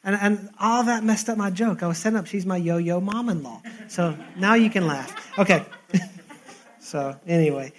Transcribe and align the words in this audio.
and, 0.04 0.16
and 0.20 0.50
all 0.58 0.84
that 0.84 1.04
messed 1.04 1.28
up 1.28 1.38
my 1.38 1.50
joke. 1.50 1.82
I 1.82 1.86
was 1.86 1.98
setting 1.98 2.18
up, 2.18 2.26
she's 2.26 2.46
my 2.46 2.56
yo 2.56 2.78
yo 2.78 3.00
mom 3.00 3.28
in 3.28 3.42
law. 3.42 3.62
So 3.88 4.16
now 4.36 4.54
you 4.54 4.70
can 4.70 4.86
laugh. 4.86 5.38
Okay. 5.38 5.64
so, 6.80 7.18
anyway, 7.26 7.72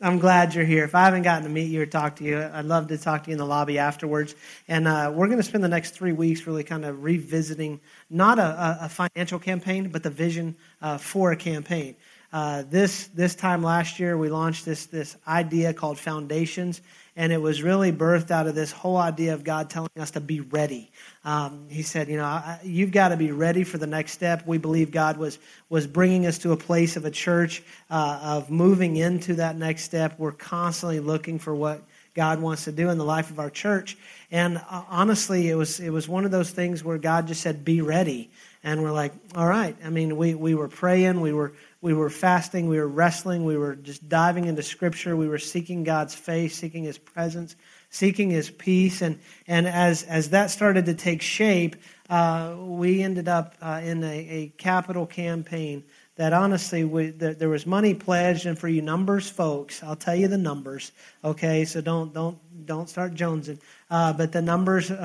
I'm 0.00 0.18
glad 0.18 0.54
you're 0.54 0.66
here. 0.66 0.84
If 0.84 0.94
I 0.94 1.04
haven't 1.04 1.22
gotten 1.22 1.44
to 1.44 1.48
meet 1.48 1.70
you 1.70 1.80
or 1.80 1.86
talk 1.86 2.16
to 2.16 2.24
you, 2.24 2.38
I'd 2.38 2.66
love 2.66 2.88
to 2.88 2.98
talk 2.98 3.24
to 3.24 3.30
you 3.30 3.32
in 3.32 3.38
the 3.38 3.46
lobby 3.46 3.78
afterwards. 3.78 4.34
And 4.68 4.86
uh, 4.86 5.10
we're 5.14 5.26
going 5.26 5.38
to 5.38 5.44
spend 5.44 5.64
the 5.64 5.68
next 5.68 5.92
three 5.92 6.12
weeks 6.12 6.46
really 6.46 6.64
kind 6.64 6.84
of 6.84 7.02
revisiting 7.02 7.80
not 8.10 8.38
a, 8.38 8.78
a 8.82 8.88
financial 8.88 9.38
campaign, 9.38 9.88
but 9.88 10.02
the 10.02 10.10
vision 10.10 10.56
uh, 10.82 10.98
for 10.98 11.32
a 11.32 11.36
campaign. 11.36 11.96
Uh, 12.34 12.64
this 12.68 13.06
this 13.14 13.36
time 13.36 13.62
last 13.62 14.00
year, 14.00 14.18
we 14.18 14.28
launched 14.28 14.64
this 14.64 14.86
this 14.86 15.16
idea 15.24 15.72
called 15.72 15.96
Foundations, 15.96 16.82
and 17.14 17.32
it 17.32 17.40
was 17.40 17.62
really 17.62 17.92
birthed 17.92 18.32
out 18.32 18.48
of 18.48 18.56
this 18.56 18.72
whole 18.72 18.96
idea 18.96 19.34
of 19.34 19.44
God 19.44 19.70
telling 19.70 19.88
us 20.00 20.10
to 20.10 20.20
be 20.20 20.40
ready. 20.40 20.90
Um, 21.24 21.68
he 21.70 21.82
said, 21.82 22.08
you 22.08 22.16
know, 22.16 22.24
I, 22.24 22.58
you've 22.64 22.90
got 22.90 23.10
to 23.10 23.16
be 23.16 23.30
ready 23.30 23.62
for 23.62 23.78
the 23.78 23.86
next 23.86 24.14
step. 24.14 24.48
We 24.48 24.58
believe 24.58 24.90
God 24.90 25.16
was 25.16 25.38
was 25.68 25.86
bringing 25.86 26.26
us 26.26 26.38
to 26.38 26.50
a 26.50 26.56
place 26.56 26.96
of 26.96 27.04
a 27.04 27.10
church 27.12 27.62
uh, 27.88 28.18
of 28.20 28.50
moving 28.50 28.96
into 28.96 29.34
that 29.34 29.56
next 29.56 29.84
step. 29.84 30.18
We're 30.18 30.32
constantly 30.32 30.98
looking 30.98 31.38
for 31.38 31.54
what 31.54 31.84
God 32.14 32.40
wants 32.40 32.64
to 32.64 32.72
do 32.72 32.90
in 32.90 32.98
the 32.98 33.04
life 33.04 33.30
of 33.30 33.38
our 33.38 33.50
church. 33.50 33.96
And 34.32 34.58
uh, 34.58 34.82
honestly, 34.88 35.50
it 35.50 35.54
was 35.54 35.78
it 35.78 35.90
was 35.90 36.08
one 36.08 36.24
of 36.24 36.32
those 36.32 36.50
things 36.50 36.82
where 36.82 36.98
God 36.98 37.28
just 37.28 37.42
said, 37.42 37.64
"Be 37.64 37.80
ready," 37.80 38.28
and 38.64 38.82
we're 38.82 38.90
like, 38.90 39.12
"All 39.36 39.46
right." 39.46 39.76
I 39.84 39.90
mean, 39.90 40.16
we 40.16 40.34
we 40.34 40.56
were 40.56 40.68
praying, 40.68 41.20
we 41.20 41.32
were 41.32 41.52
we 41.84 41.92
were 41.92 42.08
fasting, 42.08 42.66
we 42.66 42.78
were 42.78 42.88
wrestling, 42.88 43.44
we 43.44 43.58
were 43.58 43.74
just 43.74 44.08
diving 44.08 44.46
into 44.46 44.62
Scripture, 44.62 45.14
we 45.14 45.28
were 45.28 45.36
seeking 45.36 45.84
God's 45.84 46.14
face, 46.14 46.56
seeking 46.56 46.84
His 46.84 46.96
presence, 46.96 47.56
seeking 47.90 48.30
His 48.30 48.48
peace. 48.48 49.02
And, 49.02 49.18
and 49.46 49.66
as, 49.66 50.02
as 50.04 50.30
that 50.30 50.50
started 50.50 50.86
to 50.86 50.94
take 50.94 51.20
shape, 51.20 51.76
uh, 52.08 52.54
we 52.58 53.02
ended 53.02 53.28
up 53.28 53.56
uh, 53.60 53.82
in 53.84 54.02
a, 54.02 54.06
a, 54.06 54.52
capital 54.56 55.04
campaign 55.04 55.84
that 56.16 56.32
honestly, 56.32 56.84
we, 56.84 57.10
the, 57.10 57.34
there 57.34 57.50
was 57.50 57.66
money 57.66 57.92
pledged. 57.92 58.46
And 58.46 58.58
for 58.58 58.66
you 58.68 58.80
numbers 58.80 59.28
folks, 59.28 59.82
I'll 59.82 59.94
tell 59.94 60.16
you 60.16 60.28
the 60.28 60.38
numbers, 60.38 60.90
okay? 61.22 61.66
So 61.66 61.82
don't, 61.82 62.14
don't, 62.14 62.38
don't 62.64 62.88
start 62.88 63.12
jonesing. 63.12 63.58
Uh, 63.90 64.14
but 64.14 64.32
the 64.32 64.40
numbers. 64.40 64.90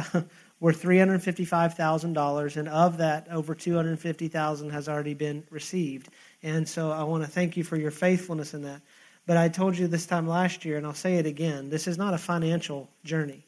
were 0.60 0.74
$355,000 0.74 2.58
and 2.58 2.68
of 2.68 2.98
that 2.98 3.28
over 3.32 3.56
250,000 3.56 4.70
has 4.72 4.90
already 4.90 5.14
been 5.14 5.42
received. 5.50 6.10
And 6.42 6.68
so 6.68 6.92
I 6.92 7.04
want 7.04 7.24
to 7.24 7.30
thank 7.30 7.58
you 7.58 7.64
for 7.64 7.76
your 7.76 7.92
faithfulness 7.92 8.54
in 8.54 8.64
that. 8.64 8.82
But 9.26 9.38
I 9.38 9.50
told 9.50 9.78
you 9.78 9.88
this 9.88 10.06
time 10.06 10.28
last 10.28 10.66
year, 10.66 10.78
and 10.78 10.88
I'll 10.88 10.94
say 10.94 11.16
it 11.16 11.26
again 11.26 11.70
this 11.70 11.88
is 11.88 11.98
not 11.98 12.14
a 12.14 12.18
financial 12.18 12.90
journey. 13.04 13.46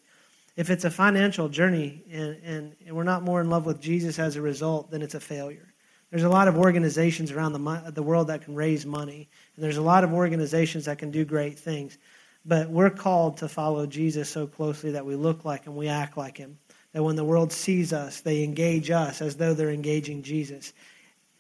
If 0.58 0.70
it's 0.70 0.84
a 0.84 0.92
financial 0.92 1.48
journey 1.48 2.04
and, 2.12 2.38
and, 2.44 2.76
and 2.86 2.96
we're 2.96 3.04
not 3.04 3.24
more 3.24 3.42
in 3.42 3.50
love 3.50 3.66
with 3.66 3.82
Jesus 3.82 4.20
as 4.20 4.36
a 4.36 4.42
result, 4.42 4.92
then 4.92 5.02
it's 5.02 5.16
a 5.16 5.20
failure. 5.20 5.74
There's 6.10 6.24
a 6.24 6.30
lot 6.30 6.50
of 6.50 6.58
organizations 6.58 7.32
around 7.32 7.54
the, 7.54 7.92
the 7.92 8.04
world 8.04 8.28
that 8.28 8.44
can 8.44 8.54
raise 8.54 8.86
money, 8.86 9.30
and 9.56 9.64
there's 9.64 9.78
a 9.78 9.82
lot 9.82 10.04
of 10.04 10.14
organizations 10.14 10.86
that 10.86 10.98
can 10.98 11.10
do 11.10 11.24
great 11.24 11.58
things. 11.58 11.98
But 12.46 12.70
we're 12.70 12.90
called 12.90 13.38
to 13.38 13.48
follow 13.48 13.86
Jesus 13.86 14.30
so 14.30 14.46
closely 14.46 14.92
that 14.92 15.06
we 15.06 15.16
look 15.16 15.46
like 15.46 15.64
him, 15.64 15.76
we 15.76 15.88
act 15.88 16.18
like 16.18 16.38
him. 16.38 16.58
That 16.92 17.04
when 17.04 17.16
the 17.16 17.24
world 17.24 17.54
sees 17.54 17.94
us, 17.94 18.20
they 18.20 18.44
engage 18.44 18.92
us 18.92 19.22
as 19.22 19.38
though 19.38 19.54
they're 19.54 19.70
engaging 19.70 20.22
Jesus 20.22 20.74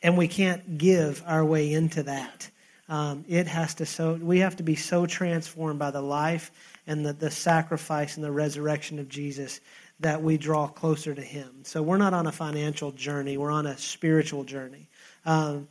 and 0.03 0.17
we 0.17 0.27
can't 0.27 0.77
give 0.77 1.23
our 1.25 1.43
way 1.45 1.71
into 1.71 2.03
that. 2.03 2.49
Um, 2.89 3.23
it 3.29 3.47
has 3.47 3.75
to 3.75 3.85
so 3.85 4.15
we 4.15 4.39
have 4.39 4.57
to 4.57 4.63
be 4.63 4.75
so 4.75 5.05
transformed 5.05 5.79
by 5.79 5.91
the 5.91 6.01
life 6.01 6.51
and 6.87 7.05
the, 7.05 7.13
the 7.13 7.31
sacrifice 7.31 8.15
and 8.15 8.23
the 8.23 8.31
resurrection 8.31 8.99
of 8.99 9.07
Jesus 9.07 9.61
that 10.01 10.21
we 10.21 10.37
draw 10.37 10.67
closer 10.67 11.13
to 11.13 11.21
Him. 11.21 11.63
So 11.63 11.81
we're 11.81 11.97
not 11.97 12.13
on 12.13 12.27
a 12.27 12.31
financial 12.31 12.91
journey; 12.91 13.37
we're 13.37 13.51
on 13.51 13.65
a 13.65 13.77
spiritual 13.77 14.43
journey. 14.43 14.89
Um, 15.25 15.67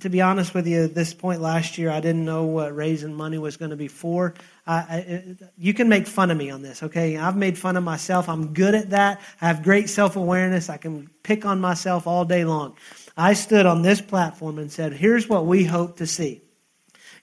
to 0.00 0.08
be 0.10 0.20
honest 0.20 0.54
with 0.54 0.66
you, 0.66 0.84
at 0.84 0.94
this 0.94 1.14
point 1.14 1.40
last 1.40 1.78
year, 1.78 1.90
I 1.90 2.00
didn't 2.00 2.24
know 2.24 2.44
what 2.44 2.74
raising 2.74 3.14
money 3.14 3.38
was 3.38 3.56
going 3.56 3.70
to 3.70 3.76
be 3.76 3.88
for. 3.88 4.34
I, 4.66 4.74
I, 4.74 5.36
you 5.56 5.74
can 5.74 5.88
make 5.88 6.06
fun 6.06 6.30
of 6.30 6.36
me 6.36 6.50
on 6.50 6.62
this, 6.62 6.82
okay? 6.82 7.16
I've 7.16 7.36
made 7.36 7.56
fun 7.56 7.76
of 7.76 7.84
myself. 7.84 8.28
I'm 8.28 8.52
good 8.52 8.74
at 8.74 8.90
that. 8.90 9.20
I 9.40 9.46
have 9.48 9.62
great 9.62 9.88
self 9.88 10.16
awareness. 10.16 10.68
I 10.68 10.76
can 10.76 11.08
pick 11.22 11.44
on 11.44 11.60
myself 11.60 12.06
all 12.06 12.24
day 12.24 12.44
long. 12.44 12.76
I 13.16 13.32
stood 13.32 13.66
on 13.66 13.82
this 13.82 14.00
platform 14.00 14.58
and 14.58 14.70
said, 14.70 14.92
here's 14.92 15.28
what 15.28 15.46
we 15.46 15.64
hope 15.64 15.96
to 15.98 16.06
see. 16.06 16.42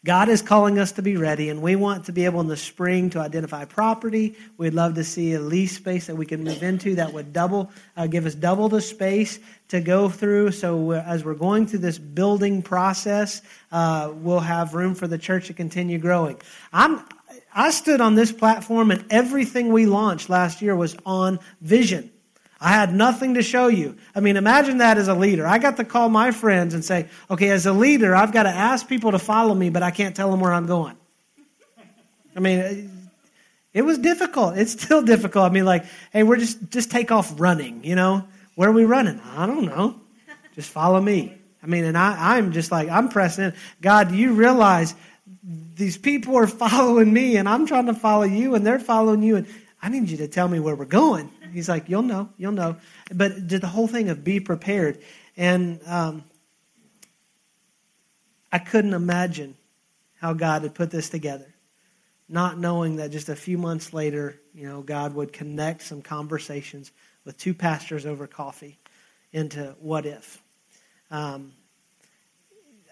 God 0.06 0.28
is 0.28 0.42
calling 0.42 0.80
us 0.80 0.92
to 0.94 1.02
be 1.02 1.16
ready, 1.16 1.48
and 1.48 1.62
we 1.62 1.78
want 1.78 2.08
to 2.08 2.12
be 2.12 2.26
able 2.26 2.42
in 2.42 2.48
the 2.48 2.58
spring 2.58 3.10
to 3.12 3.20
identify 3.20 3.64
property. 3.64 4.36
We'd 4.58 4.74
love 4.74 4.96
to 4.96 5.04
see 5.06 5.32
a 5.34 5.40
lease 5.40 5.78
space 5.78 6.08
that 6.08 6.16
we 6.18 6.26
can 6.26 6.44
move 6.44 6.62
into 6.62 6.96
that 6.96 7.14
would 7.14 7.32
double, 7.32 7.72
uh, 7.96 8.08
give 8.08 8.26
us 8.26 8.36
double 8.36 8.68
the 8.68 8.82
space 8.82 9.40
to 9.70 9.80
go 9.80 10.10
through. 10.10 10.52
So 10.52 10.92
as 10.92 11.24
we're 11.24 11.36
going 11.36 11.68
through 11.68 11.80
this 11.80 12.00
building 12.00 12.62
process, 12.62 13.42
uh, 13.72 14.12
we'll 14.14 14.42
have 14.42 14.74
room 14.74 14.94
for 14.94 15.08
the 15.08 15.18
church 15.18 15.48
to 15.48 15.54
continue 15.54 16.00
growing. 16.00 16.42
I'm, 16.74 17.06
I 17.56 17.72
stood 17.72 18.02
on 18.02 18.16
this 18.16 18.34
platform, 18.34 18.92
and 18.92 19.06
everything 19.10 19.72
we 19.72 19.86
launched 19.86 20.30
last 20.30 20.62
year 20.62 20.76
was 20.76 20.98
on 21.06 21.40
vision. 21.62 22.12
I 22.64 22.70
had 22.70 22.94
nothing 22.94 23.34
to 23.34 23.42
show 23.42 23.68
you. 23.68 23.98
I 24.16 24.22
mean, 24.22 24.38
imagine 24.38 24.78
that 24.78 24.98
as 24.98 25.10
a 25.10 25.14
leader. 25.14 25.46
I 25.46 25.58
got 25.58 25.76
to 25.78 25.84
call 25.84 26.08
my 26.08 26.32
friends 26.32 26.74
and 26.74 26.84
say, 26.84 27.10
okay, 27.30 27.50
as 27.50 27.66
a 27.66 27.74
leader, 27.74 28.16
I've 28.16 28.32
got 28.32 28.44
to 28.44 28.50
ask 28.50 28.88
people 28.88 29.12
to 29.12 29.20
follow 29.20 29.54
me, 29.54 29.70
but 29.70 29.84
I 29.84 29.92
can't 29.92 30.16
tell 30.16 30.32
them 30.32 30.40
where 30.40 30.54
I'm 30.54 30.66
going. 30.66 30.96
I 32.38 32.40
mean, 32.40 32.90
it 33.74 33.82
was 33.82 33.98
difficult. 33.98 34.58
It's 34.58 34.72
still 34.72 35.02
difficult. 35.02 35.52
I 35.52 35.54
mean, 35.54 35.66
like, 35.66 35.84
hey, 36.14 36.24
we're 36.24 36.38
just, 36.38 36.70
just 36.72 36.90
take 36.90 37.12
off 37.12 37.38
running, 37.38 37.84
you 37.84 37.96
know? 37.96 38.26
Where 38.56 38.70
are 38.70 38.74
we 38.74 38.86
running? 38.86 39.20
I 39.36 39.46
don't 39.46 39.66
know. 39.66 40.00
Just 40.56 40.70
follow 40.70 41.02
me. 41.02 41.38
I 41.62 41.68
mean, 41.68 41.84
and 41.84 41.98
I, 41.98 42.38
I'm 42.38 42.54
just 42.54 42.72
like, 42.72 42.88
I'm 42.88 43.10
pressing 43.10 43.44
in. 43.46 43.54
God, 43.82 44.14
you 44.14 44.36
realize 44.36 44.96
these 45.76 45.98
people 45.98 46.38
are 46.38 46.48
following 46.66 47.12
me 47.12 47.36
and 47.36 47.50
I'm 47.50 47.66
trying 47.66 47.88
to 47.88 47.94
follow 47.94 48.24
you 48.24 48.56
and 48.56 48.66
they're 48.66 48.80
following 48.80 49.22
you 49.22 49.36
and 49.36 49.48
I 49.82 49.90
need 49.90 50.10
you 50.10 50.16
to 50.18 50.30
tell 50.30 50.48
me 50.48 50.62
where 50.62 50.76
we're 50.76 50.86
going. 50.86 51.30
He's 51.54 51.70
like, 51.70 51.88
you'll 51.88 52.02
know, 52.02 52.30
you'll 52.38 52.52
know. 52.52 52.78
But 53.14 53.48
did 53.48 53.62
the 53.62 53.68
whole 53.68 53.88
thing 53.88 54.10
of 54.10 54.24
be 54.24 54.40
prepared. 54.40 55.02
And 55.38 55.80
um, 55.86 56.24
I 58.52 58.60
couldn't 58.60 58.94
imagine 58.94 59.56
how 60.20 60.34
God 60.34 60.64
had 60.64 60.74
put 60.74 60.90
this 60.90 61.10
together, 61.10 61.54
not 62.28 62.58
knowing 62.58 62.98
that 62.98 63.12
just 63.12 63.30
a 63.30 63.36
few 63.36 63.58
months 63.58 63.94
later, 63.94 64.40
you 64.54 64.68
know, 64.68 64.82
God 64.82 65.14
would 65.16 65.34
connect 65.34 65.84
some 65.84 66.02
conversations 66.02 66.92
with 67.26 67.38
two 67.38 67.54
pastors 67.54 68.06
over 68.06 68.28
coffee 68.28 68.80
into 69.32 69.76
what 69.80 70.06
if. 70.06 70.42
Um, 71.12 71.54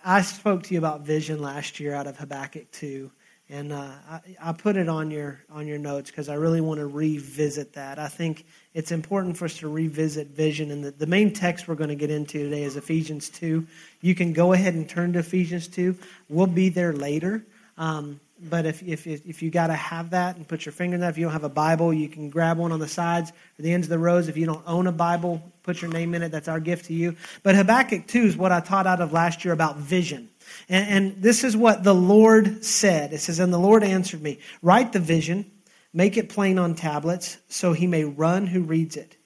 I 0.03 0.21
spoke 0.21 0.63
to 0.63 0.73
you 0.73 0.79
about 0.79 1.01
vision 1.01 1.41
last 1.41 1.79
year 1.79 1.93
out 1.93 2.07
of 2.07 2.17
Habakkuk 2.17 2.71
2 2.71 3.11
and 3.51 3.73
uh, 3.73 3.91
I, 4.09 4.21
I, 4.41 4.51
put 4.53 4.77
it 4.77 4.87
on 4.87 5.11
your 5.11 5.41
on 5.51 5.67
your 5.67 5.77
notes 5.77 6.09
because 6.09 6.29
I 6.29 6.35
really 6.35 6.61
want 6.61 6.79
to 6.79 6.87
revisit 6.87 7.73
that. 7.73 7.99
I 7.99 8.07
think 8.07 8.45
it's 8.73 8.93
important 8.93 9.37
for 9.37 9.45
us 9.45 9.57
to 9.57 9.67
revisit 9.67 10.29
vision, 10.29 10.71
and 10.71 10.83
the, 10.83 10.91
the 10.91 11.05
main 11.05 11.33
text 11.33 11.67
we're 11.67 11.75
going 11.75 11.89
to 11.89 11.95
get 11.95 12.09
into 12.09 12.39
today 12.39 12.63
is 12.63 12.77
Ephesians 12.77 13.29
two. 13.29 13.67
You 13.99 14.15
can 14.15 14.31
go 14.31 14.53
ahead 14.53 14.73
and 14.73 14.89
turn 14.89 15.13
to 15.13 15.19
Ephesians 15.19 15.67
two. 15.67 15.97
We'll 16.29 16.47
be 16.47 16.69
there 16.69 16.93
later, 16.93 17.45
Um, 17.77 18.21
but 18.43 18.65
if, 18.65 18.81
if, 18.81 19.05
if 19.05 19.43
you 19.43 19.51
got 19.51 19.67
to 19.67 19.75
have 19.75 20.11
that 20.11 20.35
and 20.35 20.47
put 20.47 20.65
your 20.65 20.73
finger 20.73 20.95
in 20.95 21.01
that, 21.01 21.09
if 21.09 21.17
you 21.17 21.25
don't 21.25 21.33
have 21.33 21.43
a 21.43 21.49
Bible, 21.49 21.93
you 21.93 22.09
can 22.09 22.29
grab 22.29 22.57
one 22.57 22.71
on 22.71 22.79
the 22.79 22.87
sides 22.87 23.31
or 23.59 23.61
the 23.61 23.71
ends 23.71 23.85
of 23.85 23.91
the 23.91 23.99
rows. 23.99 24.29
If 24.29 24.37
you 24.37 24.47
don't 24.47 24.63
own 24.65 24.87
a 24.87 24.91
Bible, 24.91 25.43
put 25.61 25.81
your 25.81 25.91
name 25.91 26.15
in 26.15 26.23
it. 26.23 26.29
That's 26.29 26.47
our 26.47 26.59
gift 26.59 26.85
to 26.85 26.93
you. 26.93 27.15
But 27.43 27.55
Habakkuk 27.55 28.07
2 28.07 28.23
is 28.23 28.37
what 28.37 28.51
I 28.51 28.59
taught 28.59 28.87
out 28.87 28.99
of 28.99 29.13
last 29.13 29.45
year 29.45 29.53
about 29.53 29.77
vision. 29.77 30.29
And, 30.69 30.89
and 30.89 31.23
this 31.23 31.43
is 31.43 31.55
what 31.55 31.83
the 31.83 31.95
Lord 31.95 32.63
said. 32.63 33.13
It 33.13 33.19
says, 33.19 33.39
And 33.39 33.53
the 33.53 33.59
Lord 33.59 33.83
answered 33.83 34.21
me, 34.21 34.39
Write 34.61 34.93
the 34.93 34.99
vision, 34.99 35.49
make 35.93 36.17
it 36.17 36.29
plain 36.29 36.57
on 36.57 36.75
tablets, 36.75 37.37
so 37.49 37.73
he 37.73 37.87
may 37.87 38.03
run 38.03 38.47
who 38.47 38.61
reads 38.61 38.97
it. 38.97 39.17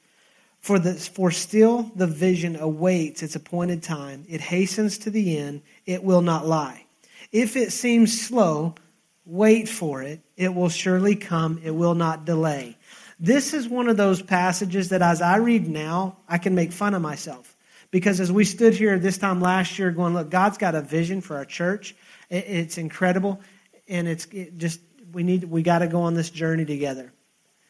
For, 0.60 0.80
the, 0.80 0.96
for 0.96 1.30
still 1.30 1.92
the 1.96 2.08
vision 2.08 2.56
awaits 2.56 3.22
its 3.22 3.36
appointed 3.36 3.84
time. 3.84 4.26
It 4.28 4.42
hastens 4.42 4.98
to 5.00 5.12
the 5.12 5.38
end. 5.38 5.62
It 5.86 6.04
will 6.04 6.22
not 6.22 6.48
lie. 6.48 6.86
If 7.32 7.56
it 7.56 7.72
seems 7.72 8.20
slow, 8.20 8.74
wait 9.26 9.70
for 9.70 10.02
it. 10.02 10.22
It 10.38 10.56
will 10.56 10.70
surely 10.70 11.16
come. 11.16 11.62
It 11.64 11.72
will 11.72 11.94
not 11.94 12.26
delay. 12.26 12.78
This 13.20 13.54
is 13.54 13.68
one 13.68 13.88
of 13.88 13.98
those 13.98 14.22
passages 14.22 14.90
that 14.90 15.02
as 15.02 15.22
I 15.22 15.38
read 15.38 15.68
now, 15.68 16.18
I 16.28 16.38
can 16.38 16.56
make 16.56 16.72
fun 16.72 16.94
of 16.94 17.02
myself. 17.02 17.55
Because 17.92 18.20
as 18.20 18.32
we 18.32 18.46
stood 18.46 18.74
here 18.74 19.00
this 19.00 19.18
time 19.18 19.42
last 19.42 19.80
year 19.80 19.92
going, 19.92 20.14
look, 20.14 20.30
God's 20.30 20.58
got 20.58 20.76
a 20.76 20.82
vision 20.82 21.22
for 21.22 21.38
our 21.38 21.46
church. 21.46 21.96
It's 22.30 22.78
incredible. 22.78 23.40
And 23.88 24.08
it's 24.08 24.26
it 24.26 24.58
just, 24.58 24.80
we 25.12 25.24
need, 25.24 25.44
we 25.46 25.64
got 25.64 25.80
to 25.80 25.88
go 25.88 26.02
on 26.02 26.14
this 26.14 26.30
journey 26.30 26.66
together 26.66 27.12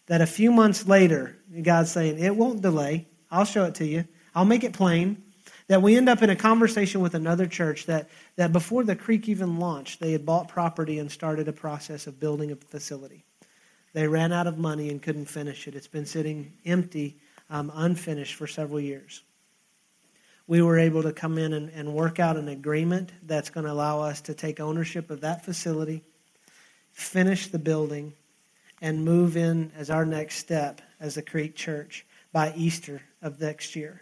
that 0.07 0.21
a 0.21 0.27
few 0.27 0.51
months 0.51 0.87
later, 0.87 1.37
God's 1.61 1.91
saying, 1.91 2.19
It 2.19 2.35
won't 2.35 2.61
delay. 2.61 3.07
I'll 3.31 3.45
show 3.45 3.65
it 3.65 3.75
to 3.75 3.85
you. 3.85 4.05
I'll 4.33 4.45
make 4.45 4.63
it 4.63 4.73
plain. 4.73 5.21
That 5.67 5.81
we 5.81 5.97
end 5.97 6.09
up 6.09 6.21
in 6.21 6.29
a 6.29 6.35
conversation 6.35 7.01
with 7.01 7.15
another 7.15 7.47
church 7.47 7.87
that, 7.87 8.09
that 8.35 8.53
before 8.53 8.83
the 8.83 8.95
creek 8.95 9.27
even 9.27 9.57
launched, 9.57 9.99
they 9.99 10.11
had 10.11 10.23
bought 10.23 10.47
property 10.47 10.99
and 10.99 11.11
started 11.11 11.47
a 11.47 11.53
process 11.53 12.05
of 12.05 12.19
building 12.19 12.51
a 12.51 12.55
facility. 12.55 13.23
They 13.93 14.07
ran 14.07 14.31
out 14.31 14.45
of 14.45 14.59
money 14.59 14.89
and 14.89 15.01
couldn't 15.01 15.25
finish 15.25 15.67
it. 15.67 15.73
It's 15.73 15.87
been 15.87 16.05
sitting 16.05 16.53
empty, 16.65 17.17
um, 17.49 17.71
unfinished 17.73 18.35
for 18.35 18.45
several 18.45 18.79
years. 18.79 19.23
We 20.47 20.61
were 20.61 20.77
able 20.77 21.03
to 21.03 21.11
come 21.13 21.37
in 21.37 21.53
and, 21.53 21.69
and 21.69 21.93
work 21.93 22.19
out 22.19 22.37
an 22.37 22.47
agreement 22.47 23.11
that's 23.23 23.49
going 23.49 23.65
to 23.65 23.71
allow 23.71 24.01
us 24.01 24.21
to 24.21 24.33
take 24.33 24.59
ownership 24.59 25.09
of 25.09 25.21
that 25.21 25.43
facility, 25.43 26.03
finish 26.91 27.47
the 27.47 27.59
building, 27.59 28.13
and 28.81 29.03
move 29.03 29.37
in 29.37 29.71
as 29.75 29.89
our 29.89 30.05
next 30.05 30.35
step 30.35 30.81
as 30.99 31.17
a 31.17 31.21
Creek 31.21 31.55
Church 31.55 32.05
by 32.31 32.53
Easter 32.55 33.01
of 33.21 33.39
next 33.41 33.75
year. 33.75 34.01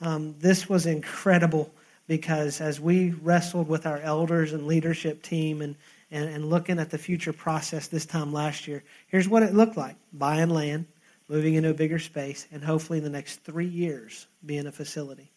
Um, 0.00 0.34
this 0.38 0.68
was 0.68 0.86
incredible 0.86 1.72
because 2.06 2.60
as 2.60 2.80
we 2.80 3.10
wrestled 3.10 3.68
with 3.68 3.86
our 3.86 4.00
elders 4.00 4.52
and 4.52 4.66
leadership 4.66 5.22
team 5.22 5.60
and, 5.60 5.76
and, 6.10 6.28
and 6.28 6.48
looking 6.48 6.78
at 6.78 6.90
the 6.90 6.98
future 6.98 7.32
process 7.32 7.88
this 7.88 8.06
time 8.06 8.32
last 8.32 8.66
year, 8.66 8.82
here's 9.08 9.28
what 9.28 9.42
it 9.42 9.54
looked 9.54 9.76
like 9.76 9.96
buying 10.12 10.50
land, 10.50 10.86
moving 11.28 11.54
into 11.54 11.70
a 11.70 11.74
bigger 11.74 11.98
space, 11.98 12.46
and 12.50 12.64
hopefully 12.64 12.98
in 12.98 13.04
the 13.04 13.10
next 13.10 13.44
three 13.44 13.68
years 13.68 14.26
being 14.44 14.66
a 14.66 14.72
facility. 14.72 15.30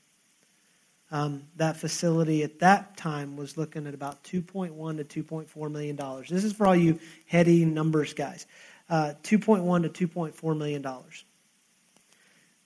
Um, 1.13 1.43
that 1.57 1.75
facility 1.75 2.43
at 2.43 2.59
that 2.59 2.95
time 2.95 3.35
was 3.35 3.57
looking 3.57 3.85
at 3.85 3.93
about 3.93 4.23
2.1 4.23 5.09
to 5.09 5.23
2.4 5.23 5.71
million 5.71 5.95
dollars. 5.97 6.29
This 6.29 6.45
is 6.45 6.53
for 6.53 6.67
all 6.67 6.75
you 6.75 6.99
heady 7.25 7.65
numbers 7.65 8.13
guys 8.13 8.47
uh, 8.91 9.13
2.1 9.23 9.93
to 9.93 10.07
2.4 10.07 10.57
million 10.57 10.81
dollars. 10.81 11.23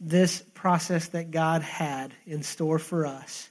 This 0.02 0.44
process 0.54 1.08
that 1.10 1.32
God 1.32 1.62
had 1.62 2.14
in 2.26 2.44
store 2.44 2.80
for 2.80 3.06
us 3.06 3.50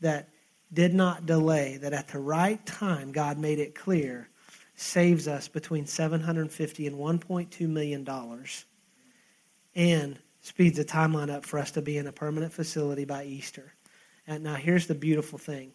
that 0.00 0.30
did 0.72 0.92
not 0.92 1.26
delay, 1.26 1.76
that 1.76 1.92
at 1.92 2.08
the 2.08 2.18
right 2.18 2.64
time 2.66 3.12
God 3.12 3.38
made 3.38 3.60
it 3.60 3.76
clear, 3.76 4.28
saves 4.74 5.28
us 5.28 5.46
between 5.46 5.86
750 5.86 6.86
and 6.86 6.96
1.2 6.96 7.68
million 7.68 8.02
dollars, 8.02 8.64
and 9.74 10.18
speeds 10.40 10.78
the 10.78 10.84
timeline 10.84 11.30
up 11.30 11.44
for 11.44 11.58
us 11.58 11.70
to 11.72 11.82
be 11.82 11.98
in 11.98 12.06
a 12.06 12.12
permanent 12.12 12.52
facility 12.52 13.04
by 13.04 13.24
Easter. 13.24 13.73
And 14.26 14.42
now 14.42 14.54
here's 14.54 14.86
the 14.86 14.94
beautiful 14.94 15.38
thing: 15.38 15.72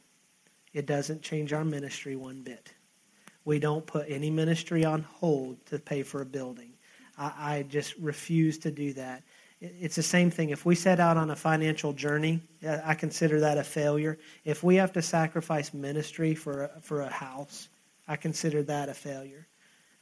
it 0.74 0.86
doesn't 0.86 1.22
change 1.22 1.54
our 1.54 1.66
ministry 1.66 2.16
one 2.16 2.42
bit 2.42 2.74
we 3.50 3.57
don't 3.57 3.86
put 3.88 4.06
any 4.07 4.30
ministry 4.30 4.86
on 4.86 5.01
hold 5.01 5.66
to 5.66 5.80
pay 5.80 6.04
for 6.04 6.22
a 6.22 6.25
building. 6.25 6.72
I, 7.18 7.34
I 7.38 7.63
just 7.63 7.96
refuse 7.98 8.60
to 8.60 8.69
do 8.69 8.94
that. 8.94 9.24
It, 9.60 9.74
it's 9.80 9.96
the 9.96 10.04
same 10.04 10.30
thing. 10.30 10.51
If 10.51 10.68
we 10.68 10.75
set 10.75 11.00
out 11.00 11.18
on 11.18 11.31
a 11.31 11.36
financial 11.36 11.92
journey, 11.92 12.42
I 12.86 12.94
consider 12.94 13.40
that 13.40 13.57
a 13.57 13.63
failure. 13.63 14.19
If 14.46 14.63
we 14.63 14.75
have 14.75 14.94
to 14.94 15.02
sacrifice 15.02 15.74
ministry 15.74 16.36
for 16.36 16.66
a, 16.66 16.81
for 16.81 17.02
a 17.02 17.10
house, 17.10 17.69
I 18.07 18.18
consider 18.18 18.62
that 18.63 18.88
a 18.88 18.94
failure. 18.94 19.48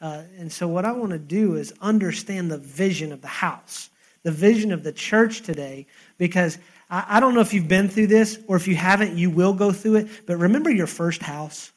Uh, 0.01 0.23
and 0.37 0.51
so, 0.51 0.67
what 0.67 0.83
I 0.83 0.91
want 0.91 1.11
to 1.13 1.17
do 1.17 1.55
is 1.55 1.73
understand 1.81 2.51
the 2.51 2.57
vision 2.57 3.13
of 3.13 3.21
the 3.21 3.27
house, 3.27 3.89
the 4.23 4.31
vision 4.31 4.73
of 4.73 4.83
the 4.83 4.91
church 4.91 5.41
today, 5.41 5.87
because 6.17 6.59
I, 6.89 7.05
I 7.17 7.19
don't 7.19 7.33
know 7.33 7.41
if 7.41 7.53
you've 7.53 7.67
been 7.67 7.89
through 7.89 8.07
this, 8.07 8.39
or 8.47 8.55
if 8.55 8.67
you 8.67 8.75
haven't, 8.75 9.17
you 9.17 9.29
will 9.29 9.53
go 9.53 9.71
through 9.71 9.95
it. 9.95 10.07
But 10.25 10.37
remember 10.37 10.69
your 10.69 10.87
first 10.87 11.21
house? 11.21 11.71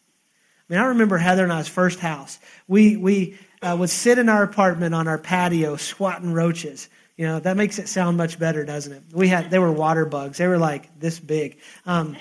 I 0.68 0.72
mean, 0.72 0.80
I 0.82 0.86
remember 0.86 1.18
Heather 1.18 1.44
and 1.44 1.52
I's 1.52 1.68
first 1.68 1.98
house. 1.98 2.38
We, 2.68 2.96
we 2.96 3.38
uh, 3.60 3.76
would 3.78 3.90
sit 3.90 4.18
in 4.18 4.28
our 4.28 4.42
apartment 4.42 4.94
on 4.94 5.08
our 5.08 5.18
patio 5.18 5.76
swatting 5.76 6.32
roaches. 6.32 6.88
You 7.16 7.26
know, 7.26 7.40
that 7.40 7.56
makes 7.56 7.78
it 7.78 7.88
sound 7.88 8.16
much 8.16 8.38
better, 8.38 8.64
doesn't 8.64 8.92
it? 8.92 9.02
We 9.12 9.28
had, 9.28 9.50
they 9.50 9.58
were 9.58 9.72
water 9.72 10.06
bugs. 10.06 10.38
They 10.38 10.46
were 10.46 10.58
like 10.58 10.98
this 10.98 11.20
big. 11.20 11.58
Um, 11.84 12.16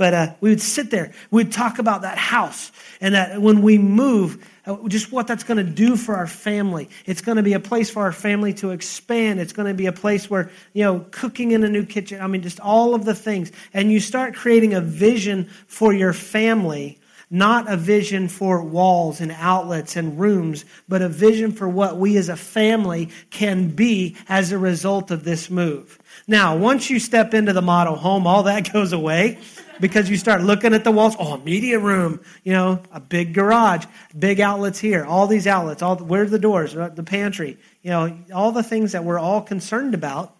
but 0.00 0.14
uh, 0.14 0.32
we 0.40 0.48
would 0.48 0.62
sit 0.62 0.90
there. 0.90 1.12
We'd 1.30 1.52
talk 1.52 1.78
about 1.78 2.00
that 2.02 2.16
house 2.16 2.72
and 3.02 3.14
that 3.14 3.42
when 3.42 3.60
we 3.60 3.76
move, 3.76 4.42
uh, 4.64 4.88
just 4.88 5.12
what 5.12 5.26
that's 5.26 5.44
going 5.44 5.58
to 5.58 5.72
do 5.72 5.94
for 5.94 6.16
our 6.16 6.26
family. 6.26 6.88
It's 7.04 7.20
going 7.20 7.36
to 7.36 7.42
be 7.42 7.52
a 7.52 7.60
place 7.60 7.90
for 7.90 8.04
our 8.04 8.12
family 8.12 8.54
to 8.54 8.70
expand. 8.70 9.40
It's 9.40 9.52
going 9.52 9.68
to 9.68 9.74
be 9.74 9.84
a 9.84 9.92
place 9.92 10.30
where, 10.30 10.50
you 10.72 10.84
know, 10.84 11.04
cooking 11.10 11.50
in 11.50 11.64
a 11.64 11.68
new 11.68 11.84
kitchen. 11.84 12.22
I 12.22 12.28
mean, 12.28 12.40
just 12.40 12.60
all 12.60 12.94
of 12.94 13.04
the 13.04 13.14
things. 13.14 13.52
And 13.74 13.92
you 13.92 14.00
start 14.00 14.34
creating 14.34 14.72
a 14.72 14.80
vision 14.80 15.50
for 15.66 15.92
your 15.92 16.14
family, 16.14 16.98
not 17.30 17.70
a 17.70 17.76
vision 17.76 18.28
for 18.28 18.62
walls 18.62 19.20
and 19.20 19.30
outlets 19.38 19.96
and 19.96 20.18
rooms, 20.18 20.64
but 20.88 21.00
a 21.00 21.08
vision 21.08 21.52
for 21.52 21.68
what 21.68 21.96
we 21.96 22.16
as 22.16 22.28
a 22.28 22.36
family 22.36 23.08
can 23.30 23.68
be 23.68 24.16
as 24.28 24.50
a 24.50 24.58
result 24.58 25.12
of 25.12 25.22
this 25.22 25.48
move. 25.48 25.98
Now, 26.26 26.56
once 26.56 26.90
you 26.90 26.98
step 26.98 27.32
into 27.32 27.52
the 27.52 27.62
model 27.62 27.94
home, 27.94 28.26
all 28.26 28.42
that 28.42 28.72
goes 28.72 28.92
away 28.92 29.38
because 29.80 30.10
you 30.10 30.16
start 30.16 30.42
looking 30.42 30.74
at 30.74 30.82
the 30.82 30.90
walls. 30.90 31.14
Oh, 31.18 31.38
media 31.38 31.78
room, 31.78 32.20
you 32.42 32.52
know, 32.52 32.82
a 32.92 33.00
big 33.00 33.32
garage, 33.32 33.86
big 34.18 34.40
outlets 34.40 34.80
here, 34.80 35.04
all 35.04 35.28
these 35.28 35.46
outlets, 35.46 35.82
all 35.82 35.96
where's 35.96 36.32
the 36.32 36.38
doors, 36.38 36.76
uh, 36.76 36.88
the 36.88 37.04
pantry, 37.04 37.58
you 37.82 37.90
know, 37.90 38.18
all 38.34 38.50
the 38.50 38.62
things 38.64 38.92
that 38.92 39.04
we're 39.04 39.18
all 39.18 39.40
concerned 39.40 39.94
about. 39.94 40.36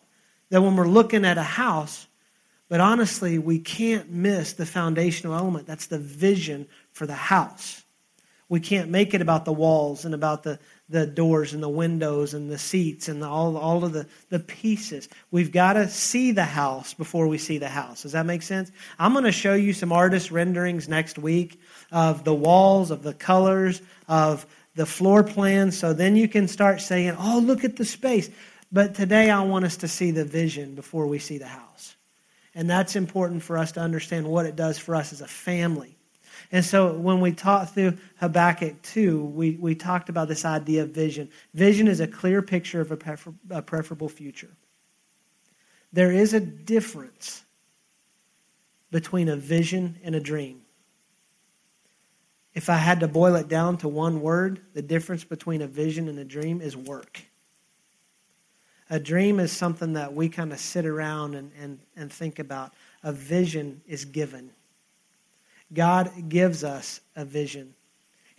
That 0.50 0.62
when 0.62 0.74
we're 0.74 0.88
looking 0.88 1.24
at 1.24 1.38
a 1.38 1.44
house, 1.44 2.08
but 2.68 2.80
honestly, 2.80 3.38
we 3.38 3.60
can't 3.60 4.10
miss 4.10 4.52
the 4.52 4.66
foundational 4.66 5.34
element. 5.34 5.66
That's 5.66 5.86
the 5.86 5.98
vision 5.98 6.66
for 7.00 7.06
the 7.06 7.14
house. 7.14 7.82
We 8.50 8.60
can't 8.60 8.90
make 8.90 9.14
it 9.14 9.22
about 9.22 9.46
the 9.46 9.54
walls 9.54 10.04
and 10.04 10.14
about 10.14 10.42
the, 10.42 10.58
the 10.90 11.06
doors 11.06 11.54
and 11.54 11.62
the 11.62 11.68
windows 11.70 12.34
and 12.34 12.50
the 12.50 12.58
seats 12.58 13.08
and 13.08 13.22
the, 13.22 13.26
all, 13.26 13.56
all 13.56 13.84
of 13.84 13.94
the, 13.94 14.06
the 14.28 14.38
pieces. 14.38 15.08
We've 15.30 15.50
got 15.50 15.74
to 15.74 15.88
see 15.88 16.32
the 16.32 16.44
house 16.44 16.92
before 16.92 17.26
we 17.26 17.38
see 17.38 17.56
the 17.56 17.70
house. 17.70 18.02
Does 18.02 18.12
that 18.12 18.26
make 18.26 18.42
sense? 18.42 18.70
I'm 18.98 19.14
going 19.14 19.24
to 19.24 19.32
show 19.32 19.54
you 19.54 19.72
some 19.72 19.92
artist 19.92 20.30
renderings 20.30 20.90
next 20.90 21.18
week 21.18 21.58
of 21.90 22.24
the 22.24 22.34
walls, 22.34 22.90
of 22.90 23.02
the 23.02 23.14
colors, 23.14 23.80
of 24.06 24.44
the 24.74 24.84
floor 24.84 25.24
plans. 25.24 25.78
So 25.78 25.94
then 25.94 26.16
you 26.16 26.28
can 26.28 26.48
start 26.48 26.82
saying, 26.82 27.16
oh, 27.18 27.38
look 27.42 27.64
at 27.64 27.76
the 27.76 27.86
space. 27.86 28.28
But 28.70 28.94
today 28.94 29.30
I 29.30 29.42
want 29.44 29.64
us 29.64 29.78
to 29.78 29.88
see 29.88 30.10
the 30.10 30.26
vision 30.26 30.74
before 30.74 31.06
we 31.06 31.18
see 31.18 31.38
the 31.38 31.46
house. 31.46 31.96
And 32.54 32.68
that's 32.68 32.94
important 32.94 33.42
for 33.42 33.56
us 33.56 33.72
to 33.72 33.80
understand 33.80 34.26
what 34.26 34.44
it 34.44 34.54
does 34.54 34.76
for 34.76 34.94
us 34.94 35.14
as 35.14 35.22
a 35.22 35.26
family. 35.26 35.96
And 36.52 36.64
so 36.64 36.98
when 36.98 37.20
we 37.20 37.32
talked 37.32 37.74
through 37.74 37.96
Habakkuk 38.16 38.82
2, 38.82 39.24
we, 39.24 39.52
we 39.60 39.74
talked 39.74 40.08
about 40.08 40.28
this 40.28 40.44
idea 40.44 40.82
of 40.82 40.90
vision. 40.90 41.30
Vision 41.54 41.86
is 41.86 42.00
a 42.00 42.08
clear 42.08 42.42
picture 42.42 42.80
of 42.80 42.90
a, 42.90 42.96
prefer, 42.96 43.32
a 43.50 43.62
preferable 43.62 44.08
future. 44.08 44.50
There 45.92 46.10
is 46.10 46.34
a 46.34 46.40
difference 46.40 47.44
between 48.90 49.28
a 49.28 49.36
vision 49.36 49.98
and 50.02 50.14
a 50.14 50.20
dream. 50.20 50.62
If 52.52 52.68
I 52.68 52.76
had 52.76 53.00
to 53.00 53.08
boil 53.08 53.36
it 53.36 53.48
down 53.48 53.76
to 53.78 53.88
one 53.88 54.20
word, 54.20 54.60
the 54.74 54.82
difference 54.82 55.22
between 55.22 55.62
a 55.62 55.68
vision 55.68 56.08
and 56.08 56.18
a 56.18 56.24
dream 56.24 56.60
is 56.60 56.76
work. 56.76 57.20
A 58.92 58.98
dream 58.98 59.38
is 59.38 59.52
something 59.52 59.92
that 59.92 60.12
we 60.12 60.28
kind 60.28 60.52
of 60.52 60.58
sit 60.58 60.84
around 60.84 61.36
and, 61.36 61.52
and, 61.60 61.78
and 61.94 62.12
think 62.12 62.40
about. 62.40 62.74
A 63.04 63.12
vision 63.12 63.82
is 63.86 64.04
given. 64.04 64.50
God 65.72 66.28
gives 66.28 66.64
us 66.64 67.00
a 67.14 67.24
vision. 67.24 67.74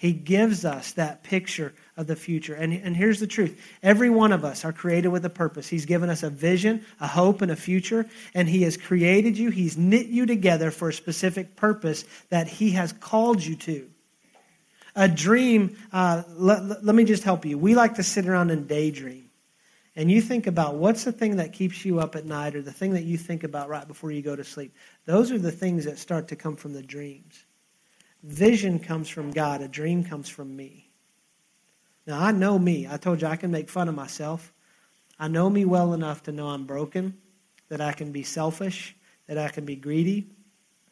He 0.01 0.13
gives 0.13 0.65
us 0.65 0.93
that 0.93 1.21
picture 1.21 1.73
of 1.95 2.07
the 2.07 2.15
future. 2.15 2.55
And, 2.55 2.73
and 2.73 2.95
here's 2.95 3.19
the 3.19 3.27
truth 3.27 3.61
every 3.83 4.09
one 4.09 4.31
of 4.31 4.43
us 4.43 4.65
are 4.65 4.73
created 4.73 5.09
with 5.09 5.23
a 5.25 5.29
purpose. 5.29 5.67
He's 5.67 5.85
given 5.85 6.09
us 6.09 6.23
a 6.23 6.29
vision, 6.31 6.83
a 7.00 7.05
hope, 7.07 7.43
and 7.43 7.51
a 7.51 7.55
future. 7.55 8.07
And 8.33 8.50
He 8.50 8.63
has 8.63 8.77
created 8.77 9.38
you, 9.38 9.51
He's 9.51 9.77
knit 9.77 10.07
you 10.07 10.25
together 10.25 10.71
for 10.71 10.89
a 10.89 10.93
specific 10.93 11.55
purpose 11.55 12.03
that 12.29 12.47
He 12.47 12.71
has 12.71 12.93
called 12.93 13.43
you 13.43 13.55
to. 13.57 13.89
A 14.95 15.07
dream, 15.07 15.77
uh, 15.93 16.23
let, 16.29 16.83
let 16.83 16.95
me 16.95 17.05
just 17.05 17.23
help 17.23 17.45
you. 17.45 17.57
We 17.57 17.75
like 17.75 17.95
to 17.95 18.03
sit 18.03 18.25
around 18.25 18.51
and 18.51 18.67
daydream. 18.67 19.30
And 19.95 20.10
you 20.10 20.21
think 20.21 20.48
about 20.48 20.75
what's 20.75 21.03
the 21.03 21.12
thing 21.12 21.36
that 21.38 21.51
keeps 21.51 21.83
you 21.83 22.00
up 22.00 22.15
at 22.15 22.25
night 22.25 22.55
or 22.55 22.62
the 22.62 22.71
thing 22.71 22.93
that 22.93 23.03
you 23.03 23.17
think 23.17 23.43
about 23.43 23.67
right 23.67 23.88
before 23.88 24.12
you 24.12 24.21
go 24.21 24.36
to 24.36 24.43
sleep. 24.43 24.74
Those 25.05 25.31
are 25.31 25.38
the 25.38 25.51
things 25.51 25.86
that 25.86 26.00
start 26.00 26.29
to 26.29 26.36
come 26.36 26.55
from 26.55 26.74
the 26.74 26.81
dreams. 26.81 27.45
Vision 28.24 28.79
comes 28.79 29.10
from 29.10 29.31
God, 29.31 29.62
a 29.62 29.67
dream 29.67 30.03
comes 30.03 30.29
from 30.29 30.55
me. 30.55 30.89
Now, 32.07 32.21
I 32.21 32.31
know 32.31 32.57
me. 32.57 32.88
I 32.89 32.98
told 32.98 33.21
you 33.21 33.27
I 33.27 33.36
can 33.36 33.51
make 33.51 33.69
fun 33.69 33.89
of 33.89 33.95
myself. 33.95 34.53
I 35.19 35.27
know 35.27 35.50
me 35.50 35.65
well 35.65 35.93
enough 35.93 36.24
to 36.24 36.31
know 36.31 36.48
I'm 36.48 36.65
broken, 36.65 37.17
that 37.69 37.81
I 37.81 37.91
can 37.91 38.12
be 38.12 38.24
selfish, 38.24 38.95
that 39.27 39.38
I 39.38 39.50
can 39.50 39.65
be 39.65 39.75
greedy, 39.75 40.27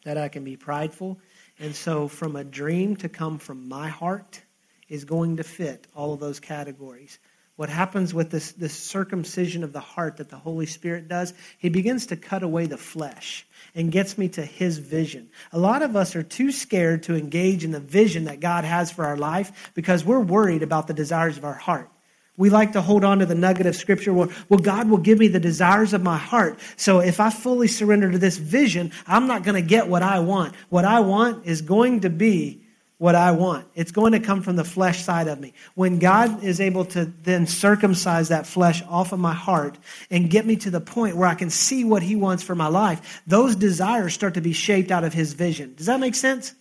that 0.03 0.17
I 0.17 0.27
can 0.27 0.43
be 0.43 0.55
prideful. 0.55 1.19
And 1.57 1.75
so, 1.75 2.07
from 2.07 2.35
a 2.35 2.43
dream 2.43 2.95
to 2.97 3.09
come 3.09 3.37
from 3.37 3.67
my 3.67 3.87
heart 3.87 4.41
is 4.87 5.03
going 5.03 5.37
to 5.37 5.43
fit 5.43 5.87
all 5.95 6.13
of 6.13 6.19
those 6.19 6.39
categories 6.39 7.19
what 7.59 7.67
happens 7.67 8.13
with 8.13 8.31
this, 8.31 8.53
this 8.53 8.71
circumcision 8.71 9.65
of 9.65 9.73
the 9.73 9.81
heart 9.81 10.15
that 10.15 10.29
the 10.29 10.37
Holy 10.37 10.65
Spirit 10.65 11.09
does, 11.09 11.33
he 11.57 11.67
begins 11.67 12.05
to 12.05 12.15
cut 12.15 12.41
away 12.41 12.67
the 12.67 12.77
flesh 12.77 13.45
and 13.75 13.91
gets 13.91 14.17
me 14.17 14.29
to 14.29 14.45
his 14.45 14.77
vision. 14.77 15.29
A 15.51 15.59
lot 15.59 15.81
of 15.81 15.93
us 15.93 16.15
are 16.15 16.23
too 16.23 16.53
scared 16.53 17.03
to 17.03 17.17
engage 17.17 17.65
in 17.65 17.71
the 17.71 17.81
vision 17.81 18.23
that 18.23 18.39
God 18.39 18.63
has 18.63 18.93
for 18.93 19.03
our 19.03 19.17
life 19.17 19.71
because 19.73 20.05
we're 20.05 20.21
worried 20.21 20.63
about 20.63 20.87
the 20.87 20.93
desires 20.93 21.37
of 21.37 21.43
our 21.43 21.53
heart. 21.53 21.91
We 22.37 22.49
like 22.49 22.71
to 22.71 22.81
hold 22.81 23.03
on 23.03 23.19
to 23.19 23.25
the 23.25 23.35
nugget 23.35 23.65
of 23.65 23.75
scripture 23.75 24.13
where, 24.13 24.29
well, 24.47 24.61
God 24.61 24.89
will 24.89 24.97
give 24.97 25.19
me 25.19 25.27
the 25.27 25.41
desires 25.41 25.91
of 25.91 26.01
my 26.01 26.17
heart. 26.17 26.59
So 26.77 27.01
if 27.01 27.19
I 27.19 27.29
fully 27.29 27.67
surrender 27.67 28.09
to 28.09 28.17
this 28.17 28.37
vision, 28.37 28.93
I'm 29.05 29.27
not 29.27 29.43
going 29.43 29.61
to 29.61 29.67
get 29.69 29.89
what 29.89 30.01
I 30.01 30.21
want. 30.21 30.55
What 30.69 30.85
I 30.85 31.01
want 31.01 31.45
is 31.45 31.61
going 31.61 31.99
to 31.99 32.09
be 32.09 32.68
what 32.99 33.15
I 33.15 33.31
want. 33.31 33.65
It's 33.75 33.91
going 33.91 34.11
to 34.11 34.19
come 34.19 34.41
from 34.41 34.57
the 34.57 34.65
flesh 34.65 35.03
side 35.03 35.29
of 35.29 35.39
me. 35.39 35.53
When 35.73 35.99
God 35.99 36.43
is 36.43 36.59
able 36.59 36.83
to 36.85 37.05
then 37.05 37.47
circumcise 37.47 38.27
that 38.27 38.45
flesh 38.45 38.83
off 38.89 39.13
of 39.13 39.19
my 39.19 39.33
heart 39.33 39.77
and 40.11 40.29
get 40.29 40.45
me 40.45 40.57
to 40.57 40.69
the 40.69 40.81
point 40.81 41.15
where 41.15 41.27
I 41.27 41.33
can 41.33 41.49
see 41.49 41.85
what 41.85 42.03
He 42.03 42.17
wants 42.17 42.43
for 42.43 42.55
my 42.55 42.67
life, 42.67 43.21
those 43.25 43.55
desires 43.55 44.13
start 44.13 44.33
to 44.33 44.41
be 44.41 44.51
shaped 44.51 44.91
out 44.91 45.05
of 45.05 45.13
His 45.13 45.31
vision. 45.31 45.75
Does 45.75 45.85
that 45.85 46.01
make 46.01 46.13
sense? 46.13 46.53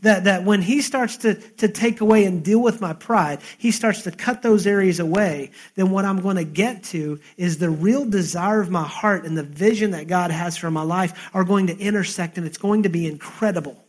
That, 0.00 0.24
that 0.24 0.44
when 0.44 0.62
He 0.62 0.80
starts 0.80 1.18
to, 1.18 1.34
to 1.34 1.68
take 1.68 2.00
away 2.00 2.24
and 2.24 2.42
deal 2.42 2.62
with 2.62 2.80
my 2.80 2.94
pride, 2.94 3.40
He 3.58 3.72
starts 3.72 4.02
to 4.04 4.10
cut 4.10 4.40
those 4.40 4.66
areas 4.66 5.00
away, 5.00 5.50
then 5.74 5.90
what 5.90 6.06
I'm 6.06 6.22
going 6.22 6.36
to 6.36 6.44
get 6.44 6.82
to 6.84 7.20
is 7.36 7.58
the 7.58 7.70
real 7.70 8.06
desire 8.06 8.62
of 8.62 8.70
my 8.70 8.88
heart 8.88 9.26
and 9.26 9.36
the 9.36 9.42
vision 9.42 9.90
that 9.90 10.08
God 10.08 10.30
has 10.30 10.56
for 10.56 10.70
my 10.70 10.82
life 10.82 11.28
are 11.34 11.44
going 11.44 11.66
to 11.66 11.78
intersect 11.78 12.38
and 12.38 12.46
it's 12.46 12.58
going 12.58 12.84
to 12.84 12.88
be 12.88 13.06
incredible. 13.06 13.84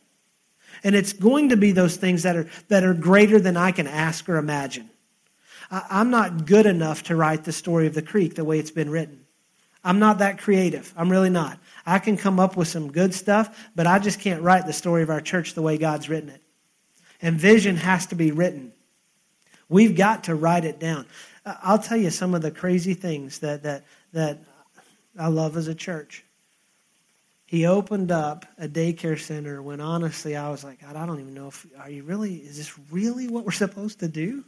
And 0.84 0.96
it's 0.96 1.14
going 1.14 1.50
to 1.50 1.58
be 1.58 1.72
those 1.72 1.96
things 1.96 2.24
that 2.24 2.36
are, 2.36 2.48
that 2.68 2.84
are 2.84 2.94
greater 2.94 3.40
than 3.40 3.56
I 3.56 3.72
can 3.72 3.88
ask 3.88 4.28
or 4.28 4.38
imagine. 4.38 4.90
I, 5.72 5.84
I'm 5.90 6.10
not 6.10 6.46
good 6.46 6.66
enough 6.66 7.04
to 7.04 7.16
write 7.16 7.46
the 7.46 7.54
story 7.54 7.88
of 7.88 7.94
the 7.94 8.02
creek 8.02 8.36
the 8.36 8.44
way 8.44 8.60
it's 8.60 8.72
been 8.72 8.90
written. 8.90 9.26
I'm 9.84 10.00
not 10.00 10.20
that 10.20 10.40
creative. 10.40 10.94
I'm 10.96 11.10
really 11.10 11.30
not. 11.30 11.60
I 11.86 12.00
can 12.00 12.16
come 12.16 12.40
up 12.40 12.56
with 12.56 12.68
some 12.68 12.92
good 12.92 13.14
stuff, 13.14 13.70
but 13.76 13.88
I 13.88 14.00
just 14.00 14.20
can't 14.20 14.42
write 14.42 14.66
the 14.66 14.74
story 14.74 15.04
of 15.04 15.10
our 15.10 15.22
church 15.22 15.54
the 15.54 15.62
way 15.62 15.78
God's 15.78 16.10
written 16.10 16.30
it. 16.30 16.42
And 17.22 17.38
vision 17.38 17.76
has 17.78 18.06
to 18.08 18.16
be 18.16 18.32
written. 18.32 18.72
We've 19.70 19.96
got 19.96 20.26
to 20.26 20.36
write 20.36 20.66
it 20.66 20.80
down. 20.80 21.06
I'll 21.46 21.80
tell 21.80 21.98
you 21.98 22.10
some 22.10 22.34
of 22.34 22.42
the 22.42 22.52
crazy 22.52 22.94
things 22.94 23.40
that, 23.40 23.64
that, 23.64 23.84
that 24.14 24.40
I 25.18 25.28
love 25.28 25.58
as 25.58 25.68
a 25.68 25.76
church 25.76 26.24
he 27.54 27.68
opened 27.68 28.12
up 28.12 28.48
a 28.58 28.68
daycare 28.68 29.20
center 29.20 29.62
when 29.62 29.80
honestly 29.80 30.36
I 30.36 30.50
was 30.50 30.64
like, 30.64 30.82
God, 30.82 30.96
I 30.96 31.06
don't 31.06 31.20
even 31.20 31.36
know 31.36 31.50
if 31.50 31.68
are 31.78 31.88
you 31.88 32.02
really 32.02 32.38
is 32.38 32.58
this 32.58 32.80
really 32.90 33.28
what 33.28 33.46
we're 33.46 33.52
supposed 33.68 34.00
to 34.00 34.08
do? 34.08 34.44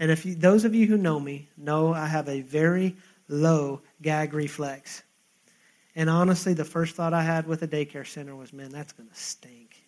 And 0.00 0.10
if 0.10 0.26
you, 0.26 0.34
those 0.34 0.64
of 0.64 0.74
you 0.74 0.88
who 0.88 0.98
know 0.98 1.20
me 1.20 1.50
know 1.56 1.94
I 1.94 2.06
have 2.06 2.28
a 2.28 2.40
very 2.40 2.96
low 3.28 3.80
gag 4.02 4.34
reflex. 4.34 5.04
And 5.94 6.10
honestly, 6.10 6.52
the 6.52 6.64
first 6.64 6.96
thought 6.96 7.14
I 7.14 7.22
had 7.22 7.46
with 7.46 7.62
a 7.62 7.68
daycare 7.68 8.08
center 8.08 8.34
was, 8.34 8.52
man, 8.52 8.70
that's 8.70 8.92
going 8.92 9.08
to 9.08 9.14
stink. 9.14 9.84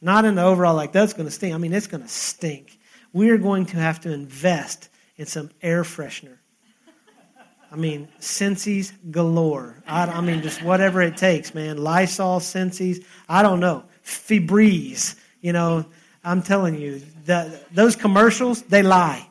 Not 0.00 0.24
in 0.24 0.34
the 0.34 0.42
overall, 0.42 0.74
like, 0.74 0.90
that's 0.90 1.12
going 1.12 1.28
to 1.28 1.32
stink. 1.32 1.54
I 1.54 1.58
mean, 1.58 1.74
it's 1.74 1.86
going 1.86 2.02
to 2.02 2.08
stink. 2.08 2.76
We 3.12 3.30
are 3.30 3.38
going 3.38 3.66
to 3.66 3.76
have 3.76 4.00
to 4.00 4.12
invest 4.12 4.88
in 5.16 5.26
some 5.26 5.50
air 5.62 5.84
freshener. 5.84 6.38
I 7.70 7.76
mean, 7.76 8.08
Scentsies 8.20 8.92
galore. 9.10 9.82
I, 9.86 10.06
I, 10.06 10.20
mean, 10.20 10.42
just 10.42 10.62
whatever 10.62 11.02
it 11.02 11.16
takes, 11.16 11.54
man. 11.54 11.76
Lysol, 11.76 12.40
Scentsies, 12.40 13.04
I 13.28 13.42
don't 13.42 13.60
know. 13.60 13.84
Febreze, 14.04 15.16
you 15.40 15.52
know. 15.52 15.84
I'm 16.24 16.42
telling 16.42 16.74
you, 16.74 17.00
that 17.26 17.72
those 17.74 17.94
commercials, 17.94 18.62
they 18.62 18.82
lie. 18.82 19.26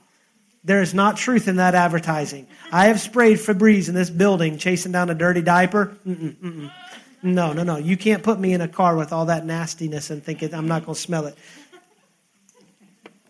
There 0.64 0.82
is 0.82 0.94
not 0.94 1.18
truth 1.18 1.48
in 1.48 1.58
that 1.58 1.76
advertising. 1.76 2.48
I 2.72 2.88
have 2.88 3.00
sprayed 3.00 3.38
Febreze 3.38 3.90
in 3.90 3.96
this 3.96 4.10
building 4.10 4.58
chasing 4.58 4.92
down 4.92 5.10
a 5.10 5.16
dirty 5.16 5.42
diaper. 5.42 5.98
Mm-mm, 6.06 6.36
mm-mm. 6.36 6.72
No, 7.24 7.54
no, 7.54 7.64
no. 7.64 7.78
You 7.78 7.98
can't 7.98 8.24
put 8.24 8.40
me 8.40 8.54
in 8.54 8.62
a 8.62 8.68
car 8.68 8.96
with 8.96 9.12
all 9.12 9.26
that 9.26 9.46
nastiness 9.46 10.10
and 10.10 10.24
think 10.24 10.44
it, 10.44 10.54
I'm 10.54 10.68
not 10.68 10.86
going 10.86 10.96
to 10.96 11.02
smell 11.02 11.26
it. 11.26 11.38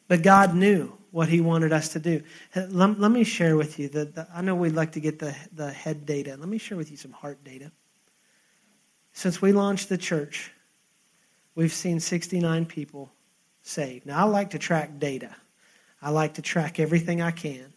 But 0.08 0.22
God 0.22 0.56
knew 0.56 0.98
what 1.18 1.30
he 1.30 1.42
wanted 1.42 1.74
us 1.74 1.90
to 1.90 2.00
do. 2.00 2.22
Uh, 2.56 2.68
let, 2.70 3.00
let 3.00 3.10
me 3.10 3.24
share 3.24 3.58
with 3.58 3.80
you 3.80 3.88
that 3.90 4.28
I 4.32 4.44
know 4.44 4.54
we'd 4.54 4.76
like 4.76 4.92
to 4.92 5.00
get 5.00 5.18
the, 5.18 5.36
the 5.52 5.72
head 5.72 6.06
data. 6.06 6.38
Let 6.38 6.48
me 6.48 6.60
share 6.60 6.78
with 6.78 6.92
you 6.92 6.98
some 6.98 7.12
heart 7.12 7.44
data. 7.44 7.72
Since 9.14 9.42
we 9.42 9.52
launched 9.52 9.90
the 9.90 9.98
church, 9.98 10.52
we've 11.56 11.74
seen 11.74 12.00
69 12.00 12.68
people 12.68 13.12
saved. 13.64 14.06
Now, 14.06 14.20
I 14.20 14.30
like 14.30 14.52
to 14.52 14.60
track 14.60 15.00
data. 15.00 15.36
I 16.04 16.12
like 16.12 16.36
to 16.36 16.44
track 16.44 16.80
everything 16.80 17.20
I 17.20 17.32
can. 17.32 17.74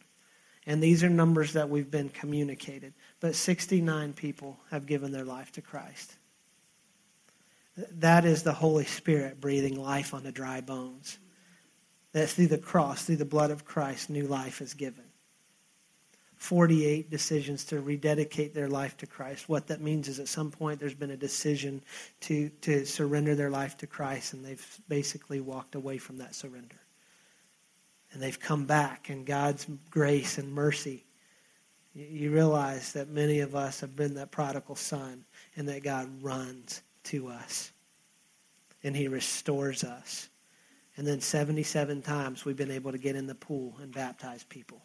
And 0.67 0.83
these 0.83 1.03
are 1.03 1.09
numbers 1.09 1.55
that 1.55 1.71
we've 1.71 1.91
been 1.91 2.11
communicated. 2.11 2.93
But 3.21 3.35
69 3.35 4.13
people 4.13 4.61
have 4.71 4.85
given 4.85 5.13
their 5.13 5.25
life 5.25 5.51
to 5.53 5.63
Christ. 5.63 6.15
That 7.93 8.27
is 8.27 8.43
the 8.43 8.53
Holy 8.53 8.85
Spirit 8.85 9.41
breathing 9.41 9.81
life 9.81 10.13
on 10.13 10.25
the 10.25 10.31
dry 10.31 10.61
bones 10.61 11.19
that 12.13 12.29
through 12.29 12.49
the 12.49 12.59
cross, 12.59 13.05
through 13.05 13.17
the 13.17 13.25
blood 13.25 13.51
of 13.51 13.65
Christ, 13.65 14.11
new 14.11 14.27
life 14.27 14.61
is 14.61 14.75
given. 14.75 15.05
48 16.41 17.11
decisions 17.11 17.67
to 17.67 17.81
rededicate 17.81 18.55
their 18.55 18.67
life 18.67 18.97
to 18.97 19.07
Christ. 19.07 19.47
What 19.47 19.67
that 19.67 19.83
means 19.83 20.09
is 20.09 20.19
at 20.19 20.27
some 20.27 20.51
point 20.51 20.81
there's 20.81 20.95
been 20.95 21.11
a 21.11 21.17
decision 21.17 21.83
to, 22.21 22.49
to 22.63 22.87
surrender 22.87 23.35
their 23.35 23.51
life 23.51 23.77
to 23.79 23.87
Christ, 23.87 24.33
and 24.33 24.43
they've 24.43 24.81
basically 24.89 25.41
walked 25.41 25.75
away 25.75 25.99
from 25.99 26.17
that 26.17 26.35
surrender. 26.35 26.81
And 28.13 28.23
they've 28.23 28.41
come 28.41 28.65
back, 28.65 29.11
and 29.11 29.27
God's 29.27 29.67
grace 29.91 30.39
and 30.39 30.51
mercy. 30.51 31.05
You 31.93 32.33
realize 32.33 32.95
that 32.95 33.11
many 33.11 33.41
of 33.41 33.55
us 33.55 33.81
have 33.83 33.95
been 33.95 34.15
that 34.15 34.31
prodigal 34.31 34.77
son, 34.77 35.27
and 35.57 35.69
that 35.69 35.85
God 35.85 36.09
runs 36.23 36.81
to 37.05 37.29
us, 37.29 37.71
and 38.83 38.97
He 38.97 39.09
restores 39.09 39.85
us. 39.85 40.30
And 41.01 41.09
then 41.09 41.23
77 41.23 42.03
times 42.03 42.45
we've 42.45 42.59
been 42.59 42.71
able 42.71 42.93
to 42.93 42.99
get 42.99 43.17
in 43.17 43.27
the 43.27 43.35
pool 43.35 43.75
and 43.81 43.91
baptize 43.91 44.45
people. 44.45 44.83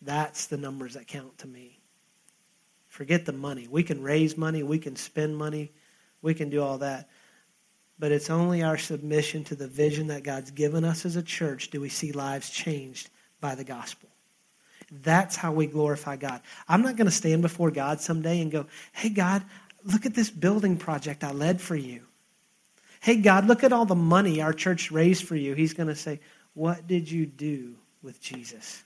That's 0.00 0.46
the 0.46 0.56
numbers 0.56 0.94
that 0.94 1.06
count 1.06 1.36
to 1.40 1.46
me. 1.46 1.80
Forget 2.86 3.26
the 3.26 3.34
money. 3.34 3.68
We 3.70 3.82
can 3.82 4.02
raise 4.02 4.38
money, 4.38 4.62
we 4.62 4.78
can 4.78 4.96
spend 4.96 5.36
money, 5.36 5.70
we 6.22 6.32
can 6.32 6.48
do 6.48 6.62
all 6.62 6.78
that. 6.78 7.10
But 7.98 8.10
it's 8.10 8.30
only 8.30 8.62
our 8.62 8.78
submission 8.78 9.44
to 9.44 9.54
the 9.54 9.68
vision 9.68 10.06
that 10.06 10.22
God's 10.22 10.50
given 10.50 10.82
us 10.82 11.04
as 11.04 11.16
a 11.16 11.22
church 11.22 11.68
do 11.68 11.82
we 11.82 11.90
see 11.90 12.12
lives 12.12 12.48
changed 12.48 13.10
by 13.42 13.54
the 13.54 13.64
gospel. 13.64 14.08
That's 14.90 15.36
how 15.36 15.52
we 15.52 15.66
glorify 15.66 16.16
God. 16.16 16.40
I'm 16.66 16.80
not 16.80 16.96
going 16.96 17.04
to 17.04 17.14
stand 17.14 17.42
before 17.42 17.70
God 17.70 18.00
someday 18.00 18.40
and 18.40 18.50
go, 18.50 18.64
hey, 18.92 19.10
God, 19.10 19.44
look 19.84 20.06
at 20.06 20.14
this 20.14 20.30
building 20.30 20.78
project 20.78 21.22
I 21.22 21.32
led 21.32 21.60
for 21.60 21.76
you. 21.76 22.06
Hey, 23.04 23.16
God, 23.16 23.46
look 23.46 23.62
at 23.62 23.72
all 23.74 23.84
the 23.84 23.94
money 23.94 24.40
our 24.40 24.54
church 24.54 24.90
raised 24.90 25.28
for 25.28 25.36
you. 25.36 25.52
He's 25.52 25.74
going 25.74 25.90
to 25.90 25.94
say, 25.94 26.20
What 26.54 26.86
did 26.86 27.10
you 27.10 27.26
do 27.26 27.74
with 28.02 28.18
Jesus? 28.18 28.82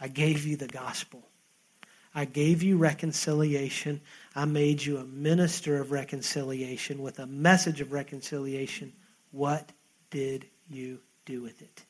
I 0.00 0.08
gave 0.08 0.44
you 0.44 0.56
the 0.56 0.66
gospel. 0.66 1.22
I 2.12 2.24
gave 2.24 2.64
you 2.64 2.78
reconciliation. 2.78 4.00
I 4.34 4.46
made 4.46 4.84
you 4.84 4.98
a 4.98 5.04
minister 5.04 5.80
of 5.80 5.92
reconciliation 5.92 7.00
with 7.00 7.20
a 7.20 7.28
message 7.28 7.80
of 7.80 7.92
reconciliation. 7.92 8.92
What 9.30 9.70
did 10.10 10.44
you 10.68 10.98
do 11.24 11.42
with 11.42 11.62
it? 11.62 11.84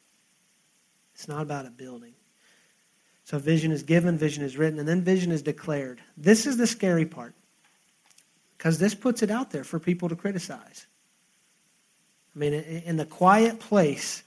It's 1.14 1.28
not 1.28 1.40
about 1.40 1.64
a 1.64 1.71
building. 1.71 2.12
So 3.25 3.38
vision 3.38 3.73
is 3.73 3.85
given, 3.85 4.18
vision 4.18 4.44
is 4.44 4.59
written, 4.59 4.78
and 4.78 4.87
then 4.87 5.00
vision 5.00 5.32
is 5.32 5.40
declared. 5.40 6.02
This 6.18 6.47
is 6.47 6.59
the 6.59 6.66
scary 6.66 7.06
part 7.06 7.35
because 8.62 8.78
this 8.78 8.95
puts 8.95 9.25
it 9.25 9.31
out 9.33 9.50
there 9.50 9.64
for 9.64 9.81
people 9.81 10.09
to 10.09 10.14
criticize. 10.14 10.87
I 12.33 12.38
mean, 12.38 12.52
in 12.52 12.97
the 12.97 13.04
quiet 13.04 13.59
place 13.59 14.23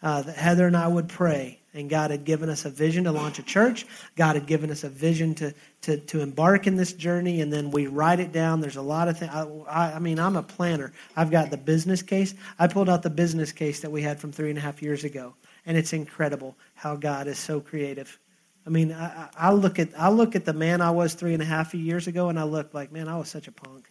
uh, 0.00 0.22
that 0.22 0.36
Heather 0.36 0.68
and 0.68 0.76
I 0.76 0.86
would 0.86 1.08
pray, 1.08 1.58
and 1.74 1.90
God 1.90 2.12
had 2.12 2.24
given 2.24 2.48
us 2.48 2.64
a 2.64 2.70
vision 2.70 3.02
to 3.02 3.10
launch 3.10 3.40
a 3.40 3.42
church. 3.42 3.84
God 4.14 4.36
had 4.36 4.46
given 4.46 4.70
us 4.70 4.84
a 4.84 4.88
vision 4.88 5.34
to, 5.34 5.52
to, 5.80 5.96
to 5.96 6.20
embark 6.20 6.68
in 6.68 6.76
this 6.76 6.92
journey, 6.92 7.40
and 7.40 7.52
then 7.52 7.72
we 7.72 7.88
write 7.88 8.20
it 8.20 8.30
down. 8.30 8.60
There's 8.60 8.76
a 8.76 8.82
lot 8.82 9.08
of 9.08 9.18
things. 9.18 9.32
I, 9.34 9.94
I, 9.94 9.98
mean, 9.98 10.20
I'm 10.20 10.36
a 10.36 10.44
planner. 10.44 10.92
I've 11.16 11.32
got 11.32 11.50
the 11.50 11.56
business 11.56 12.00
case. 12.00 12.32
I 12.60 12.68
pulled 12.68 12.88
out 12.88 13.02
the 13.02 13.10
business 13.10 13.50
case 13.50 13.80
that 13.80 13.90
we 13.90 14.02
had 14.02 14.20
from 14.20 14.30
three 14.30 14.50
and 14.50 14.58
a 14.58 14.62
half 14.62 14.82
years 14.82 15.02
ago, 15.02 15.34
and 15.66 15.76
it's 15.76 15.92
incredible 15.92 16.54
how 16.74 16.94
God 16.94 17.26
is 17.26 17.40
so 17.40 17.60
creative. 17.60 18.20
I 18.66 18.70
mean, 18.70 18.92
I, 18.92 19.28
I 19.36 19.52
look 19.52 19.78
at 19.78 19.88
I 19.98 20.08
look 20.08 20.34
at 20.36 20.44
the 20.44 20.52
man 20.52 20.80
I 20.80 20.90
was 20.90 21.14
three 21.14 21.34
and 21.34 21.42
a 21.42 21.46
half 21.46 21.74
years 21.74 22.06
ago, 22.06 22.28
and 22.28 22.38
I 22.38 22.44
look 22.44 22.72
like, 22.72 22.92
man, 22.92 23.08
I 23.08 23.18
was 23.18 23.28
such 23.28 23.46
a 23.46 23.52
punk. 23.52 23.90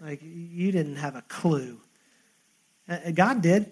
Like 0.00 0.20
you 0.22 0.70
didn't 0.72 0.96
have 0.96 1.16
a 1.16 1.22
clue. 1.22 1.80
Uh, 2.88 3.10
God 3.12 3.42
did. 3.42 3.70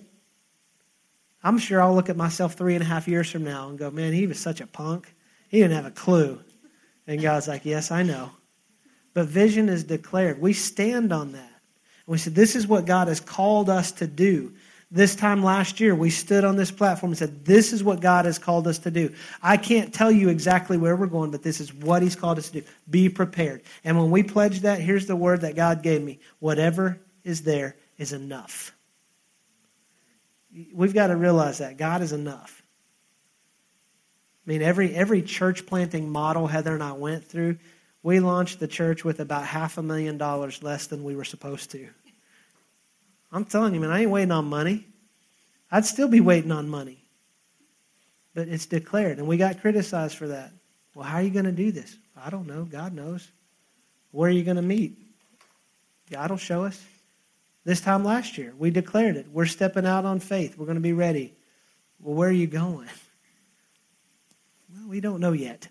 I'm 1.42 1.58
sure 1.58 1.82
I'll 1.82 1.94
look 1.94 2.08
at 2.08 2.16
myself 2.16 2.54
three 2.54 2.74
and 2.74 2.82
a 2.82 2.86
half 2.86 3.06
years 3.06 3.30
from 3.30 3.44
now 3.44 3.68
and 3.68 3.78
go, 3.78 3.90
man, 3.90 4.14
he 4.14 4.26
was 4.26 4.40
such 4.40 4.62
a 4.62 4.66
punk. 4.66 5.14
He 5.48 5.58
didn't 5.58 5.76
have 5.76 5.86
a 5.86 5.90
clue. 5.90 6.40
And 7.06 7.20
God's 7.20 7.46
like, 7.46 7.66
yes, 7.66 7.90
I 7.90 8.02
know. 8.02 8.30
But 9.12 9.26
vision 9.26 9.68
is 9.68 9.84
declared. 9.84 10.40
We 10.40 10.54
stand 10.54 11.12
on 11.12 11.32
that. 11.32 11.38
And 12.06 12.12
we 12.12 12.18
said, 12.18 12.34
this 12.34 12.56
is 12.56 12.66
what 12.66 12.86
God 12.86 13.08
has 13.08 13.20
called 13.20 13.68
us 13.68 13.92
to 13.92 14.06
do. 14.06 14.54
This 14.94 15.16
time 15.16 15.42
last 15.42 15.80
year, 15.80 15.92
we 15.92 16.08
stood 16.08 16.44
on 16.44 16.54
this 16.54 16.70
platform 16.70 17.10
and 17.10 17.18
said, 17.18 17.44
This 17.44 17.72
is 17.72 17.82
what 17.82 17.98
God 17.98 18.26
has 18.26 18.38
called 18.38 18.68
us 18.68 18.78
to 18.78 18.92
do. 18.92 19.12
I 19.42 19.56
can't 19.56 19.92
tell 19.92 20.12
you 20.12 20.28
exactly 20.28 20.76
where 20.76 20.94
we're 20.94 21.08
going, 21.08 21.32
but 21.32 21.42
this 21.42 21.60
is 21.60 21.74
what 21.74 22.00
He's 22.00 22.14
called 22.14 22.38
us 22.38 22.50
to 22.50 22.60
do. 22.60 22.66
Be 22.88 23.08
prepared. 23.08 23.62
And 23.82 23.98
when 23.98 24.12
we 24.12 24.22
pledged 24.22 24.62
that, 24.62 24.78
here's 24.78 25.06
the 25.06 25.16
word 25.16 25.40
that 25.40 25.56
God 25.56 25.82
gave 25.82 26.00
me 26.00 26.20
whatever 26.38 27.00
is 27.24 27.42
there 27.42 27.74
is 27.98 28.12
enough. 28.12 28.72
We've 30.72 30.94
got 30.94 31.08
to 31.08 31.16
realize 31.16 31.58
that 31.58 31.76
God 31.76 32.00
is 32.00 32.12
enough. 32.12 32.62
I 34.46 34.50
mean, 34.50 34.62
every, 34.62 34.94
every 34.94 35.22
church 35.22 35.66
planting 35.66 36.08
model 36.08 36.46
Heather 36.46 36.72
and 36.72 36.84
I 36.84 36.92
went 36.92 37.24
through, 37.24 37.58
we 38.04 38.20
launched 38.20 38.60
the 38.60 38.68
church 38.68 39.04
with 39.04 39.18
about 39.18 39.44
half 39.44 39.76
a 39.76 39.82
million 39.82 40.18
dollars 40.18 40.62
less 40.62 40.86
than 40.86 41.02
we 41.02 41.16
were 41.16 41.24
supposed 41.24 41.72
to. 41.72 41.88
I'm 43.34 43.44
telling 43.44 43.74
you, 43.74 43.80
man, 43.80 43.90
I 43.90 44.02
ain't 44.02 44.10
waiting 44.10 44.30
on 44.30 44.44
money. 44.44 44.86
I'd 45.68 45.84
still 45.84 46.06
be 46.06 46.20
waiting 46.20 46.52
on 46.52 46.68
money. 46.68 47.04
But 48.32 48.46
it's 48.46 48.66
declared, 48.66 49.18
and 49.18 49.26
we 49.26 49.36
got 49.36 49.60
criticized 49.60 50.16
for 50.16 50.28
that. 50.28 50.52
Well, 50.94 51.04
how 51.04 51.16
are 51.16 51.22
you 51.22 51.30
going 51.30 51.44
to 51.44 51.52
do 51.52 51.72
this? 51.72 51.96
I 52.16 52.30
don't 52.30 52.46
know. 52.46 52.64
God 52.64 52.92
knows. 52.92 53.28
Where 54.12 54.28
are 54.28 54.32
you 54.32 54.44
going 54.44 54.56
to 54.56 54.62
meet? 54.62 54.96
God 56.10 56.30
will 56.30 56.36
show 56.36 56.64
us. 56.64 56.80
This 57.64 57.80
time 57.80 58.04
last 58.04 58.38
year, 58.38 58.54
we 58.56 58.70
declared 58.70 59.16
it. 59.16 59.26
We're 59.32 59.46
stepping 59.46 59.86
out 59.86 60.04
on 60.04 60.20
faith. 60.20 60.56
We're 60.56 60.66
going 60.66 60.76
to 60.76 60.80
be 60.80 60.92
ready. 60.92 61.34
Well, 61.98 62.14
where 62.14 62.28
are 62.28 62.32
you 62.32 62.46
going? 62.46 62.88
Well, 64.72 64.88
we 64.88 65.00
don't 65.00 65.18
know 65.18 65.32
yet. 65.32 65.66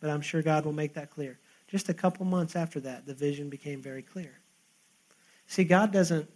But 0.00 0.08
I'm 0.08 0.22
sure 0.22 0.40
God 0.40 0.64
will 0.64 0.72
make 0.72 0.94
that 0.94 1.10
clear. 1.10 1.38
Just 1.66 1.90
a 1.90 1.94
couple 1.94 2.24
months 2.24 2.56
after 2.56 2.80
that, 2.80 3.04
the 3.04 3.12
vision 3.12 3.50
became 3.50 3.82
very 3.82 4.02
clear. 4.02 4.38
See, 5.46 5.64
God 5.64 5.92
doesn't 5.92 6.30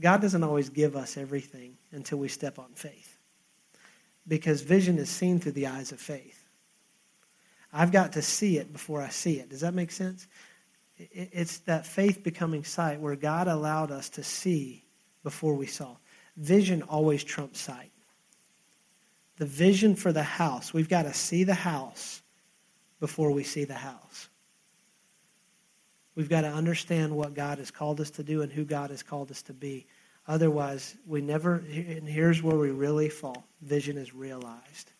God 0.00 0.20
doesn't 0.20 0.42
always 0.42 0.68
give 0.68 0.96
us 0.96 1.16
everything 1.16 1.76
until 1.92 2.18
we 2.18 2.28
step 2.28 2.58
on 2.58 2.72
faith. 2.74 3.18
Because 4.26 4.62
vision 4.62 4.98
is 4.98 5.10
seen 5.10 5.40
through 5.40 5.52
the 5.52 5.66
eyes 5.66 5.92
of 5.92 6.00
faith. 6.00 6.46
I've 7.72 7.92
got 7.92 8.12
to 8.12 8.22
see 8.22 8.58
it 8.58 8.72
before 8.72 9.00
I 9.00 9.08
see 9.08 9.38
it. 9.38 9.48
Does 9.50 9.60
that 9.60 9.74
make 9.74 9.90
sense? 9.90 10.26
It's 10.96 11.58
that 11.58 11.86
faith 11.86 12.22
becoming 12.22 12.64
sight 12.64 13.00
where 13.00 13.16
God 13.16 13.48
allowed 13.48 13.90
us 13.90 14.08
to 14.10 14.22
see 14.22 14.84
before 15.22 15.54
we 15.54 15.66
saw. 15.66 15.96
Vision 16.36 16.82
always 16.82 17.22
trumps 17.22 17.60
sight. 17.60 17.92
The 19.36 19.46
vision 19.46 19.94
for 19.94 20.12
the 20.12 20.22
house, 20.22 20.74
we've 20.74 20.88
got 20.88 21.02
to 21.02 21.14
see 21.14 21.44
the 21.44 21.54
house 21.54 22.22
before 22.98 23.30
we 23.30 23.44
see 23.44 23.64
the 23.64 23.74
house. 23.74 24.29
We've 26.20 26.28
got 26.28 26.42
to 26.42 26.52
understand 26.52 27.16
what 27.16 27.32
God 27.32 27.56
has 27.56 27.70
called 27.70 27.98
us 27.98 28.10
to 28.10 28.22
do 28.22 28.42
and 28.42 28.52
who 28.52 28.66
God 28.66 28.90
has 28.90 29.02
called 29.02 29.30
us 29.30 29.40
to 29.44 29.54
be. 29.54 29.86
Otherwise, 30.28 30.94
we 31.06 31.22
never, 31.22 31.64
and 31.74 32.06
here's 32.06 32.42
where 32.42 32.58
we 32.58 32.72
really 32.72 33.08
fall 33.08 33.46
vision 33.62 33.96
is 33.96 34.12
realized. 34.12 34.92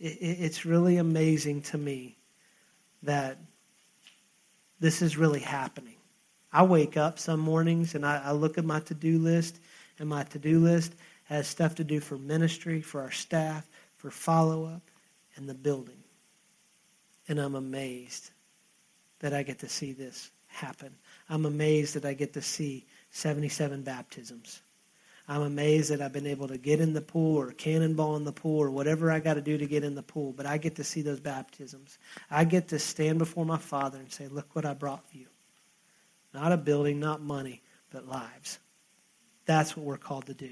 It's 0.00 0.64
really 0.64 0.96
amazing 0.96 1.60
to 1.60 1.76
me 1.76 2.16
that 3.02 3.36
this 4.80 5.02
is 5.02 5.18
really 5.18 5.40
happening. 5.40 5.96
I 6.50 6.62
wake 6.62 6.96
up 6.96 7.18
some 7.18 7.40
mornings 7.40 7.94
and 7.94 8.06
I, 8.06 8.30
look 8.32 8.56
at 8.56 8.64
my 8.64 8.80
to 8.80 8.94
do 8.94 9.18
list, 9.18 9.60
and 9.98 10.08
my 10.08 10.22
to 10.22 10.38
do 10.38 10.58
list 10.58 10.94
has 11.24 11.46
stuff 11.46 11.74
to 11.74 11.84
do 11.84 12.00
for 12.00 12.16
ministry, 12.16 12.80
for 12.80 13.02
our 13.02 13.10
staff, 13.10 13.68
for 13.96 14.10
follow 14.10 14.64
up, 14.64 14.90
and 15.36 15.46
the 15.46 15.52
building. 15.52 16.02
And 17.28 17.38
I'm 17.38 17.56
amazed 17.56 18.30
that 19.24 19.32
I 19.32 19.42
get 19.42 19.60
to 19.60 19.70
see 19.70 19.94
this 19.94 20.30
happen. 20.48 20.94
I'm 21.30 21.46
amazed 21.46 21.94
that 21.94 22.04
I 22.04 22.12
get 22.12 22.34
to 22.34 22.42
see 22.42 22.84
77 23.10 23.80
baptisms. 23.80 24.60
I'm 25.26 25.40
amazed 25.40 25.90
that 25.90 26.02
I've 26.02 26.12
been 26.12 26.26
able 26.26 26.46
to 26.48 26.58
get 26.58 26.78
in 26.78 26.92
the 26.92 27.00
pool 27.00 27.40
or 27.40 27.52
cannonball 27.52 28.16
in 28.16 28.24
the 28.24 28.34
pool 28.34 28.58
or 28.58 28.70
whatever 28.70 29.10
I 29.10 29.20
got 29.20 29.34
to 29.34 29.40
do 29.40 29.56
to 29.56 29.64
get 29.64 29.82
in 29.82 29.94
the 29.94 30.02
pool, 30.02 30.34
but 30.36 30.44
I 30.44 30.58
get 30.58 30.76
to 30.76 30.84
see 30.84 31.00
those 31.00 31.20
baptisms. 31.20 31.96
I 32.30 32.44
get 32.44 32.68
to 32.68 32.78
stand 32.78 33.18
before 33.18 33.46
my 33.46 33.56
Father 33.56 33.96
and 33.96 34.12
say, 34.12 34.28
Look 34.28 34.54
what 34.54 34.66
I 34.66 34.74
brought 34.74 35.08
for 35.08 35.16
you. 35.16 35.28
Not 36.34 36.52
a 36.52 36.58
building, 36.58 37.00
not 37.00 37.22
money, 37.22 37.62
but 37.90 38.06
lives. 38.06 38.58
That's 39.46 39.74
what 39.74 39.86
we're 39.86 39.96
called 39.96 40.26
to 40.26 40.34
do. 40.34 40.50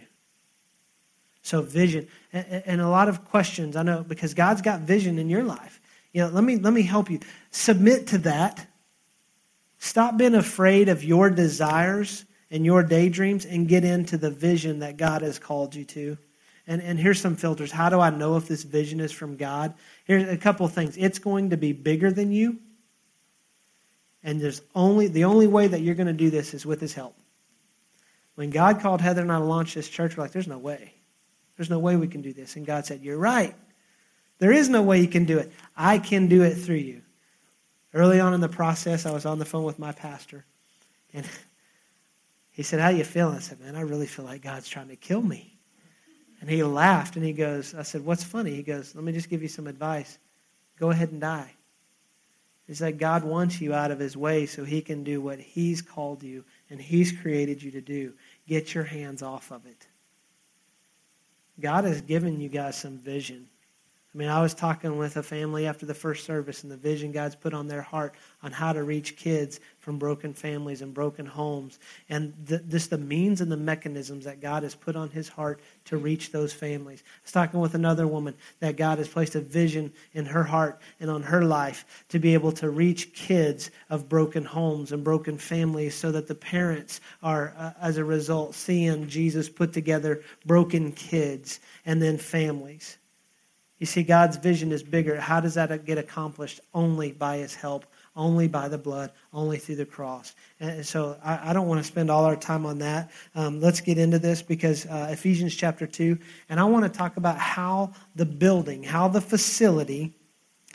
So, 1.42 1.60
vision. 1.60 2.08
And, 2.32 2.80
a 2.80 2.88
lot 2.88 3.10
of 3.10 3.26
questions, 3.26 3.76
I 3.76 3.82
know, 3.82 4.02
because 4.02 4.32
God's 4.32 4.62
got 4.62 4.80
vision 4.80 5.18
in 5.18 5.28
your 5.28 5.42
life. 5.42 5.81
You 6.12 6.22
know, 6.22 6.28
let 6.28 6.44
me, 6.44 6.56
let 6.56 6.72
me 6.72 6.82
help 6.82 7.10
you. 7.10 7.20
Submit 7.50 8.08
to 8.08 8.18
that. 8.18 8.66
Stop 9.78 10.16
being 10.16 10.34
afraid 10.34 10.88
of 10.88 11.02
your 11.02 11.30
desires 11.30 12.24
and 12.50 12.64
your 12.64 12.82
daydreams 12.82 13.46
and 13.46 13.66
get 13.66 13.84
into 13.84 14.16
the 14.16 14.30
vision 14.30 14.80
that 14.80 14.96
God 14.96 15.22
has 15.22 15.38
called 15.38 15.74
you 15.74 15.84
to. 15.86 16.18
And, 16.66 16.80
and 16.80 16.98
here's 16.98 17.20
some 17.20 17.34
filters. 17.34 17.72
How 17.72 17.88
do 17.88 17.98
I 17.98 18.10
know 18.10 18.36
if 18.36 18.46
this 18.46 18.62
vision 18.62 19.00
is 19.00 19.10
from 19.10 19.36
God? 19.36 19.74
Here's 20.04 20.28
a 20.28 20.36
couple 20.36 20.66
of 20.66 20.72
things. 20.72 20.96
It's 20.96 21.18
going 21.18 21.50
to 21.50 21.56
be 21.56 21.72
bigger 21.72 22.12
than 22.12 22.30
you. 22.30 22.58
And 24.22 24.40
there's 24.40 24.62
only 24.74 25.08
the 25.08 25.24
only 25.24 25.48
way 25.48 25.66
that 25.66 25.80
you're 25.80 25.96
going 25.96 26.06
to 26.06 26.12
do 26.12 26.30
this 26.30 26.54
is 26.54 26.64
with 26.64 26.80
his 26.80 26.94
help. 26.94 27.16
When 28.36 28.50
God 28.50 28.80
called 28.80 29.00
Heather 29.00 29.22
and 29.22 29.32
I 29.32 29.38
to 29.38 29.44
launch 29.44 29.74
this 29.74 29.88
church, 29.88 30.16
we're 30.16 30.22
like, 30.22 30.32
there's 30.32 30.46
no 30.46 30.58
way. 30.58 30.94
There's 31.56 31.70
no 31.70 31.78
way 31.78 31.96
we 31.96 32.06
can 32.06 32.22
do 32.22 32.32
this. 32.32 32.56
And 32.56 32.64
God 32.64 32.86
said, 32.86 33.02
You're 33.02 33.18
right. 33.18 33.54
There 34.42 34.50
is 34.50 34.68
no 34.68 34.82
way 34.82 35.00
you 35.00 35.06
can 35.06 35.24
do 35.24 35.38
it. 35.38 35.52
I 35.76 36.00
can 36.00 36.26
do 36.26 36.42
it 36.42 36.54
through 36.54 36.74
you. 36.74 37.02
Early 37.94 38.18
on 38.18 38.34
in 38.34 38.40
the 38.40 38.48
process, 38.48 39.06
I 39.06 39.12
was 39.12 39.24
on 39.24 39.38
the 39.38 39.44
phone 39.44 39.62
with 39.62 39.78
my 39.78 39.92
pastor. 39.92 40.44
And 41.14 41.24
he 42.50 42.64
said, 42.64 42.80
How 42.80 42.88
you 42.88 43.04
feeling? 43.04 43.36
I 43.36 43.38
said, 43.38 43.60
Man, 43.60 43.76
I 43.76 43.82
really 43.82 44.08
feel 44.08 44.24
like 44.24 44.42
God's 44.42 44.68
trying 44.68 44.88
to 44.88 44.96
kill 44.96 45.22
me. 45.22 45.56
And 46.40 46.50
he 46.50 46.64
laughed 46.64 47.14
and 47.14 47.24
he 47.24 47.32
goes, 47.32 47.72
I 47.72 47.82
said, 47.82 48.04
What's 48.04 48.24
funny? 48.24 48.52
He 48.52 48.64
goes, 48.64 48.96
Let 48.96 49.04
me 49.04 49.12
just 49.12 49.30
give 49.30 49.42
you 49.42 49.48
some 49.48 49.68
advice. 49.68 50.18
Go 50.76 50.90
ahead 50.90 51.12
and 51.12 51.20
die. 51.20 51.52
It's 52.66 52.80
like 52.80 52.98
God 52.98 53.22
wants 53.22 53.60
you 53.60 53.72
out 53.72 53.92
of 53.92 54.00
his 54.00 54.16
way 54.16 54.46
so 54.46 54.64
he 54.64 54.80
can 54.80 55.04
do 55.04 55.20
what 55.20 55.38
he's 55.38 55.80
called 55.80 56.24
you 56.24 56.44
and 56.68 56.80
he's 56.80 57.12
created 57.12 57.62
you 57.62 57.70
to 57.70 57.80
do. 57.80 58.12
Get 58.48 58.74
your 58.74 58.82
hands 58.82 59.22
off 59.22 59.52
of 59.52 59.64
it. 59.66 59.86
God 61.60 61.84
has 61.84 62.00
given 62.00 62.40
you 62.40 62.48
guys 62.48 62.76
some 62.76 62.98
vision. 62.98 63.46
I 64.14 64.18
mean, 64.18 64.28
I 64.28 64.42
was 64.42 64.52
talking 64.52 64.98
with 64.98 65.16
a 65.16 65.22
family 65.22 65.66
after 65.66 65.86
the 65.86 65.94
first 65.94 66.26
service, 66.26 66.64
and 66.64 66.70
the 66.70 66.76
vision 66.76 67.12
God's 67.12 67.34
put 67.34 67.54
on 67.54 67.66
their 67.66 67.80
heart 67.80 68.14
on 68.42 68.52
how 68.52 68.74
to 68.74 68.84
reach 68.84 69.16
kids 69.16 69.58
from 69.78 69.98
broken 69.98 70.34
families 70.34 70.82
and 70.82 70.92
broken 70.92 71.24
homes, 71.24 71.78
and 72.10 72.34
the, 72.44 72.58
this 72.58 72.88
the 72.88 72.98
means 72.98 73.40
and 73.40 73.50
the 73.50 73.56
mechanisms 73.56 74.26
that 74.26 74.38
God 74.38 74.64
has 74.64 74.74
put 74.74 74.96
on 74.96 75.08
His 75.08 75.30
heart 75.30 75.62
to 75.86 75.96
reach 75.96 76.30
those 76.30 76.52
families. 76.52 77.02
I 77.06 77.20
was 77.24 77.32
talking 77.32 77.60
with 77.60 77.74
another 77.74 78.06
woman 78.06 78.34
that 78.60 78.76
God 78.76 78.98
has 78.98 79.08
placed 79.08 79.34
a 79.34 79.40
vision 79.40 79.90
in 80.12 80.26
her 80.26 80.44
heart 80.44 80.82
and 81.00 81.10
on 81.10 81.22
her 81.22 81.42
life 81.42 82.04
to 82.10 82.18
be 82.18 82.34
able 82.34 82.52
to 82.52 82.68
reach 82.68 83.14
kids 83.14 83.70
of 83.88 84.10
broken 84.10 84.44
homes 84.44 84.92
and 84.92 85.02
broken 85.02 85.38
families, 85.38 85.94
so 85.94 86.12
that 86.12 86.28
the 86.28 86.34
parents 86.34 87.00
are, 87.22 87.54
uh, 87.56 87.72
as 87.80 87.96
a 87.96 88.04
result, 88.04 88.54
seeing 88.54 89.08
Jesus 89.08 89.48
put 89.48 89.72
together 89.72 90.22
broken 90.44 90.92
kids 90.92 91.60
and 91.86 92.02
then 92.02 92.18
families. 92.18 92.98
You 93.82 93.86
see, 93.86 94.04
God's 94.04 94.36
vision 94.36 94.70
is 94.70 94.84
bigger. 94.84 95.20
How 95.20 95.40
does 95.40 95.54
that 95.54 95.84
get 95.84 95.98
accomplished? 95.98 96.60
Only 96.72 97.10
by 97.10 97.38
His 97.38 97.52
help, 97.52 97.84
only 98.14 98.46
by 98.46 98.68
the 98.68 98.78
blood, 98.78 99.10
only 99.32 99.58
through 99.58 99.74
the 99.74 99.84
cross. 99.84 100.36
And 100.60 100.86
so 100.86 101.18
I, 101.20 101.50
I 101.50 101.52
don't 101.52 101.66
want 101.66 101.80
to 101.80 101.84
spend 101.84 102.08
all 102.08 102.24
our 102.24 102.36
time 102.36 102.64
on 102.64 102.78
that. 102.78 103.10
Um, 103.34 103.60
let's 103.60 103.80
get 103.80 103.98
into 103.98 104.20
this 104.20 104.40
because 104.40 104.86
uh, 104.86 105.08
Ephesians 105.10 105.56
chapter 105.56 105.88
2, 105.88 106.16
and 106.48 106.60
I 106.60 106.64
want 106.66 106.84
to 106.84 106.96
talk 106.96 107.16
about 107.16 107.38
how 107.38 107.92
the 108.14 108.24
building, 108.24 108.84
how 108.84 109.08
the 109.08 109.20
facility 109.20 110.14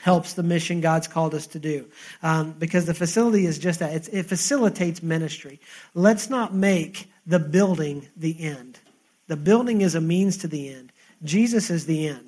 helps 0.02 0.34
the 0.34 0.44
mission 0.44 0.82
God's 0.82 1.08
called 1.08 1.34
us 1.34 1.48
to 1.48 1.60
do. 1.60 1.86
Um, 2.22 2.56
because 2.60 2.88
the 2.88 2.94
facility 2.94 3.46
is 3.46 3.58
just 3.58 3.80
that 3.80 3.94
it's, 3.94 4.10
it 4.10 4.24
facilitates 4.24 5.02
ministry. 5.02 5.62
Let's 5.94 6.30
not 6.30 6.54
make 6.54 7.10
the 7.26 7.40
building 7.40 8.10
the 8.18 8.38
end. 8.38 8.80
The 9.28 9.38
building 9.38 9.80
is 9.80 9.96
a 9.96 10.02
means 10.02 10.36
to 10.40 10.50
the 10.50 10.74
end. 10.74 10.92
Jesus 11.24 11.70
is 11.70 11.86
the 11.86 12.10
end. 12.10 12.27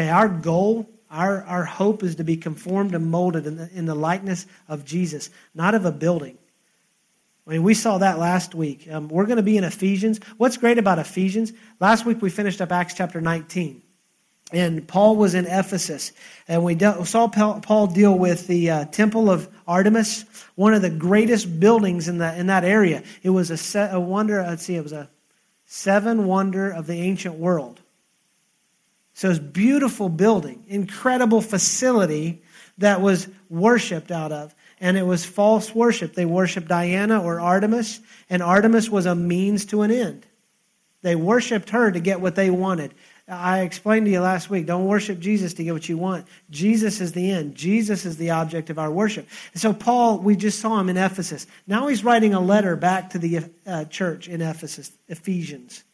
Okay, 0.00 0.08
our 0.08 0.30
goal, 0.30 0.88
our, 1.10 1.42
our 1.42 1.62
hope 1.62 2.02
is 2.02 2.14
to 2.14 2.24
be 2.24 2.38
conformed 2.38 2.94
and 2.94 3.10
molded 3.10 3.46
in 3.46 3.56
the, 3.56 3.68
in 3.74 3.84
the 3.84 3.94
likeness 3.94 4.46
of 4.66 4.86
Jesus, 4.86 5.28
not 5.54 5.74
of 5.74 5.84
a 5.84 5.92
building. 5.92 6.38
I 7.46 7.50
mean, 7.50 7.62
we 7.64 7.74
saw 7.74 7.98
that 7.98 8.18
last 8.18 8.54
week. 8.54 8.88
Um, 8.90 9.08
we're 9.08 9.26
going 9.26 9.36
to 9.36 9.42
be 9.42 9.58
in 9.58 9.64
Ephesians. 9.64 10.18
What's 10.38 10.56
great 10.56 10.78
about 10.78 10.98
Ephesians? 10.98 11.52
Last 11.80 12.06
week 12.06 12.22
we 12.22 12.30
finished 12.30 12.62
up 12.62 12.72
Acts 12.72 12.94
chapter 12.94 13.20
19. 13.20 13.82
And 14.54 14.88
Paul 14.88 15.16
was 15.16 15.34
in 15.34 15.44
Ephesus. 15.44 16.12
And 16.48 16.64
we 16.64 16.78
saw 16.78 17.28
Paul 17.28 17.86
deal 17.88 18.18
with 18.18 18.46
the 18.46 18.70
uh, 18.70 18.84
Temple 18.86 19.28
of 19.28 19.50
Artemis, 19.68 20.24
one 20.54 20.72
of 20.72 20.80
the 20.80 20.88
greatest 20.88 21.60
buildings 21.60 22.08
in, 22.08 22.16
the, 22.16 22.34
in 22.38 22.46
that 22.46 22.64
area. 22.64 23.02
It 23.22 23.30
was 23.30 23.50
a, 23.50 23.58
set, 23.58 23.94
a 23.94 24.00
wonder, 24.00 24.40
let's 24.40 24.62
see, 24.62 24.76
it 24.76 24.82
was 24.82 24.94
a 24.94 25.10
seven 25.66 26.24
wonder 26.24 26.70
of 26.70 26.86
the 26.86 26.94
ancient 26.94 27.34
world. 27.34 27.82
So 29.20 29.28
it's 29.28 29.38
beautiful 29.38 30.08
building, 30.08 30.64
incredible 30.66 31.42
facility 31.42 32.40
that 32.78 33.02
was 33.02 33.28
worshipped 33.50 34.10
out 34.10 34.32
of 34.32 34.54
and 34.80 34.96
it 34.96 35.04
was 35.04 35.26
false 35.26 35.74
worship. 35.74 36.14
They 36.14 36.24
worshiped 36.24 36.68
Diana 36.68 37.22
or 37.22 37.38
Artemis, 37.38 38.00
and 38.30 38.42
Artemis 38.42 38.88
was 38.88 39.04
a 39.04 39.14
means 39.14 39.66
to 39.66 39.82
an 39.82 39.90
end. 39.90 40.26
They 41.02 41.16
worshiped 41.16 41.68
her 41.68 41.92
to 41.92 42.00
get 42.00 42.22
what 42.22 42.34
they 42.34 42.48
wanted. 42.48 42.94
I 43.28 43.60
explained 43.60 44.06
to 44.06 44.10
you 44.10 44.22
last 44.22 44.48
week 44.48 44.64
don't 44.64 44.86
worship 44.86 45.20
Jesus 45.20 45.52
to 45.52 45.64
get 45.64 45.74
what 45.74 45.86
you 45.86 45.98
want. 45.98 46.26
Jesus 46.48 47.02
is 47.02 47.12
the 47.12 47.30
end, 47.30 47.56
Jesus 47.56 48.06
is 48.06 48.16
the 48.16 48.30
object 48.30 48.70
of 48.70 48.78
our 48.78 48.90
worship. 48.90 49.28
And 49.52 49.60
so, 49.60 49.74
Paul, 49.74 50.20
we 50.20 50.34
just 50.34 50.60
saw 50.60 50.80
him 50.80 50.88
in 50.88 50.96
Ephesus. 50.96 51.46
Now 51.66 51.88
he's 51.88 52.02
writing 52.04 52.32
a 52.32 52.40
letter 52.40 52.74
back 52.74 53.10
to 53.10 53.18
the 53.18 53.40
uh, 53.66 53.84
church 53.84 54.28
in 54.28 54.40
Ephesus, 54.40 54.90
Ephesians. 55.08 55.84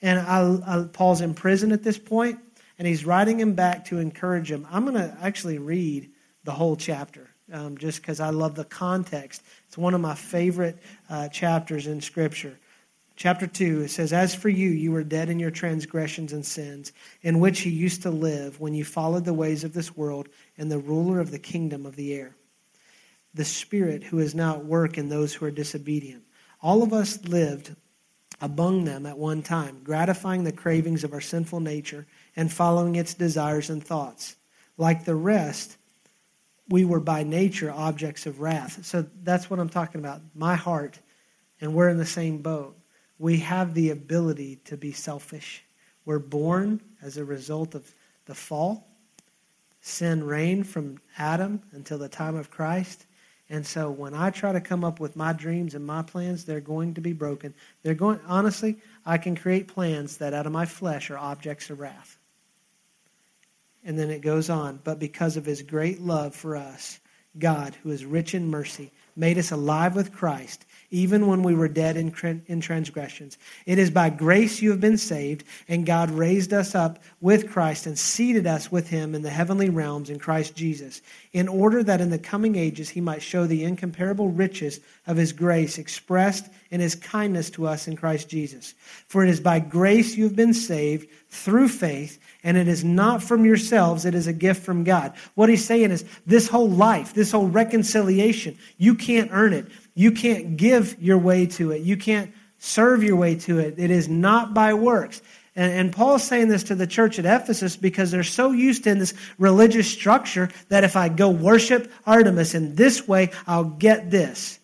And 0.00 0.20
I, 0.20 0.58
I, 0.64 0.84
Paul's 0.84 1.20
in 1.20 1.34
prison 1.34 1.72
at 1.72 1.82
this 1.82 1.98
point, 1.98 2.38
and 2.78 2.86
he's 2.86 3.04
writing 3.04 3.40
him 3.40 3.54
back 3.54 3.86
to 3.86 3.98
encourage 3.98 4.50
him. 4.50 4.66
I'm 4.70 4.84
going 4.84 4.96
to 4.96 5.16
actually 5.20 5.58
read 5.58 6.10
the 6.44 6.52
whole 6.52 6.76
chapter 6.76 7.28
um, 7.52 7.76
just 7.78 8.00
because 8.00 8.20
I 8.20 8.30
love 8.30 8.54
the 8.54 8.64
context. 8.64 9.42
It's 9.66 9.78
one 9.78 9.94
of 9.94 10.00
my 10.00 10.14
favorite 10.14 10.78
uh, 11.10 11.28
chapters 11.28 11.86
in 11.86 12.00
Scripture. 12.00 12.58
Chapter 13.16 13.48
2, 13.48 13.82
it 13.82 13.88
says, 13.88 14.12
As 14.12 14.32
for 14.32 14.48
you, 14.48 14.68
you 14.68 14.92
were 14.92 15.02
dead 15.02 15.28
in 15.28 15.40
your 15.40 15.50
transgressions 15.50 16.32
and 16.32 16.46
sins, 16.46 16.92
in 17.22 17.40
which 17.40 17.66
you 17.66 17.72
used 17.72 18.02
to 18.02 18.10
live 18.10 18.60
when 18.60 18.74
you 18.74 18.84
followed 18.84 19.24
the 19.24 19.34
ways 19.34 19.64
of 19.64 19.72
this 19.72 19.96
world 19.96 20.28
and 20.56 20.70
the 20.70 20.78
ruler 20.78 21.18
of 21.18 21.32
the 21.32 21.38
kingdom 21.38 21.84
of 21.84 21.96
the 21.96 22.14
air, 22.14 22.36
the 23.34 23.44
Spirit 23.44 24.04
who 24.04 24.20
is 24.20 24.36
now 24.36 24.54
at 24.54 24.64
work 24.64 24.98
in 24.98 25.08
those 25.08 25.34
who 25.34 25.46
are 25.46 25.50
disobedient. 25.50 26.22
All 26.62 26.84
of 26.84 26.92
us 26.92 27.24
lived 27.24 27.74
among 28.40 28.84
them 28.84 29.04
at 29.04 29.18
one 29.18 29.42
time, 29.42 29.80
gratifying 29.82 30.44
the 30.44 30.52
cravings 30.52 31.02
of 31.02 31.12
our 31.12 31.20
sinful 31.20 31.58
nature 31.58 32.06
and 32.38 32.52
following 32.52 32.94
its 32.94 33.14
desires 33.14 33.68
and 33.68 33.84
thoughts. 33.84 34.36
Like 34.76 35.04
the 35.04 35.16
rest, 35.16 35.76
we 36.68 36.84
were 36.84 37.00
by 37.00 37.24
nature 37.24 37.68
objects 37.68 38.26
of 38.26 38.40
wrath. 38.40 38.86
So 38.86 39.04
that's 39.24 39.50
what 39.50 39.58
I'm 39.58 39.68
talking 39.68 40.00
about. 40.00 40.20
My 40.36 40.54
heart, 40.54 41.00
and 41.60 41.74
we're 41.74 41.88
in 41.88 41.98
the 41.98 42.06
same 42.06 42.38
boat. 42.38 42.78
We 43.18 43.38
have 43.38 43.74
the 43.74 43.90
ability 43.90 44.60
to 44.66 44.76
be 44.76 44.92
selfish. 44.92 45.64
We're 46.04 46.20
born 46.20 46.80
as 47.02 47.16
a 47.16 47.24
result 47.24 47.74
of 47.74 47.92
the 48.26 48.36
fall. 48.36 48.86
Sin 49.80 50.22
reigned 50.22 50.68
from 50.68 51.00
Adam 51.18 51.60
until 51.72 51.98
the 51.98 52.08
time 52.08 52.36
of 52.36 52.52
Christ. 52.52 53.04
And 53.50 53.66
so 53.66 53.90
when 53.90 54.14
I 54.14 54.30
try 54.30 54.52
to 54.52 54.60
come 54.60 54.84
up 54.84 55.00
with 55.00 55.16
my 55.16 55.32
dreams 55.32 55.74
and 55.74 55.84
my 55.84 56.02
plans, 56.02 56.44
they're 56.44 56.60
going 56.60 56.94
to 56.94 57.00
be 57.00 57.14
broken. 57.14 57.52
They're 57.82 57.94
going 57.94 58.20
honestly, 58.28 58.76
I 59.04 59.18
can 59.18 59.34
create 59.34 59.66
plans 59.66 60.18
that 60.18 60.34
out 60.34 60.46
of 60.46 60.52
my 60.52 60.66
flesh 60.66 61.10
are 61.10 61.18
objects 61.18 61.68
of 61.70 61.80
wrath. 61.80 62.17
And 63.84 63.98
then 63.98 64.10
it 64.10 64.20
goes 64.20 64.50
on, 64.50 64.80
but 64.82 64.98
because 64.98 65.36
of 65.36 65.46
his 65.46 65.62
great 65.62 66.00
love 66.00 66.34
for 66.34 66.56
us, 66.56 66.98
God, 67.38 67.76
who 67.82 67.90
is 67.90 68.04
rich 68.04 68.34
in 68.34 68.50
mercy, 68.50 68.92
made 69.14 69.38
us 69.38 69.50
alive 69.50 69.94
with 69.94 70.12
Christ 70.12 70.66
even 70.90 71.26
when 71.26 71.42
we 71.42 71.54
were 71.54 71.68
dead 71.68 71.96
in, 71.96 72.42
in 72.46 72.60
transgressions. 72.60 73.36
It 73.66 73.78
is 73.78 73.90
by 73.90 74.10
grace 74.10 74.62
you 74.62 74.70
have 74.70 74.80
been 74.80 74.98
saved, 74.98 75.44
and 75.68 75.84
God 75.84 76.10
raised 76.10 76.52
us 76.52 76.74
up 76.74 76.98
with 77.20 77.50
Christ 77.50 77.86
and 77.86 77.98
seated 77.98 78.46
us 78.46 78.72
with 78.72 78.88
him 78.88 79.14
in 79.14 79.22
the 79.22 79.30
heavenly 79.30 79.68
realms 79.68 80.10
in 80.10 80.18
Christ 80.18 80.56
Jesus, 80.56 81.02
in 81.32 81.48
order 81.48 81.82
that 81.82 82.00
in 82.00 82.10
the 82.10 82.18
coming 82.18 82.56
ages 82.56 82.88
he 82.88 83.00
might 83.00 83.22
show 83.22 83.46
the 83.46 83.64
incomparable 83.64 84.30
riches 84.30 84.80
of 85.06 85.16
his 85.16 85.32
grace 85.32 85.78
expressed 85.78 86.48
in 86.70 86.80
his 86.80 86.94
kindness 86.94 87.50
to 87.50 87.66
us 87.66 87.88
in 87.88 87.96
Christ 87.96 88.28
Jesus. 88.28 88.74
For 89.06 89.24
it 89.24 89.30
is 89.30 89.40
by 89.40 89.60
grace 89.60 90.16
you 90.16 90.24
have 90.24 90.36
been 90.36 90.54
saved 90.54 91.08
through 91.30 91.68
faith, 91.68 92.18
and 92.42 92.56
it 92.56 92.68
is 92.68 92.84
not 92.84 93.22
from 93.22 93.44
yourselves, 93.44 94.04
it 94.04 94.14
is 94.14 94.26
a 94.26 94.32
gift 94.32 94.64
from 94.64 94.84
God. 94.84 95.12
What 95.34 95.48
he's 95.48 95.64
saying 95.64 95.90
is 95.90 96.04
this 96.26 96.48
whole 96.48 96.70
life, 96.70 97.12
this 97.14 97.32
whole 97.32 97.48
reconciliation, 97.48 98.56
you 98.78 98.94
can't 98.94 99.30
earn 99.32 99.52
it. 99.52 99.66
You 99.98 100.12
can't 100.12 100.56
give 100.56 100.96
your 101.02 101.18
way 101.18 101.46
to 101.46 101.72
it. 101.72 101.82
You 101.82 101.96
can't 101.96 102.32
serve 102.58 103.02
your 103.02 103.16
way 103.16 103.34
to 103.34 103.58
it. 103.58 103.80
It 103.80 103.90
is 103.90 104.08
not 104.08 104.54
by 104.54 104.74
works. 104.74 105.20
And, 105.56 105.72
and 105.72 105.92
Paul's 105.92 106.22
saying 106.22 106.46
this 106.46 106.62
to 106.64 106.76
the 106.76 106.86
church 106.86 107.18
at 107.18 107.24
Ephesus 107.24 107.74
because 107.74 108.12
they're 108.12 108.22
so 108.22 108.52
used 108.52 108.84
to 108.84 108.90
in 108.90 109.00
this 109.00 109.12
religious 109.38 109.90
structure 109.90 110.50
that 110.68 110.84
if 110.84 110.94
I 110.94 111.08
go 111.08 111.30
worship 111.30 111.90
Artemis 112.06 112.54
in 112.54 112.76
this 112.76 113.08
way, 113.08 113.32
I'll 113.44 113.64
get 113.64 114.08
this. 114.08 114.60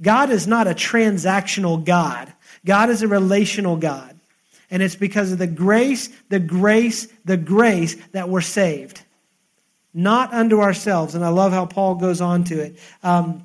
God 0.00 0.30
is 0.30 0.46
not 0.46 0.68
a 0.68 0.74
transactional 0.74 1.84
God. 1.84 2.32
God 2.64 2.88
is 2.88 3.02
a 3.02 3.08
relational 3.08 3.74
God. 3.78 4.16
And 4.70 4.84
it's 4.84 4.94
because 4.94 5.32
of 5.32 5.38
the 5.38 5.48
grace, 5.48 6.10
the 6.28 6.38
grace, 6.38 7.08
the 7.24 7.36
grace 7.36 7.96
that 8.12 8.28
we're 8.28 8.40
saved. 8.40 9.02
Not 9.92 10.32
unto 10.32 10.60
ourselves. 10.60 11.16
And 11.16 11.24
I 11.24 11.30
love 11.30 11.50
how 11.50 11.66
Paul 11.66 11.96
goes 11.96 12.20
on 12.20 12.44
to 12.44 12.60
it. 12.60 12.78
Um, 13.02 13.42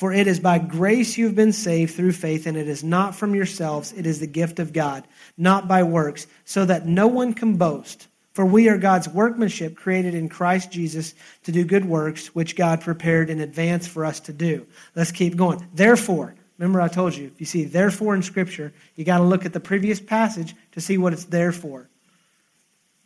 for 0.00 0.14
it 0.14 0.26
is 0.26 0.40
by 0.40 0.58
grace 0.58 1.18
you've 1.18 1.34
been 1.34 1.52
saved 1.52 1.94
through 1.94 2.12
faith, 2.12 2.46
and 2.46 2.56
it 2.56 2.66
is 2.66 2.82
not 2.82 3.14
from 3.14 3.34
yourselves, 3.34 3.92
it 3.92 4.06
is 4.06 4.18
the 4.18 4.26
gift 4.26 4.58
of 4.58 4.72
God, 4.72 5.06
not 5.36 5.68
by 5.68 5.82
works, 5.82 6.26
so 6.46 6.64
that 6.64 6.86
no 6.86 7.06
one 7.06 7.34
can 7.34 7.58
boast. 7.58 8.08
For 8.32 8.46
we 8.46 8.70
are 8.70 8.78
God's 8.78 9.10
workmanship, 9.10 9.76
created 9.76 10.14
in 10.14 10.30
Christ 10.30 10.72
Jesus 10.72 11.12
to 11.42 11.52
do 11.52 11.66
good 11.66 11.84
works, 11.84 12.34
which 12.34 12.56
God 12.56 12.80
prepared 12.80 13.28
in 13.28 13.40
advance 13.40 13.86
for 13.86 14.06
us 14.06 14.20
to 14.20 14.32
do. 14.32 14.66
Let's 14.94 15.12
keep 15.12 15.36
going. 15.36 15.68
Therefore, 15.74 16.34
remember 16.56 16.80
I 16.80 16.88
told 16.88 17.14
you, 17.14 17.26
if 17.26 17.38
you 17.38 17.44
see 17.44 17.64
therefore 17.64 18.14
in 18.14 18.22
Scripture, 18.22 18.72
you 18.96 19.04
got 19.04 19.18
to 19.18 19.24
look 19.24 19.44
at 19.44 19.52
the 19.52 19.60
previous 19.60 20.00
passage 20.00 20.54
to 20.72 20.80
see 20.80 20.96
what 20.96 21.12
it's 21.12 21.24
there 21.24 21.52
for. 21.52 21.89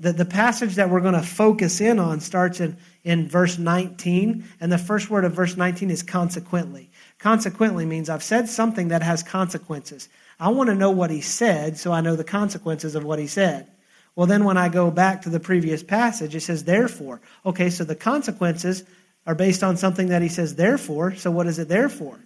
The, 0.00 0.12
the 0.12 0.24
passage 0.24 0.74
that 0.74 0.90
we're 0.90 1.00
going 1.00 1.14
to 1.14 1.22
focus 1.22 1.80
in 1.80 2.00
on 2.00 2.20
starts 2.20 2.60
in, 2.60 2.76
in 3.04 3.28
verse 3.28 3.58
19, 3.58 4.44
and 4.60 4.72
the 4.72 4.78
first 4.78 5.08
word 5.08 5.24
of 5.24 5.32
verse 5.32 5.56
19 5.56 5.90
is 5.90 6.02
consequently. 6.02 6.90
Consequently 7.18 7.86
means 7.86 8.08
I've 8.08 8.22
said 8.22 8.48
something 8.48 8.88
that 8.88 9.02
has 9.02 9.22
consequences. 9.22 10.08
I 10.40 10.48
want 10.48 10.68
to 10.68 10.74
know 10.74 10.90
what 10.90 11.10
he 11.10 11.20
said 11.20 11.78
so 11.78 11.92
I 11.92 12.00
know 12.00 12.16
the 12.16 12.24
consequences 12.24 12.96
of 12.96 13.04
what 13.04 13.20
he 13.20 13.28
said. 13.28 13.70
Well, 14.16 14.26
then 14.26 14.44
when 14.44 14.56
I 14.56 14.68
go 14.68 14.90
back 14.90 15.22
to 15.22 15.30
the 15.30 15.40
previous 15.40 15.82
passage, 15.82 16.34
it 16.34 16.40
says 16.40 16.64
therefore. 16.64 17.20
Okay, 17.46 17.70
so 17.70 17.84
the 17.84 17.96
consequences 17.96 18.84
are 19.26 19.34
based 19.34 19.62
on 19.62 19.76
something 19.76 20.08
that 20.08 20.22
he 20.22 20.28
says 20.28 20.56
therefore, 20.56 21.14
so 21.14 21.30
what 21.30 21.46
is 21.46 21.58
it 21.58 21.68
there 21.68 21.88
for? 21.88 22.18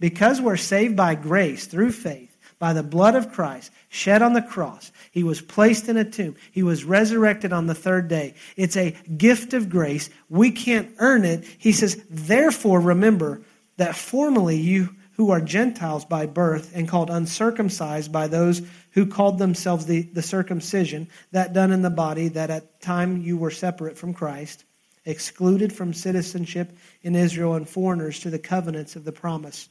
Because 0.00 0.40
we're 0.40 0.56
saved 0.56 0.96
by 0.96 1.14
grace 1.14 1.66
through 1.66 1.92
faith 1.92 2.33
by 2.58 2.72
the 2.72 2.82
blood 2.82 3.14
of 3.14 3.32
Christ 3.32 3.70
shed 3.88 4.22
on 4.22 4.32
the 4.32 4.42
cross. 4.42 4.92
He 5.10 5.22
was 5.22 5.40
placed 5.40 5.88
in 5.88 5.96
a 5.96 6.04
tomb. 6.04 6.36
He 6.52 6.62
was 6.62 6.84
resurrected 6.84 7.52
on 7.52 7.66
the 7.66 7.74
third 7.74 8.08
day. 8.08 8.34
It's 8.56 8.76
a 8.76 8.92
gift 9.16 9.54
of 9.54 9.68
grace. 9.68 10.10
We 10.28 10.50
can't 10.50 10.90
earn 10.98 11.24
it. 11.24 11.44
He 11.58 11.72
says, 11.72 12.02
therefore, 12.08 12.80
remember 12.80 13.42
that 13.76 13.96
formerly 13.96 14.56
you 14.56 14.94
who 15.16 15.30
are 15.30 15.40
Gentiles 15.40 16.04
by 16.04 16.26
birth 16.26 16.72
and 16.74 16.88
called 16.88 17.10
uncircumcised 17.10 18.10
by 18.10 18.26
those 18.26 18.62
who 18.92 19.06
called 19.06 19.38
themselves 19.38 19.86
the, 19.86 20.02
the 20.02 20.22
circumcision, 20.22 21.08
that 21.32 21.52
done 21.52 21.72
in 21.72 21.82
the 21.82 21.90
body, 21.90 22.28
that 22.28 22.50
at 22.50 22.80
time 22.80 23.22
you 23.22 23.36
were 23.36 23.50
separate 23.50 23.96
from 23.96 24.14
Christ, 24.14 24.64
excluded 25.04 25.72
from 25.72 25.92
citizenship 25.92 26.76
in 27.02 27.14
Israel 27.14 27.54
and 27.54 27.68
foreigners 27.68 28.20
to 28.20 28.30
the 28.30 28.38
covenants 28.38 28.96
of 28.96 29.04
the 29.04 29.12
promise 29.12 29.68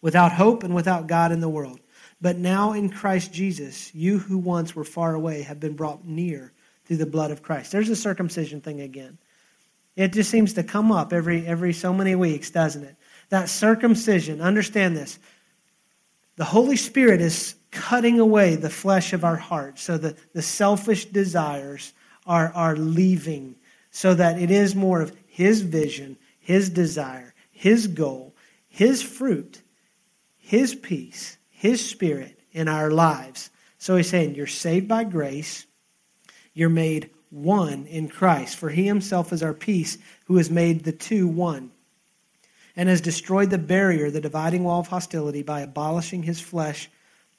without 0.00 0.32
hope 0.32 0.62
and 0.62 0.74
without 0.74 1.06
God 1.06 1.32
in 1.32 1.40
the 1.40 1.48
world. 1.48 1.80
But 2.20 2.38
now 2.38 2.72
in 2.72 2.90
Christ 2.90 3.32
Jesus, 3.32 3.94
you 3.94 4.18
who 4.18 4.38
once 4.38 4.74
were 4.74 4.84
far 4.84 5.14
away 5.14 5.42
have 5.42 5.60
been 5.60 5.74
brought 5.74 6.04
near 6.04 6.52
through 6.84 6.98
the 6.98 7.06
blood 7.06 7.30
of 7.30 7.42
Christ. 7.42 7.72
There's 7.72 7.88
a 7.88 7.96
circumcision 7.96 8.60
thing 8.60 8.80
again. 8.80 9.18
It 9.96 10.12
just 10.12 10.30
seems 10.30 10.54
to 10.54 10.62
come 10.62 10.92
up 10.92 11.12
every, 11.12 11.46
every 11.46 11.72
so 11.72 11.92
many 11.92 12.14
weeks, 12.14 12.50
doesn't 12.50 12.84
it? 12.84 12.96
That 13.30 13.48
circumcision, 13.48 14.40
understand 14.40 14.96
this. 14.96 15.18
The 16.36 16.44
Holy 16.44 16.76
Spirit 16.76 17.20
is 17.20 17.54
cutting 17.70 18.18
away 18.18 18.56
the 18.56 18.70
flesh 18.70 19.12
of 19.12 19.24
our 19.24 19.36
heart 19.36 19.78
so 19.78 19.98
that 19.98 20.32
the 20.32 20.42
selfish 20.42 21.06
desires 21.06 21.92
are, 22.26 22.52
are 22.54 22.76
leaving 22.76 23.56
so 23.90 24.14
that 24.14 24.40
it 24.40 24.50
is 24.50 24.74
more 24.74 25.00
of 25.00 25.16
His 25.26 25.62
vision, 25.62 26.16
His 26.38 26.70
desire, 26.70 27.34
His 27.50 27.86
goal, 27.86 28.34
His 28.68 29.02
fruit, 29.02 29.62
His 30.50 30.74
peace, 30.74 31.38
His 31.48 31.88
Spirit 31.88 32.40
in 32.50 32.66
our 32.66 32.90
lives. 32.90 33.50
So 33.78 33.94
He's 33.94 34.08
saying, 34.08 34.34
You're 34.34 34.48
saved 34.48 34.88
by 34.88 35.04
grace, 35.04 35.64
you're 36.54 36.68
made 36.68 37.10
one 37.30 37.86
in 37.86 38.08
Christ, 38.08 38.56
for 38.56 38.68
He 38.68 38.84
Himself 38.84 39.32
is 39.32 39.44
our 39.44 39.54
peace, 39.54 39.96
who 40.24 40.38
has 40.38 40.50
made 40.50 40.82
the 40.82 40.90
two 40.90 41.28
one 41.28 41.70
and 42.74 42.88
has 42.88 43.00
destroyed 43.00 43.50
the 43.50 43.58
barrier, 43.58 44.10
the 44.10 44.20
dividing 44.20 44.64
wall 44.64 44.80
of 44.80 44.88
hostility, 44.88 45.44
by 45.44 45.60
abolishing 45.60 46.24
his 46.24 46.40
flesh, 46.40 46.90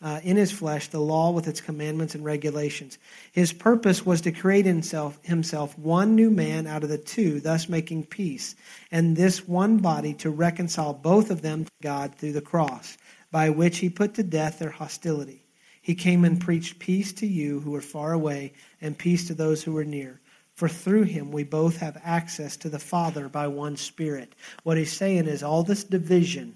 uh, 0.02 0.20
in 0.24 0.38
his 0.38 0.52
flesh, 0.52 0.88
the 0.88 1.00
law 1.00 1.32
with 1.32 1.48
its 1.48 1.62
commandments 1.62 2.16
and 2.16 2.26
regulations. 2.26 2.98
His 3.32 3.54
purpose 3.54 4.06
was 4.06 4.22
to 4.22 4.32
create 4.32 4.66
himself, 4.66 5.20
himself 5.24 5.78
one 5.78 6.16
new 6.16 6.32
man 6.32 6.66
out 6.66 6.84
of 6.84 6.90
the 6.90 6.98
two, 6.98 7.40
thus 7.40 7.70
making 7.70 8.06
peace, 8.06 8.56
and 8.92 9.16
this 9.16 9.48
one 9.48 9.78
body 9.78 10.14
to 10.16 10.30
reconcile 10.30 10.94
both 10.94 11.30
of 11.30 11.42
them 11.42 11.66
to 11.66 11.72
God 11.82 12.16
through 12.16 12.34
the 12.34 12.42
cross, 12.42 12.98
by 13.32 13.50
which 13.50 13.78
he 13.78 13.90
put 13.90 14.16
to 14.16 14.24
death 14.24 14.60
their 14.60 14.72
hostility. 14.72 15.46
He 15.82 15.96
came 15.96 16.26
and 16.26 16.40
preached 16.40 16.80
peace 16.80 17.14
to 17.14 17.28
you 17.28 17.60
who 17.60 17.72
were 17.72 17.82
far 17.82 18.14
away, 18.14 18.54
and 18.82 18.98
peace 18.98 19.28
to 19.28 19.34
those 19.34 19.64
who 19.64 19.74
were 19.74 19.86
near. 19.86 20.20
For 20.54 20.70
through 20.70 21.04
him 21.04 21.32
we 21.32 21.44
both 21.44 21.78
have 21.78 22.00
access 22.04 22.56
to 22.58 22.70
the 22.70 22.78
Father 22.78 23.30
by 23.30 23.48
one 23.48 23.78
Spirit. 23.78 24.36
What 24.64 24.78
he's 24.78 24.92
saying 24.92 25.28
is 25.28 25.42
all 25.42 25.64
this 25.64 25.84
division, 25.84 26.56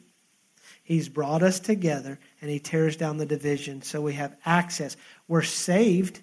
he's 0.85 1.09
brought 1.09 1.43
us 1.43 1.59
together 1.59 2.17
and 2.39 2.49
he 2.49 2.59
tears 2.59 2.95
down 2.95 3.17
the 3.17 3.25
division 3.25 3.81
so 3.81 4.01
we 4.01 4.13
have 4.13 4.37
access. 4.45 4.95
We're 5.27 5.41
saved, 5.41 6.21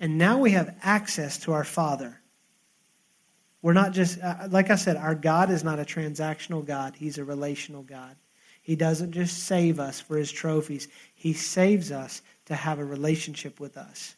and 0.00 0.18
now 0.18 0.38
we 0.38 0.50
have 0.50 0.74
access 0.82 1.38
to 1.40 1.52
our 1.52 1.62
Father. 1.62 2.20
We're 3.60 3.74
not 3.74 3.92
just, 3.92 4.20
uh, 4.20 4.48
like 4.50 4.70
I 4.70 4.74
said, 4.74 4.96
our 4.96 5.14
God 5.14 5.50
is 5.50 5.62
not 5.62 5.78
a 5.78 5.84
transactional 5.84 6.66
God, 6.66 6.96
he's 6.96 7.18
a 7.18 7.24
relational 7.24 7.84
God. 7.84 8.16
He 8.62 8.76
doesn't 8.76 9.12
just 9.12 9.44
save 9.44 9.78
us 9.78 10.00
for 10.00 10.16
his 10.16 10.32
trophies, 10.32 10.88
he 11.14 11.32
saves 11.34 11.92
us 11.92 12.22
to 12.46 12.56
have 12.56 12.80
a 12.80 12.84
relationship 12.84 13.60
with 13.60 13.76
us. 13.76 14.16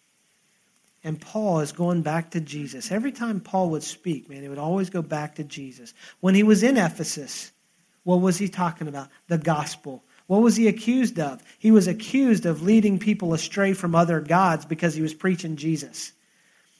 And 1.03 1.21
Paul 1.21 1.61
is 1.61 1.73
going 1.73 2.01
back 2.01 2.31
to 2.31 2.41
Jesus. 2.41 2.91
Every 2.91 3.13
time 3.13 3.41
Paul 3.41 3.71
would 3.71 3.83
speak, 3.83 4.31
man, 4.31 4.41
he 4.41 4.49
would 4.49 4.57
always 4.57 4.89
go 4.89 5.03
back 5.03 5.35
to 5.35 5.45
Jesus. 5.45 5.93
When 6.21 6.35
he 6.35 6.43
was 6.43 6.63
in 6.63 6.79
Ephesus, 6.79 7.53
what 8.05 8.21
was 8.21 8.39
he 8.39 8.49
talking 8.49 8.87
about? 8.89 9.09
The 9.29 9.39
gospel. 9.39 10.05
What 10.27 10.43
was 10.43 10.57
he 10.57 10.69
accused 10.69 11.19
of? 11.19 11.43
He 11.59 11.71
was 11.71 11.87
accused 11.87 12.47
of 12.47 12.63
leading 12.63 12.99
people 12.99 13.35
astray 13.35 13.73
from 13.73 13.95
other 13.95 14.21
gods 14.21 14.65
because 14.65 14.95
he 14.95 15.03
was 15.03 15.13
preaching 15.13 15.57
Jesus. 15.57 16.13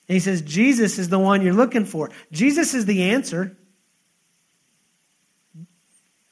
And 0.09 0.15
he 0.15 0.21
says, 0.21 0.43
Jesus 0.43 0.99
is 0.99 1.09
the 1.09 1.19
one 1.19 1.43
you're 1.43 1.53
looking 1.53 1.85
for. 1.85 2.11
Jesus 2.31 2.75
is 2.75 2.87
the 2.87 3.11
answer. 3.11 3.57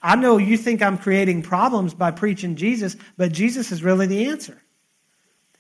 I 0.03 0.17
know 0.17 0.37
you 0.39 0.57
think 0.57 0.83
I'm 0.83 0.99
creating 0.99 1.43
problems 1.43 1.95
by 1.95 2.11
preaching 2.11 2.57
Jesus, 2.57 2.97
but 3.17 3.33
Jesus 3.33 3.73
is 3.73 3.83
really 3.83 4.07
the 4.07 4.27
answer. 4.27 4.61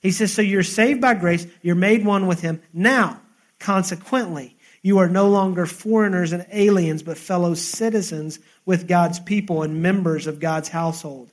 He 0.00 0.10
says, 0.10 0.32
So 0.32 0.42
you're 0.42 0.64
saved 0.64 1.00
by 1.00 1.14
grace, 1.14 1.46
you're 1.62 1.76
made 1.76 2.04
one 2.04 2.26
with 2.26 2.40
Him. 2.40 2.60
Now, 2.72 3.20
consequently, 3.60 4.56
you 4.82 4.98
are 4.98 5.08
no 5.08 5.28
longer 5.28 5.64
foreigners 5.64 6.32
and 6.32 6.46
aliens, 6.52 7.02
but 7.02 7.16
fellow 7.16 7.54
citizens 7.54 8.38
with 8.66 8.88
God's 8.88 9.20
people 9.20 9.62
and 9.62 9.82
members 9.82 10.26
of 10.26 10.40
God's 10.40 10.68
household, 10.68 11.30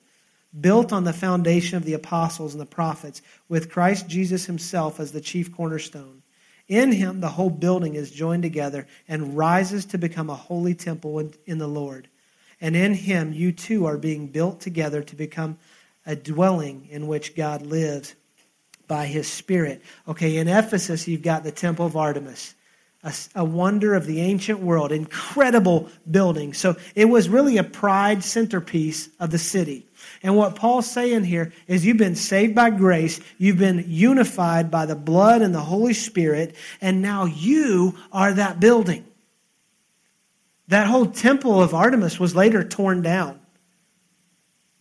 built 0.60 0.94
on 0.94 1.04
the 1.04 1.14
foundation 1.14 1.78
of 1.78 1.84
the 1.84 1.94
apostles 1.94 2.54
and 2.54 2.62
the 2.62 2.66
prophets, 2.66 3.22
with 3.48 3.72
Christ 3.72 4.08
Jesus 4.08 4.46
Himself 4.46 5.00
as 5.00 5.12
the 5.12 5.22
chief 5.22 5.56
cornerstone. 5.56 6.22
In 6.68 6.92
Him, 6.92 7.20
the 7.20 7.30
whole 7.30 7.50
building 7.50 7.96
is 7.96 8.12
joined 8.12 8.44
together 8.44 8.88
and 9.08 9.36
rises 9.36 9.86
to 9.86 9.98
become 9.98 10.30
a 10.30 10.36
holy 10.36 10.76
temple 10.76 11.32
in 11.46 11.58
the 11.58 11.68
Lord. 11.68 12.08
And 12.62 12.76
in 12.76 12.94
Him, 12.94 13.34
you 13.34 13.52
too 13.52 13.88
are 13.88 13.98
being 13.98 14.28
built 14.28 14.62
together 14.62 15.02
to 15.02 15.16
become 15.16 15.58
a 16.06 16.16
dwelling 16.16 16.88
in 16.90 17.08
which 17.08 17.36
God 17.36 17.64
lives 17.64 18.16
by 18.88 19.06
his 19.06 19.28
Spirit. 19.28 19.82
Okay, 20.08 20.38
in 20.38 20.48
Ephesus, 20.48 21.08
you've 21.08 21.22
got 21.22 21.44
the 21.44 21.52
Temple 21.52 21.86
of 21.86 21.96
Artemis, 21.96 22.56
a, 23.04 23.14
a, 23.36 23.46
wonder 23.46 23.96
of 23.96 24.06
the 24.06 24.20
ancient 24.20 24.60
world, 24.60 24.92
incredible 24.92 25.90
building. 26.10 26.54
So 26.54 26.76
it 26.96 27.06
was 27.06 27.30
really 27.30 27.58
a 27.58 27.64
pride 27.64 28.24
centerpiece 28.24 29.10
of 29.20 29.32
the 29.32 29.38
city. 29.38 29.88
And 30.22 30.36
what 30.36 30.56
Paul's 30.56 30.90
saying 30.90 31.24
here 31.24 31.54
is 31.68 31.86
you've 31.86 31.98
been 31.98 32.16
saved 32.16 32.56
by 32.56 32.70
grace, 32.72 33.22
you've 33.38 33.58
been 33.58 33.86
unified 33.88 34.70
by 34.70 34.86
the 34.86 34.96
blood 34.96 35.42
and 35.42 35.56
the 35.56 35.62
Holy 35.62 35.94
Spirit, 35.94 36.56
and 36.82 37.02
now 37.02 37.26
you 37.26 37.98
are 38.12 38.34
that 38.34 38.60
building. 38.60 39.06
That 40.68 40.88
whole 40.88 41.08
temple 41.08 41.62
of 41.62 41.74
Artemis 41.74 42.20
was 42.20 42.36
later 42.36 42.64
torn 42.64 43.02
down. 43.02 43.40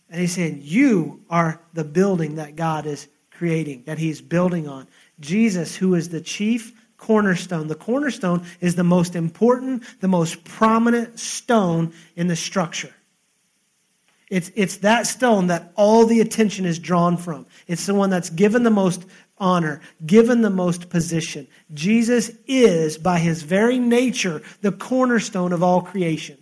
And 0.09 0.19
he's 0.21 0.33
saying, 0.33 0.61
You 0.63 1.21
are 1.29 1.61
the 1.73 1.83
building 1.83 2.35
that 2.35 2.55
God 2.55 2.85
is 2.85 3.07
creating, 3.31 3.83
that 3.85 3.97
he's 3.97 4.21
building 4.21 4.67
on. 4.67 4.87
Jesus, 5.19 5.75
who 5.75 5.95
is 5.95 6.09
the 6.09 6.21
chief 6.21 6.73
cornerstone. 6.99 7.67
The 7.67 7.75
cornerstone 7.75 8.45
is 8.61 8.75
the 8.75 8.83
most 8.83 9.15
important, 9.15 9.83
the 10.01 10.07
most 10.07 10.43
prominent 10.43 11.19
stone 11.19 11.93
in 12.15 12.27
the 12.27 12.35
structure. 12.35 12.93
It's, 14.29 14.51
it's 14.55 14.77
that 14.77 15.07
stone 15.07 15.47
that 15.47 15.71
all 15.75 16.05
the 16.05 16.21
attention 16.21 16.65
is 16.65 16.77
drawn 16.77 17.17
from. 17.17 17.47
It's 17.65 17.87
the 17.87 17.95
one 17.95 18.11
that's 18.11 18.29
given 18.29 18.61
the 18.61 18.69
most 18.69 19.03
honor, 19.39 19.81
given 20.05 20.43
the 20.43 20.51
most 20.51 20.91
position. 20.91 21.47
Jesus 21.73 22.29
is, 22.45 22.99
by 22.99 23.17
his 23.17 23.41
very 23.41 23.79
nature, 23.79 24.43
the 24.61 24.71
cornerstone 24.71 25.51
of 25.51 25.63
all 25.63 25.81
creation. 25.81 26.37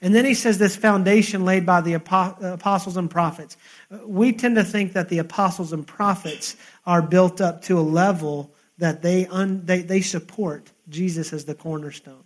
And 0.00 0.14
then 0.14 0.24
he 0.24 0.34
says 0.34 0.56
this 0.56 0.76
foundation 0.76 1.44
laid 1.44 1.66
by 1.66 1.80
the 1.80 1.94
apostles 1.94 2.96
and 2.96 3.10
prophets. 3.10 3.56
We 4.04 4.32
tend 4.32 4.56
to 4.56 4.64
think 4.64 4.92
that 4.92 5.08
the 5.08 5.18
apostles 5.18 5.72
and 5.72 5.86
prophets 5.86 6.56
are 6.86 7.02
built 7.02 7.40
up 7.40 7.62
to 7.62 7.78
a 7.78 7.80
level 7.80 8.54
that 8.78 9.02
they, 9.02 9.26
un, 9.26 9.62
they, 9.64 9.82
they 9.82 10.00
support 10.00 10.70
Jesus 10.88 11.32
as 11.32 11.44
the 11.44 11.54
cornerstone. 11.54 12.24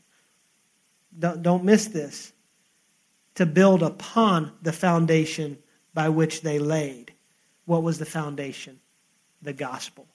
Don't, 1.18 1.42
don't 1.42 1.64
miss 1.64 1.86
this. 1.86 2.32
To 3.36 3.46
build 3.46 3.82
upon 3.82 4.52
the 4.62 4.72
foundation 4.72 5.58
by 5.94 6.08
which 6.08 6.42
they 6.42 6.58
laid. 6.58 7.12
What 7.64 7.82
was 7.82 7.98
the 7.98 8.06
foundation? 8.06 8.80
The 9.42 9.52
gospel. 9.52 10.06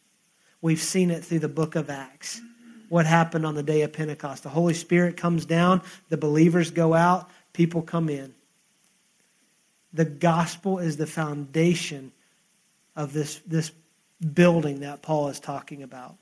We've 0.62 0.82
seen 0.82 1.12
it 1.12 1.24
through 1.24 1.40
the 1.40 1.50
book 1.50 1.76
of 1.76 1.90
Acts. 1.90 2.42
What 2.90 3.06
happened 3.06 3.46
on 3.46 3.56
the 3.56 3.64
day 3.64 3.82
of 3.82 3.94
Pentecost? 3.94 4.44
The 4.44 4.50
Holy 4.50 4.74
Spirit 4.74 5.18
comes 5.18 5.46
down, 5.46 5.82
the 6.10 6.18
believers 6.18 6.72
go 6.72 6.94
out, 6.94 7.30
people 7.54 7.82
come 7.82 8.10
in. 8.10 8.34
The 9.94 10.06
gospel 10.06 10.80
is 10.80 10.98
the 10.98 11.08
foundation 11.08 12.12
of 12.96 13.14
this, 13.14 13.40
this 13.48 13.72
building 14.34 14.82
that 14.82 15.02
Paul 15.02 15.30
is 15.30 15.40
talking 15.40 15.84
about. 15.84 16.18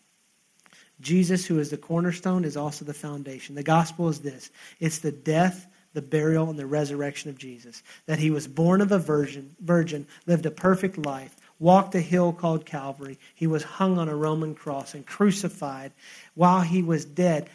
Jesus, 1.04 1.46
who 1.46 1.60
is 1.60 1.70
the 1.70 1.78
cornerstone, 1.78 2.46
is 2.46 2.58
also 2.58 2.86
the 2.86 2.94
foundation. 2.94 3.56
The 3.56 3.64
gospel 3.64 4.10
is 4.10 4.20
this 4.20 4.50
it's 4.80 5.00
the 5.00 5.12
death, 5.12 5.68
the 5.94 6.02
burial, 6.02 6.50
and 6.50 6.58
the 6.58 6.66
resurrection 6.66 7.30
of 7.30 7.38
Jesus. 7.38 7.84
That 8.08 8.20
he 8.20 8.32
was 8.32 8.48
born 8.48 8.82
of 8.82 8.92
a 8.92 9.00
virgin, 9.00 9.56
virgin 9.60 10.08
lived 10.26 10.46
a 10.46 10.52
perfect 10.52 10.98
life, 10.98 11.36
walked 11.60 11.94
a 11.96 12.02
hill 12.02 12.34
called 12.34 12.66
Calvary. 12.66 13.20
He 13.36 13.48
was 13.48 13.64
hung 13.64 14.00
on 14.00 14.10
a 14.10 14.16
Roman 14.16 14.56
cross 14.56 14.96
and 14.96 15.06
crucified. 15.06 15.92
While 16.34 16.62
he 16.62 16.82
was 16.82 17.06
dead, 17.06 17.50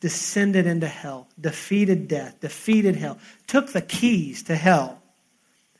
descended 0.00 0.66
into 0.66 0.88
hell, 0.88 1.28
defeated 1.40 2.08
death, 2.08 2.40
defeated 2.40 2.96
hell, 2.96 3.18
took 3.46 3.72
the 3.72 3.82
keys 3.82 4.42
to 4.44 4.54
hell, 4.54 5.00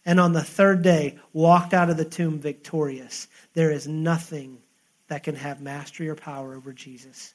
and 0.05 0.19
on 0.19 0.33
the 0.33 0.43
third 0.43 0.83
day 0.83 1.19
walked 1.33 1.75
out 1.75 1.91
of 1.91 1.97
the 1.97 2.05
tomb 2.05 2.39
victorious. 2.39 3.29
There 3.55 3.71
is 3.71 3.87
nothing 3.87 4.59
that 5.09 5.23
can 5.23 5.35
have 5.35 5.61
mastery 5.61 6.09
or 6.09 6.15
power 6.15 6.55
over 6.55 6.73
Jesus. 6.73 7.35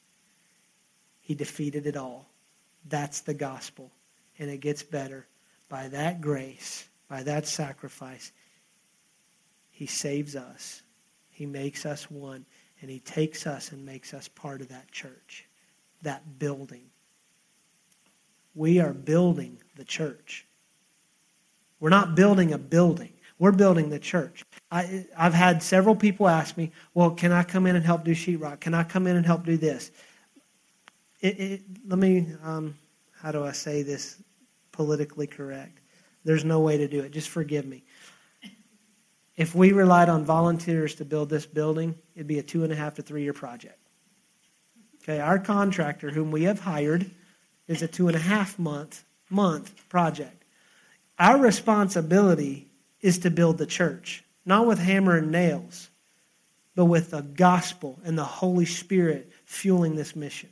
He 1.20 1.34
defeated 1.34 1.86
it 1.86 1.96
all. 1.96 2.28
That's 2.88 3.20
the 3.20 3.34
gospel. 3.34 3.90
And 4.38 4.50
it 4.50 4.58
gets 4.58 4.82
better. 4.82 5.26
By 5.68 5.88
that 5.88 6.20
grace, 6.20 6.88
by 7.08 7.22
that 7.24 7.46
sacrifice, 7.46 8.32
he 9.70 9.86
saves 9.86 10.36
us. 10.36 10.82
He 11.30 11.46
makes 11.46 11.84
us 11.86 12.10
one. 12.10 12.44
And 12.80 12.90
he 12.90 13.00
takes 13.00 13.46
us 13.46 13.72
and 13.72 13.84
makes 13.84 14.12
us 14.12 14.28
part 14.28 14.60
of 14.60 14.68
that 14.68 14.90
church 14.92 15.46
that 16.02 16.38
building. 16.38 16.84
We 18.54 18.78
are 18.78 18.92
building 18.92 19.58
the 19.74 19.84
church. 19.84 20.46
We're 21.80 21.88
not 21.88 22.14
building 22.14 22.52
a 22.52 22.58
building. 22.58 23.12
We're 23.44 23.52
building 23.52 23.90
the 23.90 23.98
church. 23.98 24.42
I, 24.70 25.04
have 25.14 25.34
had 25.34 25.62
several 25.62 25.94
people 25.94 26.28
ask 26.28 26.56
me, 26.56 26.72
well, 26.94 27.10
can 27.10 27.30
I 27.30 27.42
come 27.42 27.66
in 27.66 27.76
and 27.76 27.84
help 27.84 28.02
do 28.02 28.12
sheetrock? 28.12 28.60
Can 28.60 28.72
I 28.72 28.84
come 28.84 29.06
in 29.06 29.16
and 29.16 29.26
help 29.26 29.44
do 29.44 29.58
this? 29.58 29.90
It, 31.20 31.38
it, 31.38 31.62
let 31.86 31.98
me, 31.98 32.26
um, 32.42 32.74
how 33.20 33.32
do 33.32 33.44
I 33.44 33.52
say 33.52 33.82
this 33.82 34.16
politically 34.72 35.26
correct? 35.26 35.80
There's 36.24 36.42
no 36.42 36.60
way 36.60 36.78
to 36.78 36.88
do 36.88 37.00
it. 37.00 37.12
Just 37.12 37.28
forgive 37.28 37.66
me. 37.66 37.84
If 39.36 39.54
we 39.54 39.72
relied 39.72 40.08
on 40.08 40.24
volunteers 40.24 40.94
to 40.94 41.04
build 41.04 41.28
this 41.28 41.44
building, 41.44 41.94
it'd 42.14 42.26
be 42.26 42.38
a 42.38 42.42
two 42.42 42.64
and 42.64 42.72
a 42.72 42.76
half 42.76 42.94
to 42.94 43.02
three 43.02 43.24
year 43.24 43.34
project. 43.34 43.78
Okay, 45.02 45.20
our 45.20 45.38
contractor, 45.38 46.08
whom 46.08 46.30
we 46.30 46.44
have 46.44 46.60
hired, 46.60 47.10
is 47.68 47.82
a 47.82 47.88
two 47.88 48.08
and 48.08 48.16
a 48.16 48.20
half 48.20 48.58
month 48.58 49.04
month 49.28 49.86
project. 49.90 50.46
Our 51.18 51.36
responsibility 51.36 52.68
is 53.04 53.18
to 53.18 53.30
build 53.30 53.58
the 53.58 53.66
church, 53.66 54.24
not 54.46 54.66
with 54.66 54.78
hammer 54.78 55.18
and 55.18 55.30
nails, 55.30 55.90
but 56.74 56.86
with 56.86 57.10
the 57.10 57.20
gospel 57.20 58.00
and 58.02 58.16
the 58.16 58.24
Holy 58.24 58.64
Spirit 58.64 59.30
fueling 59.44 59.94
this 59.94 60.16
mission. 60.16 60.48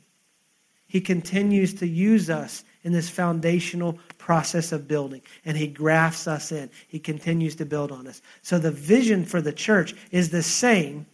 He 0.85 1.01
continues 1.01 1.73
to 1.73 1.87
use 1.87 2.29
us 2.29 2.63
in 2.83 2.93
this 2.93 3.09
foundational 3.09 3.97
process 4.19 4.71
of 4.71 4.87
building, 4.87 5.23
and 5.43 5.57
He 5.57 5.65
grafts 5.65 6.27
us 6.27 6.51
in. 6.51 6.69
He 6.87 6.99
continues 6.99 7.55
to 7.55 7.65
build 7.65 7.91
on 7.91 8.05
us. 8.05 8.21
So 8.43 8.59
the 8.59 8.69
vision 8.69 9.25
for 9.25 9.41
the 9.41 9.51
church 9.51 9.95
is 10.11 10.29
the 10.29 10.43
same 10.43 11.07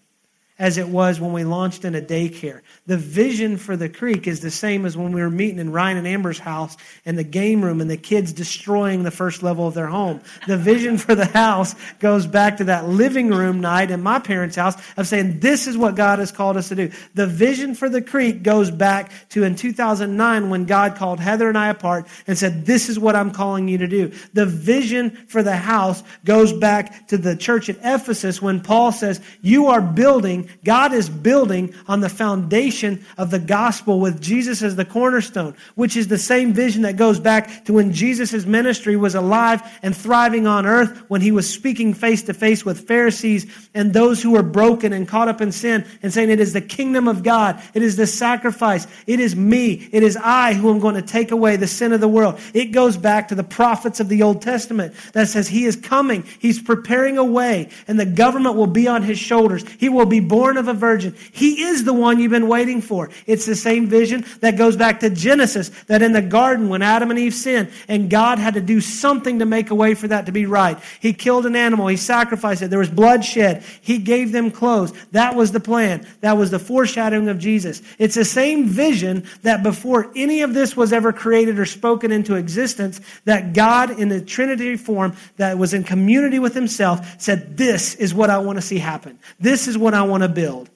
as 0.60 0.78
it 0.78 0.89
was 0.89 1.22
when 1.22 1.32
we 1.32 1.45
launched 1.45 1.86
in 1.86 1.95
a 1.95 2.02
daycare. 2.02 2.60
The 2.86 2.98
vision 2.98 3.56
for 3.56 3.78
the 3.78 3.88
creek 3.88 4.28
is 4.28 4.41
the 4.41 4.52
same 4.52 4.86
as 4.86 4.98
when 4.98 5.13
we 5.13 5.22
were 5.22 5.30
meeting 5.30 5.58
in 5.58 5.72
Ryan 5.72 5.98
and 5.98 6.08
Amber's 6.08 6.38
house 6.38 6.76
and 7.06 7.17
the 7.17 7.24
game 7.24 7.63
room 7.63 7.80
and 7.80 7.89
the 7.89 7.98
kids 7.98 8.34
destroying 8.34 9.04
the 9.04 9.12
first 9.12 9.41
level 9.41 9.65
of 9.65 9.74
their 9.74 9.88
home. 9.88 10.19
The 10.48 10.58
vision 10.58 10.98
for 10.98 11.15
the 11.15 11.26
house 11.26 11.76
goes 12.00 12.28
back 12.28 12.58
to 12.58 12.65
that 12.65 12.89
living 12.89 13.30
room 13.30 13.62
night 13.62 13.89
in 13.89 14.04
my 14.04 14.19
parents' 14.19 14.58
house 14.58 14.76
of 14.98 15.08
saying, 15.08 15.39
This 15.39 15.65
is 15.65 15.78
what 15.78 15.95
God 15.95 16.19
has 16.19 16.32
called 16.32 16.58
us 16.58 16.67
to 16.69 16.76
do. 16.76 16.91
The 17.13 17.28
vision 17.28 17.74
for 17.74 17.88
the 17.88 18.02
creek 18.02 18.43
goes 18.43 18.69
back 18.69 19.12
to 19.30 19.43
in 19.43 19.56
2009 19.56 20.50
when 20.50 20.65
God 20.65 20.95
called 20.95 21.22
Heather 21.22 21.48
and 21.48 21.58
I 21.58 21.69
apart 21.69 22.06
and 22.28 22.38
said, 22.38 22.65
This 22.65 22.89
is 22.89 23.00
what 23.00 23.15
I'm 23.15 23.32
calling 23.32 23.69
you 23.69 23.78
to 23.78 23.88
do. 23.88 24.12
The 24.34 24.45
vision 24.45 25.12
for 25.28 25.41
the 25.41 25.56
house 25.56 26.04
goes 26.26 26.52
back 26.52 27.08
to 27.08 27.17
the 27.17 27.38
church 27.38 27.69
at 27.69 27.78
Ephesus 27.78 28.41
when 28.41 28.60
Paul 28.60 28.91
says, 28.91 29.22
You 29.41 29.67
are 29.67 29.82
building 29.82 30.49
God 30.64 30.94
is 30.94 31.10
building 31.10 31.74
on 31.88 32.02
the 32.02 32.10
foundation 32.10 33.06
of 33.18 33.32
the 33.32 33.40
gospel 33.40 34.00
with 34.00 34.22
Jesus 34.22 34.62
as 34.62 34.76
the 34.76 34.86
cornerstone, 34.86 35.56
which 35.76 35.96
is 35.96 36.08
the 36.08 36.18
same 36.18 36.54
vision 36.54 36.82
that 36.84 36.98
goes 36.98 37.20
back 37.20 37.66
to 37.66 37.74
when 37.74 37.94
Jesus' 37.94 38.46
ministry 38.46 38.96
was 38.96 39.16
alive 39.16 39.62
and 39.82 39.96
thriving 39.96 40.48
on 40.48 40.66
earth, 40.66 41.04
when 41.08 41.22
he 41.22 41.32
was 41.32 41.50
speaking 41.50 41.94
face 41.94 42.24
to 42.24 42.34
face 42.34 42.66
with 42.66 42.88
Pharisees 42.88 43.46
and 43.74 43.94
those 43.94 44.22
who 44.22 44.32
were 44.32 44.44
broken 44.44 44.94
and 44.94 45.08
caught 45.08 45.28
up 45.28 45.42
in 45.42 45.52
sin 45.52 45.86
and 46.02 46.14
saying, 46.14 46.30
It 46.30 46.40
is 46.40 46.54
the 46.54 46.62
kingdom 46.62 47.08
of 47.08 47.24
God. 47.24 47.62
It 47.74 47.84
is 47.84 47.96
the 47.96 48.08
sacrifice. 48.08 48.88
It 49.08 49.20
is 49.20 49.36
me. 49.36 49.88
It 49.92 50.04
is 50.04 50.18
I 50.18 50.54
who 50.54 50.70
am 50.70 50.80
going 50.80 50.96
to 50.96 51.02
take 51.02 51.32
away 51.32 51.56
the 51.56 51.68
sin 51.68 51.94
of 51.94 52.02
the 52.02 52.08
world. 52.08 52.40
It 52.54 52.72
goes 52.72 52.98
back 52.98 53.28
to 53.30 53.36
the 53.36 53.44
prophets 53.44 54.00
of 54.00 54.10
the 54.10 54.24
Old 54.24 54.42
Testament 54.42 54.94
that 55.14 55.28
says 55.28 55.48
he 55.48 55.66
is 55.66 55.76
coming. 55.76 56.24
He's 56.40 56.62
preparing 56.62 57.18
a 57.18 57.24
way 57.24 57.70
and 57.88 58.00
the 58.00 58.06
government 58.06 58.56
will 58.56 58.68
be 58.68 58.88
on 58.88 59.04
his 59.04 59.20
shoulders. 59.20 59.64
He 59.80 59.90
will 59.90 60.06
be 60.06 60.20
born 60.20 60.38
born 60.39 60.56
of 60.56 60.69
a 60.69 60.73
virgin. 60.73 61.13
He 61.34 61.63
is 61.63 61.84
the 61.84 61.91
one 61.91 62.17
you've 62.17 62.32
been 62.32 62.47
waiting 62.47 62.82
for. 62.82 63.10
It's 63.25 63.45
the 63.45 63.58
same 63.58 63.88
vision 63.88 64.23
that 64.39 64.58
goes 64.58 64.78
back 64.78 65.02
to 65.02 65.10
Genesis, 65.10 65.67
that 65.88 66.02
in 66.02 66.13
the 66.13 66.21
garden 66.21 66.69
when 66.69 66.82
Adam 66.82 67.10
and 67.10 67.19
Eve 67.19 67.34
sinned, 67.34 67.69
and 67.89 68.10
God 68.10 68.39
had 68.39 68.54
to 68.54 68.62
do 68.62 68.80
something 68.80 69.39
to 69.39 69.45
make 69.45 69.69
a 69.69 69.75
way 69.75 69.95
for 69.95 70.08
that 70.08 70.28
to 70.28 70.32
be 70.32 70.45
right. 70.45 70.80
He 71.02 71.12
killed 71.12 71.45
an 71.45 71.58
animal. 71.58 71.88
He 71.88 71.97
sacrificed 71.97 72.62
it. 72.62 72.69
There 72.69 72.80
was 72.80 72.89
bloodshed. 72.89 73.63
He 73.82 73.97
gave 73.97 74.32
them 74.32 74.49
clothes. 74.49 74.93
That 75.12 75.36
was 75.36 75.52
the 75.52 75.60
plan. 75.60 76.08
That 76.21 76.38
was 76.38 76.52
the 76.52 76.60
foreshadowing 76.60 77.28
of 77.28 77.38
Jesus. 77.38 77.82
It's 77.97 78.15
the 78.15 78.23
same 78.23 78.65
vision 78.65 79.25
that 79.41 79.62
before 79.62 80.10
any 80.15 80.41
of 80.41 80.54
this 80.54 80.78
was 80.78 80.93
ever 80.93 81.12
created 81.12 81.60
or 81.60 81.65
spoken 81.65 82.13
into 82.13 82.36
existence, 82.36 83.02
that 83.25 83.52
God 83.52 83.99
in 83.99 84.08
the 84.08 84.21
Trinity 84.21 84.78
form 84.78 85.17
that 85.36 85.58
was 85.58 85.73
in 85.73 85.84
community 85.84 86.39
with 86.39 86.54
himself 86.54 87.21
said, 87.21 87.58
this 87.58 87.95
is 87.95 88.13
what 88.13 88.30
I 88.30 88.38
want 88.38 88.58
to 88.58 88.62
see 88.62 88.78
happen. 88.78 89.19
This 89.39 89.67
is 89.67 89.78
what 89.78 89.93
I 89.93 90.04
want 90.04 90.23
to 90.23 90.29
build. 90.30 90.70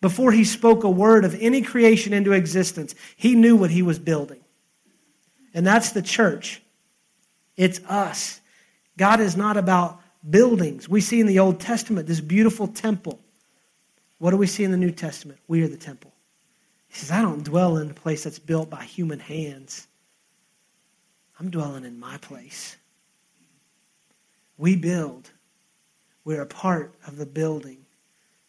Before 0.00 0.30
he 0.30 0.44
spoke 0.44 0.84
a 0.84 0.90
word 0.90 1.24
of 1.24 1.36
any 1.40 1.62
creation 1.62 2.12
into 2.12 2.32
existence, 2.32 2.94
he 3.16 3.34
knew 3.34 3.56
what 3.56 3.70
he 3.70 3.82
was 3.82 3.98
building. 3.98 4.40
And 5.54 5.66
that's 5.66 5.90
the 5.90 6.02
church. 6.02 6.62
It's 7.56 7.80
us. 7.84 8.40
God 8.96 9.20
is 9.20 9.36
not 9.36 9.56
about 9.56 10.00
buildings. 10.28 10.88
We 10.88 11.00
see 11.00 11.20
in 11.20 11.26
the 11.26 11.40
Old 11.40 11.58
Testament 11.60 12.06
this 12.06 12.20
beautiful 12.20 12.68
temple. 12.68 13.18
What 14.18 14.30
do 14.30 14.36
we 14.36 14.46
see 14.46 14.64
in 14.64 14.70
the 14.70 14.76
New 14.76 14.92
Testament? 14.92 15.40
We 15.48 15.62
are 15.62 15.68
the 15.68 15.76
temple. 15.76 16.12
He 16.88 16.94
says, 16.94 17.10
I 17.10 17.22
don't 17.22 17.44
dwell 17.44 17.76
in 17.78 17.90
a 17.90 17.94
place 17.94 18.24
that's 18.24 18.38
built 18.38 18.70
by 18.70 18.84
human 18.84 19.18
hands. 19.18 19.86
I'm 21.38 21.50
dwelling 21.50 21.84
in 21.84 21.98
my 21.98 22.16
place. 22.18 22.76
We 24.56 24.74
build. 24.76 25.30
We're 26.24 26.42
a 26.42 26.46
part 26.46 26.94
of 27.06 27.16
the 27.16 27.26
building 27.26 27.86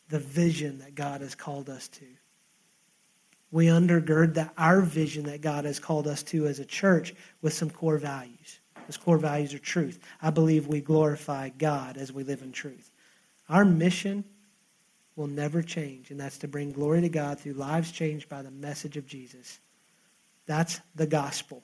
the 0.10 0.20
vision 0.20 0.80
that 0.80 0.96
God 0.96 1.22
has 1.22 1.36
called 1.36 1.70
us 1.70 1.88
to. 1.90 2.06
We 3.52 3.68
undergird 3.68 4.36
that 4.36 4.54
our 4.58 4.82
vision 4.82 5.24
that 5.26 5.42
God 5.42 5.66
has 5.66 5.80
called 5.80 6.08
us 6.08 6.22
to 6.24 6.46
as 6.48 6.60
a 6.60 6.66
church 6.66 7.16
with 7.42 7.54
some 7.54 7.70
core 7.70 7.98
values. 7.98 8.60
Those 8.88 8.98
core 8.98 9.18
values 9.18 9.54
are 9.54 9.60
truth. 9.60 10.00
I 10.22 10.30
believe 10.30 10.68
we 10.68 10.82
glorify 10.82 11.50
God 11.50 11.98
as 11.98 12.12
we 12.12 12.24
live 12.24 12.42
in 12.42 12.52
truth. 12.52 12.92
Our 13.48 13.66
mission 13.66 14.24
will 15.16 15.28
never 15.28 15.62
change, 15.62 16.12
and 16.12 16.20
that's 16.20 16.38
to 16.40 16.48
bring 16.48 16.72
glory 16.72 17.02
to 17.02 17.10
God 17.10 17.40
through 17.40 17.54
lives 17.54 17.92
changed 17.92 18.30
by 18.30 18.42
the 18.42 18.52
message 18.52 18.98
of 18.98 19.08
Jesus. 19.08 19.60
That's 20.46 20.80
the 20.96 21.08
gospel. 21.08 21.62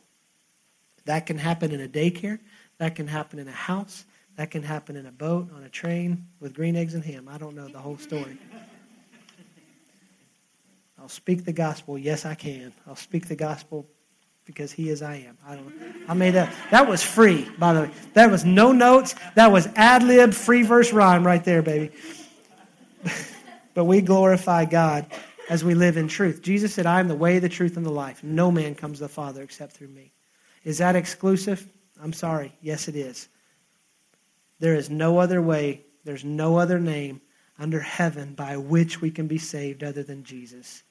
That 1.05 1.25
can 1.25 1.37
happen 1.37 1.71
in 1.71 1.81
a 1.81 1.87
daycare. 1.87 2.39
That 2.79 2.95
can 2.95 3.07
happen 3.07 3.39
in 3.39 3.47
a 3.47 3.51
house. 3.51 4.05
That 4.35 4.51
can 4.51 4.63
happen 4.63 4.95
in 4.95 5.05
a 5.05 5.11
boat, 5.11 5.49
on 5.55 5.63
a 5.63 5.69
train, 5.69 6.27
with 6.39 6.53
green 6.53 6.75
eggs 6.75 6.93
and 6.93 7.03
ham. 7.03 7.27
I 7.29 7.37
don't 7.37 7.55
know 7.55 7.67
the 7.67 7.79
whole 7.79 7.97
story. 7.97 8.37
I'll 10.99 11.09
speak 11.09 11.45
the 11.45 11.53
gospel. 11.53 11.97
Yes, 11.97 12.25
I 12.25 12.35
can. 12.35 12.73
I'll 12.87 12.95
speak 12.95 13.27
the 13.27 13.35
gospel 13.35 13.87
because 14.45 14.71
he 14.71 14.89
is 14.89 15.01
I 15.01 15.15
am. 15.15 15.37
I 15.45 15.55
don't 15.55 15.73
I 16.07 16.13
made 16.13 16.31
that. 16.31 16.53
That 16.71 16.87
was 16.87 17.03
free, 17.03 17.47
by 17.57 17.73
the 17.73 17.81
way. 17.81 17.91
That 18.13 18.29
was 18.31 18.45
no 18.45 18.71
notes. 18.71 19.15
That 19.35 19.51
was 19.51 19.67
ad 19.75 20.03
lib, 20.03 20.33
free 20.33 20.63
verse 20.63 20.93
rhyme 20.93 21.25
right 21.25 21.43
there, 21.43 21.61
baby. 21.61 21.91
but 23.73 23.85
we 23.85 24.01
glorify 24.01 24.65
God 24.65 25.07
as 25.49 25.63
we 25.63 25.75
live 25.75 25.97
in 25.97 26.07
truth. 26.07 26.41
Jesus 26.41 26.73
said, 26.73 26.85
I 26.85 26.99
am 26.99 27.07
the 27.07 27.15
way, 27.15 27.39
the 27.39 27.49
truth, 27.49 27.77
and 27.77 27.85
the 27.85 27.91
life. 27.91 28.23
No 28.23 28.51
man 28.51 28.75
comes 28.75 28.99
to 28.99 29.03
the 29.03 29.09
Father 29.09 29.43
except 29.43 29.73
through 29.73 29.89
me. 29.89 30.11
Is 30.63 30.79
that 30.79 30.95
exclusive? 30.95 31.67
I'm 32.01 32.13
sorry. 32.13 32.53
Yes, 32.61 32.87
it 32.87 32.95
is. 32.95 33.27
There 34.59 34.75
is 34.75 34.89
no 34.89 35.19
other 35.19 35.41
way, 35.41 35.85
there's 36.03 36.23
no 36.23 36.57
other 36.57 36.79
name 36.79 37.21
under 37.57 37.79
heaven 37.79 38.33
by 38.33 38.57
which 38.57 39.01
we 39.01 39.11
can 39.11 39.27
be 39.27 39.37
saved 39.37 39.83
other 39.83 40.03
than 40.03 40.23
Jesus. 40.23 40.83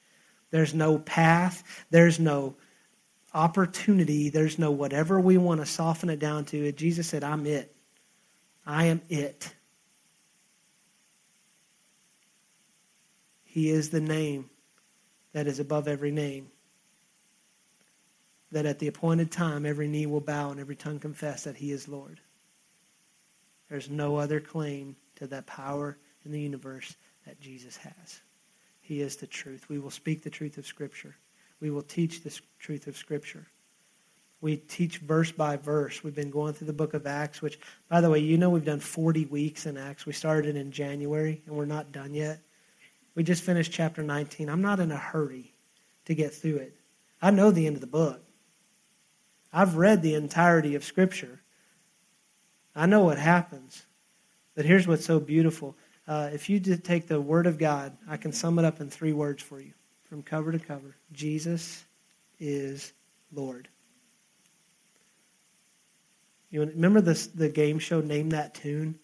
There's 0.51 0.73
no 0.73 0.99
path, 0.99 1.63
there's 1.89 2.19
no 2.19 2.55
opportunity, 3.33 4.29
there's 4.29 4.57
no 4.57 4.71
whatever 4.71 5.19
we 5.19 5.37
want 5.37 5.59
to 5.59 5.65
soften 5.65 6.09
it 6.09 6.19
down 6.19 6.45
to. 6.45 6.71
Jesus 6.71 7.07
said, 7.07 7.23
I'm 7.23 7.45
it. 7.45 7.75
I 8.65 8.85
am 8.85 9.01
it. 9.09 9.53
He 13.43 13.69
is 13.69 13.89
the 13.89 14.01
name 14.01 14.49
that 15.33 15.47
is 15.47 15.59
above 15.59 15.87
every 15.87 16.11
name. 16.11 16.47
That 18.51 18.65
at 18.65 18.79
the 18.79 18.87
appointed 18.87 19.31
time, 19.31 19.65
every 19.65 19.87
knee 19.87 20.05
will 20.05 20.21
bow 20.21 20.51
and 20.51 20.59
every 20.59 20.75
tongue 20.75 20.99
confess 20.99 21.43
that 21.43 21.57
He 21.57 21.71
is 21.71 21.87
Lord. 21.87 22.19
There's 23.69 23.89
no 23.89 24.17
other 24.17 24.39
claim 24.39 24.95
to 25.15 25.27
that 25.27 25.47
power 25.47 25.97
in 26.23 26.31
the 26.31 26.39
universe 26.39 26.95
that 27.25 27.39
Jesus 27.39 27.77
has. 27.77 28.21
He 28.81 29.01
is 29.01 29.15
the 29.15 29.27
truth. 29.27 29.67
We 29.69 29.79
will 29.79 29.91
speak 29.91 30.23
the 30.23 30.29
truth 30.29 30.57
of 30.57 30.67
Scripture. 30.67 31.15
We 31.59 31.71
will 31.71 31.81
teach 31.81 32.21
the 32.21 32.39
truth 32.59 32.87
of 32.87 32.97
Scripture. 32.97 33.47
We 34.41 34.57
teach 34.57 34.99
verse 34.99 35.31
by 35.31 35.57
verse. 35.57 36.03
We've 36.03 36.13
been 36.13 36.29
going 36.29 36.53
through 36.53 36.67
the 36.67 36.73
book 36.73 36.93
of 36.93 37.07
Acts, 37.07 37.41
which, 37.41 37.59
by 37.89 38.01
the 38.01 38.09
way, 38.09 38.19
you 38.19 38.37
know 38.37 38.51
we've 38.51 38.65
done 38.65 38.79
40 38.79 39.25
weeks 39.25 39.65
in 39.65 39.77
Acts. 39.77 40.05
We 40.05 40.13
started 40.13 40.55
in 40.55 40.71
January, 40.71 41.41
and 41.47 41.55
we're 41.55 41.65
not 41.65 41.91
done 41.91 42.13
yet. 42.13 42.41
We 43.15 43.23
just 43.23 43.43
finished 43.43 43.71
chapter 43.71 44.03
19. 44.03 44.49
I'm 44.49 44.61
not 44.61 44.79
in 44.79 44.91
a 44.91 44.97
hurry 44.97 45.53
to 46.05 46.13
get 46.13 46.33
through 46.33 46.57
it. 46.57 46.75
I 47.21 47.31
know 47.31 47.49
the 47.49 47.65
end 47.65 47.75
of 47.75 47.81
the 47.81 47.87
book. 47.87 48.21
I've 49.51 49.77
read 49.77 50.01
the 50.01 50.15
entirety 50.15 50.75
of 50.75 50.83
Scripture. 50.83 51.39
I 52.75 52.85
know 52.85 53.03
what 53.03 53.17
happens. 53.17 53.85
But 54.55 54.65
here's 54.65 54.87
what's 54.87 55.05
so 55.05 55.19
beautiful. 55.19 55.75
Uh, 56.07 56.29
if 56.33 56.49
you 56.49 56.59
take 56.59 57.07
the 57.07 57.19
Word 57.19 57.47
of 57.47 57.57
God, 57.57 57.97
I 58.07 58.17
can 58.17 58.31
sum 58.31 58.59
it 58.59 58.65
up 58.65 58.81
in 58.81 58.89
three 58.89 59.13
words 59.13 59.41
for 59.41 59.59
you 59.59 59.73
from 60.03 60.21
cover 60.21 60.51
to 60.51 60.59
cover 60.59 60.95
Jesus 61.11 61.83
is 62.39 62.93
Lord. 63.33 63.67
You 66.51 66.61
remember 66.61 67.01
this, 67.01 67.27
the 67.27 67.49
game 67.49 67.79
show 67.79 68.01
Name 68.01 68.29
That 68.29 68.53
Tune? 68.53 68.99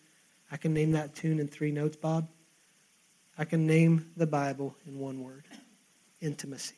I 0.52 0.58
can 0.58 0.74
name 0.74 0.92
that 0.92 1.16
tune 1.16 1.40
in 1.40 1.48
three 1.48 1.72
notes, 1.72 1.96
Bob. 1.96 2.28
I 3.38 3.46
can 3.46 3.66
name 3.66 4.12
the 4.18 4.28
Bible 4.28 4.76
in 4.86 5.00
one 5.00 5.24
word 5.24 5.46
intimacy. 6.20 6.76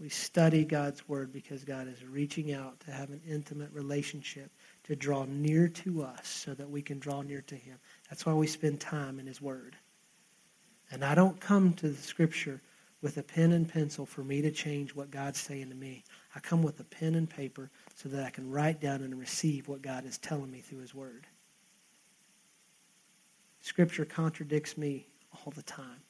We 0.00 0.08
study 0.08 0.64
God's 0.64 1.06
Word 1.06 1.32
because 1.32 1.64
God 1.64 1.86
is 1.86 2.02
reaching 2.04 2.52
out 2.52 2.80
to 2.80 2.90
have 2.90 3.10
an 3.10 3.20
intimate 3.28 3.70
relationship 3.72 4.50
to 4.84 4.96
draw 4.96 5.24
near 5.24 5.68
to 5.68 6.02
us 6.02 6.26
so 6.26 6.54
that 6.54 6.70
we 6.70 6.82
can 6.82 6.98
draw 6.98 7.22
near 7.22 7.42
to 7.42 7.54
him. 7.54 7.78
That's 8.08 8.26
why 8.26 8.34
we 8.34 8.46
spend 8.46 8.80
time 8.80 9.18
in 9.18 9.26
his 9.26 9.40
word. 9.40 9.76
And 10.90 11.04
I 11.04 11.14
don't 11.14 11.40
come 11.40 11.72
to 11.74 11.88
the 11.88 12.02
scripture 12.02 12.60
with 13.00 13.16
a 13.16 13.22
pen 13.22 13.52
and 13.52 13.68
pencil 13.68 14.06
for 14.06 14.22
me 14.22 14.42
to 14.42 14.50
change 14.50 14.94
what 14.94 15.10
God's 15.10 15.40
saying 15.40 15.68
to 15.70 15.74
me. 15.74 16.04
I 16.34 16.40
come 16.40 16.62
with 16.62 16.78
a 16.80 16.84
pen 16.84 17.14
and 17.14 17.28
paper 17.28 17.70
so 17.96 18.08
that 18.10 18.24
I 18.24 18.30
can 18.30 18.50
write 18.50 18.80
down 18.80 19.02
and 19.02 19.18
receive 19.18 19.68
what 19.68 19.82
God 19.82 20.06
is 20.06 20.18
telling 20.18 20.50
me 20.50 20.60
through 20.60 20.80
His 20.80 20.94
Word. 20.94 21.26
Scripture 23.60 24.04
contradicts 24.04 24.78
me 24.78 25.06
all 25.32 25.52
the 25.54 25.62
time. 25.62 26.02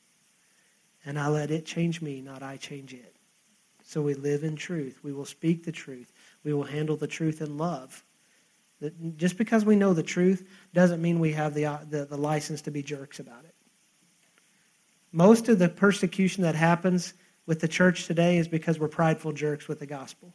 And 1.05 1.19
I 1.19 1.29
let 1.29 1.51
it 1.51 1.67
change 1.67 2.01
me, 2.01 2.21
not 2.21 2.43
I 2.43 2.57
change 2.57 2.93
it. 2.95 3.17
So 3.85 4.03
we 4.03 4.15
live 4.15 4.45
in 4.45 4.57
truth. 4.57 5.01
We 5.03 5.13
will 5.13 5.25
speak 5.25 5.65
the 5.65 5.73
truth. 5.73 6.13
We 6.45 6.53
will 6.53 6.63
handle 6.63 6.97
the 6.97 7.07
truth 7.07 7.41
in 7.41 7.59
love. 7.59 8.05
Just 9.17 9.39
because 9.39 9.65
we 9.65 9.77
know 9.77 9.95
the 9.95 10.03
truth 10.03 10.49
doesn't 10.75 11.01
mean 11.01 11.21
we 11.21 11.33
have 11.33 11.55
the, 11.55 11.67
uh, 11.67 11.79
the, 11.89 12.05
the 12.05 12.17
license 12.17 12.63
to 12.63 12.71
be 12.71 12.83
jerks 12.83 13.21
about 13.21 13.45
it. 13.45 13.55
Most 15.13 15.49
of 15.49 15.59
the 15.59 15.69
persecution 15.69 16.43
that 16.45 16.55
happens 16.55 17.15
with 17.47 17.61
the 17.61 17.69
church 17.69 18.07
today 18.07 18.39
is 18.39 18.49
because 18.49 18.79
we're 18.79 18.89
prideful 18.89 19.33
jerks 19.33 19.69
with 19.69 19.79
the 19.79 19.87
gospel. 19.87 20.35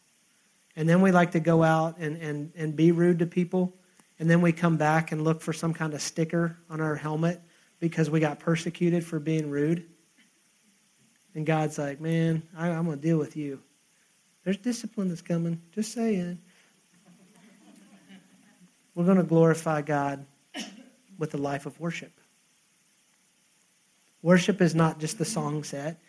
And 0.75 0.87
then 0.87 1.01
we 1.01 1.11
like 1.11 1.31
to 1.31 1.39
go 1.39 1.63
out 1.63 1.97
and, 1.97 2.15
and, 2.21 2.51
and 2.55 2.75
be 2.75 2.91
rude 2.91 3.19
to 3.19 3.25
people. 3.25 3.73
And 4.19 4.29
then 4.29 4.41
we 4.41 4.51
come 4.51 4.77
back 4.77 5.11
and 5.11 5.23
look 5.23 5.41
for 5.41 5.53
some 5.53 5.73
kind 5.73 5.93
of 5.93 6.01
sticker 6.01 6.57
on 6.69 6.81
our 6.81 6.95
helmet 6.95 7.41
because 7.79 8.09
we 8.09 8.19
got 8.19 8.39
persecuted 8.39 9.03
for 9.03 9.19
being 9.19 9.49
rude. 9.49 9.85
And 11.33 11.45
God's 11.45 11.77
like, 11.77 11.99
man, 11.99 12.43
I, 12.55 12.69
I'm 12.69 12.85
going 12.85 12.99
to 12.99 13.07
deal 13.07 13.17
with 13.17 13.35
you. 13.35 13.61
There's 14.43 14.57
discipline 14.57 15.09
that's 15.09 15.21
coming. 15.21 15.61
Just 15.71 15.93
saying. 15.93 16.39
We're 18.97 19.05
going 19.05 19.17
to 19.17 19.23
glorify 19.23 19.83
God 19.83 20.25
with 21.19 21.31
a 21.35 21.37
life 21.37 21.67
of 21.67 21.79
worship. 21.79 22.11
Worship 24.23 24.59
is 24.59 24.73
not 24.73 24.99
just 24.99 25.19
the 25.19 25.23
song 25.23 25.63
set, 25.63 25.99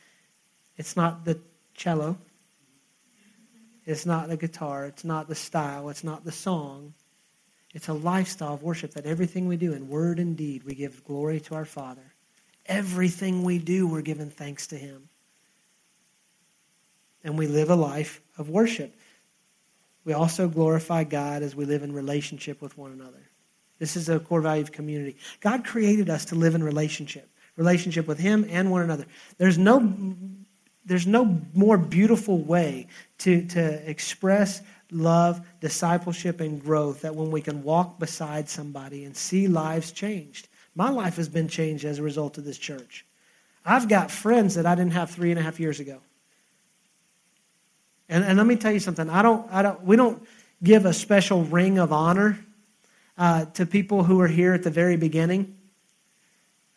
it's 0.78 0.96
not 0.96 1.26
the 1.26 1.38
cello, 1.74 2.16
it's 3.84 4.06
not 4.06 4.30
the 4.30 4.38
guitar, 4.38 4.86
it's 4.86 5.04
not 5.04 5.28
the 5.28 5.34
style, 5.34 5.90
it's 5.90 6.02
not 6.02 6.24
the 6.24 6.32
song. 6.32 6.94
It's 7.74 7.88
a 7.88 7.92
lifestyle 7.92 8.54
of 8.54 8.62
worship 8.62 8.94
that 8.94 9.04
everything 9.04 9.48
we 9.48 9.58
do 9.58 9.74
in 9.74 9.90
word 9.90 10.18
and 10.18 10.34
deed, 10.34 10.62
we 10.64 10.74
give 10.74 11.04
glory 11.04 11.40
to 11.40 11.56
our 11.56 11.66
Father. 11.66 12.14
Everything 12.64 13.42
we 13.42 13.58
do, 13.58 13.86
we're 13.86 14.00
giving 14.00 14.30
thanks 14.30 14.68
to 14.68 14.76
Him. 14.78 15.10
And 17.22 17.36
we 17.36 17.48
live 17.48 17.68
a 17.68 17.76
life 17.76 18.22
of 18.38 18.48
worship. 18.48 18.94
We 20.08 20.14
also 20.14 20.48
glorify 20.48 21.04
God 21.04 21.42
as 21.42 21.54
we 21.54 21.66
live 21.66 21.82
in 21.82 21.92
relationship 21.92 22.62
with 22.62 22.78
one 22.78 22.92
another. 22.92 23.28
This 23.78 23.94
is 23.94 24.08
a 24.08 24.18
core 24.18 24.40
value 24.40 24.62
of 24.62 24.72
community. 24.72 25.18
God 25.40 25.66
created 25.66 26.08
us 26.08 26.24
to 26.24 26.34
live 26.34 26.54
in 26.54 26.64
relationship, 26.64 27.28
relationship 27.56 28.06
with 28.06 28.18
Him 28.18 28.46
and 28.48 28.70
one 28.70 28.80
another. 28.80 29.04
There's 29.36 29.58
no, 29.58 30.16
there's 30.86 31.06
no 31.06 31.38
more 31.52 31.76
beautiful 31.76 32.38
way 32.38 32.86
to, 33.18 33.46
to 33.48 33.90
express 33.90 34.62
love, 34.90 35.46
discipleship, 35.60 36.40
and 36.40 36.58
growth 36.58 37.02
that 37.02 37.14
when 37.14 37.30
we 37.30 37.42
can 37.42 37.62
walk 37.62 37.98
beside 37.98 38.48
somebody 38.48 39.04
and 39.04 39.14
see 39.14 39.46
lives 39.46 39.92
changed. 39.92 40.48
My 40.74 40.88
life 40.88 41.16
has 41.16 41.28
been 41.28 41.48
changed 41.48 41.84
as 41.84 41.98
a 41.98 42.02
result 42.02 42.38
of 42.38 42.46
this 42.46 42.56
church. 42.56 43.04
I've 43.62 43.90
got 43.90 44.10
friends 44.10 44.54
that 44.54 44.64
I 44.64 44.74
didn't 44.74 44.92
have 44.92 45.10
three 45.10 45.32
and 45.32 45.38
a 45.38 45.42
half 45.42 45.60
years 45.60 45.80
ago. 45.80 46.00
And, 48.08 48.24
and 48.24 48.38
let 48.38 48.46
me 48.46 48.56
tell 48.56 48.72
you 48.72 48.80
something. 48.80 49.08
I 49.10 49.22
don't, 49.22 49.50
I 49.52 49.62
don't, 49.62 49.82
we 49.82 49.96
don't 49.96 50.22
give 50.62 50.86
a 50.86 50.92
special 50.92 51.44
ring 51.44 51.78
of 51.78 51.92
honor 51.92 52.38
uh, 53.16 53.46
to 53.46 53.66
people 53.66 54.04
who 54.04 54.20
are 54.20 54.28
here 54.28 54.54
at 54.54 54.62
the 54.62 54.70
very 54.70 54.96
beginning 54.96 55.56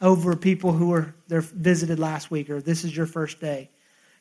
over 0.02 0.36
people 0.36 0.72
who 0.72 0.90
were 0.90 1.14
there 1.28 1.42
visited 1.42 2.00
last 2.00 2.32
week 2.32 2.50
or 2.50 2.60
this 2.62 2.84
is 2.84 2.96
your 2.96 3.06
first 3.06 3.40
day. 3.40 3.70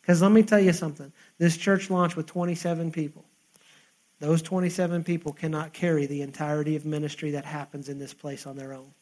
Because 0.00 0.22
let 0.22 0.30
me 0.30 0.42
tell 0.42 0.60
you 0.60 0.72
something. 0.72 1.12
This 1.38 1.56
church 1.56 1.90
launched 1.90 2.16
with 2.16 2.26
27 2.26 2.92
people. 2.92 3.24
Those 4.18 4.42
27 4.42 5.02
people 5.02 5.32
cannot 5.32 5.72
carry 5.72 6.06
the 6.06 6.22
entirety 6.22 6.76
of 6.76 6.84
ministry 6.84 7.30
that 7.32 7.44
happens 7.44 7.88
in 7.88 7.98
this 7.98 8.12
place 8.12 8.46
on 8.46 8.56
their 8.56 8.74
own. 8.74 8.92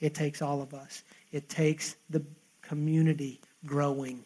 It 0.00 0.14
takes 0.14 0.42
all 0.42 0.60
of 0.60 0.74
us. 0.74 1.04
It 1.30 1.48
takes 1.48 1.94
the 2.10 2.22
community 2.60 3.40
growing. 3.64 4.24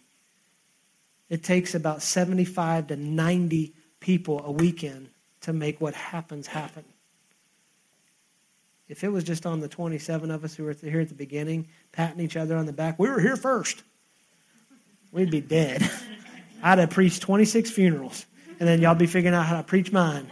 It 1.28 1.42
takes 1.42 1.74
about 1.74 2.02
75 2.02 2.88
to 2.88 2.96
90 2.96 3.74
people 4.00 4.44
a 4.44 4.50
weekend 4.50 5.10
to 5.42 5.52
make 5.52 5.80
what 5.80 5.94
happens 5.94 6.46
happen. 6.46 6.84
If 8.88 9.04
it 9.04 9.08
was 9.08 9.22
just 9.22 9.44
on 9.44 9.60
the 9.60 9.68
27 9.68 10.30
of 10.30 10.44
us 10.44 10.54
who 10.54 10.64
were 10.64 10.72
here 10.72 11.00
at 11.00 11.08
the 11.08 11.14
beginning, 11.14 11.68
patting 11.92 12.20
each 12.20 12.36
other 12.36 12.56
on 12.56 12.64
the 12.64 12.72
back, 12.72 12.98
we 12.98 13.08
were 13.08 13.20
here 13.20 13.36
first, 13.36 13.82
we'd 15.12 15.30
be 15.30 15.42
dead. 15.42 15.88
I'd 16.62 16.78
have 16.78 16.90
preached 16.90 17.22
26 17.22 17.70
funerals, 17.70 18.24
and 18.58 18.68
then 18.68 18.80
y'all 18.80 18.94
be 18.94 19.06
figuring 19.06 19.34
out 19.34 19.46
how 19.46 19.58
to 19.58 19.62
preach 19.62 19.92
mine. 19.92 20.28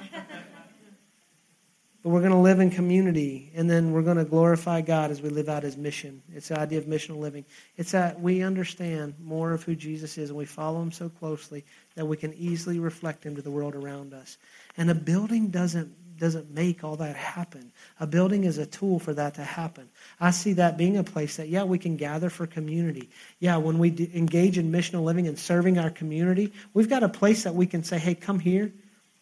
But 2.07 2.13
we're 2.13 2.21
going 2.21 2.31
to 2.31 2.39
live 2.39 2.61
in 2.61 2.71
community, 2.71 3.51
and 3.57 3.69
then 3.69 3.91
we're 3.91 4.03
going 4.03 4.17
to 4.19 4.25
glorify 4.25 4.81
God 4.81 5.11
as 5.11 5.21
we 5.21 5.29
live 5.29 5.49
out 5.49 5.65
His 5.65 5.77
mission. 5.77 6.23
It's 6.33 6.47
the 6.47 6.61
idea 6.61 6.79
of 6.79 6.85
missional 6.85 7.17
living. 7.17 7.45
It's 7.77 7.91
that 7.91 8.21
we 8.21 8.45
understand 8.45 9.15
more 9.21 9.51
of 9.51 9.65
who 9.65 9.75
Jesus 9.75 10.17
is, 10.17 10.31
and 10.31 10.39
we 10.39 10.45
follow 10.45 10.81
Him 10.81 10.93
so 10.93 11.09
closely 11.09 11.65
that 11.97 12.07
we 12.07 12.17
can 12.17 12.33
easily 12.35 12.79
reflect 12.79 13.27
Him 13.27 13.35
to 13.35 13.43
the 13.43 13.51
world 13.51 13.75
around 13.75 14.15
us. 14.15 14.39
And 14.77 14.89
a 14.89 14.95
building 14.95 15.49
doesn't 15.49 15.97
doesn't 16.17 16.51
make 16.51 16.85
all 16.85 16.97
that 16.97 17.17
happen. 17.17 17.73
A 17.99 18.07
building 18.07 18.45
is 18.45 18.57
a 18.57 18.67
tool 18.67 19.01
for 19.01 19.13
that 19.13 19.35
to 19.35 19.43
happen. 19.43 19.91
I 20.21 20.31
see 20.31 20.53
that 20.55 20.79
being 20.79 20.97
a 20.97 21.05
place 21.05 21.37
that, 21.37 21.49
yeah, 21.51 21.65
we 21.65 21.77
can 21.77 21.97
gather 21.97 22.31
for 22.31 22.47
community. 22.47 23.11
Yeah, 23.39 23.59
when 23.59 23.79
we 23.79 23.89
engage 24.15 24.57
in 24.57 24.73
missional 24.73 25.05
living 25.05 25.29
and 25.29 25.39
serving 25.39 25.77
our 25.77 25.91
community, 25.91 26.55
we've 26.73 26.89
got 26.89 27.03
a 27.03 27.09
place 27.11 27.43
that 27.43 27.55
we 27.55 27.67
can 27.67 27.85
say, 27.85 27.99
hey, 27.99 28.15
come 28.15 28.39
here 28.39 28.73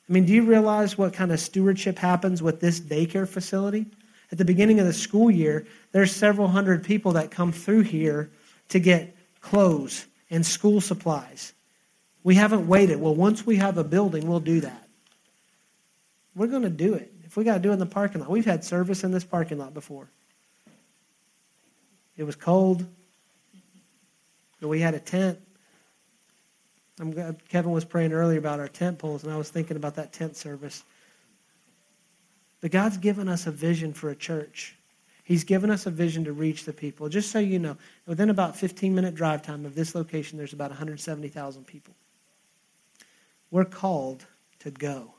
I 0.09 0.13
mean, 0.13 0.27
do 0.27 0.33
you 0.33 0.45
realize 0.45 0.99
what 0.99 1.15
kind 1.15 1.33
of 1.33 1.41
stewardship 1.41 1.99
happens 1.99 2.43
with 2.43 2.61
this 2.61 2.79
daycare 2.81 3.27
facility? 3.27 3.87
At 4.31 4.39
the 4.39 4.45
beginning 4.45 4.81
of 4.81 4.87
the 4.87 4.93
school 4.93 5.31
year, 5.31 5.67
there's 5.93 6.13
several 6.15 6.49
hundred 6.49 6.85
people 6.85 7.13
that 7.13 7.31
come 7.31 7.53
through 7.53 7.83
here 7.83 8.31
to 8.69 8.79
get 8.79 9.17
clothes 9.41 10.07
and 10.31 10.45
school 10.45 10.81
supplies. 10.81 11.53
We 12.23 12.35
haven't 12.35 12.67
waited. 12.67 13.01
Well, 13.01 13.15
once 13.15 13.47
we 13.47 13.57
have 13.57 13.79
a 13.79 13.85
building, 13.85 14.27
we'll 14.27 14.41
do 14.41 14.61
that. 14.61 14.89
We're 16.35 16.49
going 16.49 16.63
to 16.63 16.71
do 16.71 16.95
it. 16.95 17.13
If 17.25 17.37
we 17.37 17.45
got 17.45 17.55
to 17.55 17.61
do 17.61 17.71
it 17.71 17.75
in 17.75 17.79
the 17.79 17.87
parking 17.87 18.21
lot, 18.21 18.31
we've 18.31 18.45
had 18.45 18.65
service 18.65 19.05
in 19.05 19.13
this 19.13 19.25
parking 19.25 19.59
lot 19.59 19.75
before. 19.75 20.09
It 22.17 22.25
was 22.25 22.37
cold, 22.37 22.87
but 24.61 24.69
we 24.69 24.81
had 24.81 24.95
a 24.95 25.01
tent. 25.01 25.39
I'm, 27.01 27.37
Kevin 27.49 27.73
was 27.73 27.85
praying 27.85 28.13
earlier 28.13 28.39
about 28.39 28.61
our 28.61 28.69
tent 28.69 28.99
poles, 28.99 29.25
and 29.25 29.33
I 29.33 29.37
was 29.37 29.51
thinking 29.51 29.77
about 29.77 29.97
that 29.97 30.13
tent 30.13 30.37
service. 30.37 30.85
But 32.61 32.71
God's 32.71 32.97
given 32.97 33.29
us 33.29 33.47
a 33.47 33.51
vision 33.51 33.93
for 33.93 34.11
a 34.11 34.17
church. 34.17 34.77
He's 35.25 35.45
given 35.45 35.71
us 35.71 35.87
a 35.87 35.91
vision 35.91 36.25
to 36.25 36.33
reach 36.33 36.65
the 36.65 36.73
people. 36.73 37.09
Just 37.09 37.31
so 37.31 37.39
you 37.39 37.59
know, 37.59 37.77
within 38.07 38.31
about 38.31 38.57
15 38.57 38.95
minute 38.95 39.15
drive 39.15 39.43
time 39.43 39.67
of 39.67 39.75
this 39.75 39.95
location, 39.95 40.39
there's 40.39 40.53
about 40.53 40.71
170,000 40.71 41.67
people. 41.67 41.95
We're 43.51 43.65
called 43.65 44.25
to 44.61 44.71
go. 44.71 45.15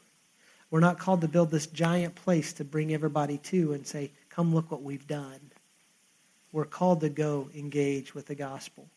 We're 0.70 0.80
not 0.80 1.00
called 1.00 1.22
to 1.22 1.28
build 1.28 1.52
this 1.52 1.68
giant 1.68 2.16
place 2.16 2.54
to 2.54 2.64
bring 2.64 2.94
everybody 2.94 3.38
to 3.40 3.74
and 3.74 3.86
say, 3.86 4.12
come 4.30 4.54
look 4.54 4.72
what 4.72 4.84
we've 4.84 5.08
done. 5.08 5.40
We're 6.52 6.66
called 6.66 7.02
to 7.02 7.10
go 7.10 7.50
engage 7.56 8.16
with 8.16 8.28
the 8.28 8.36
gospel 8.36 8.88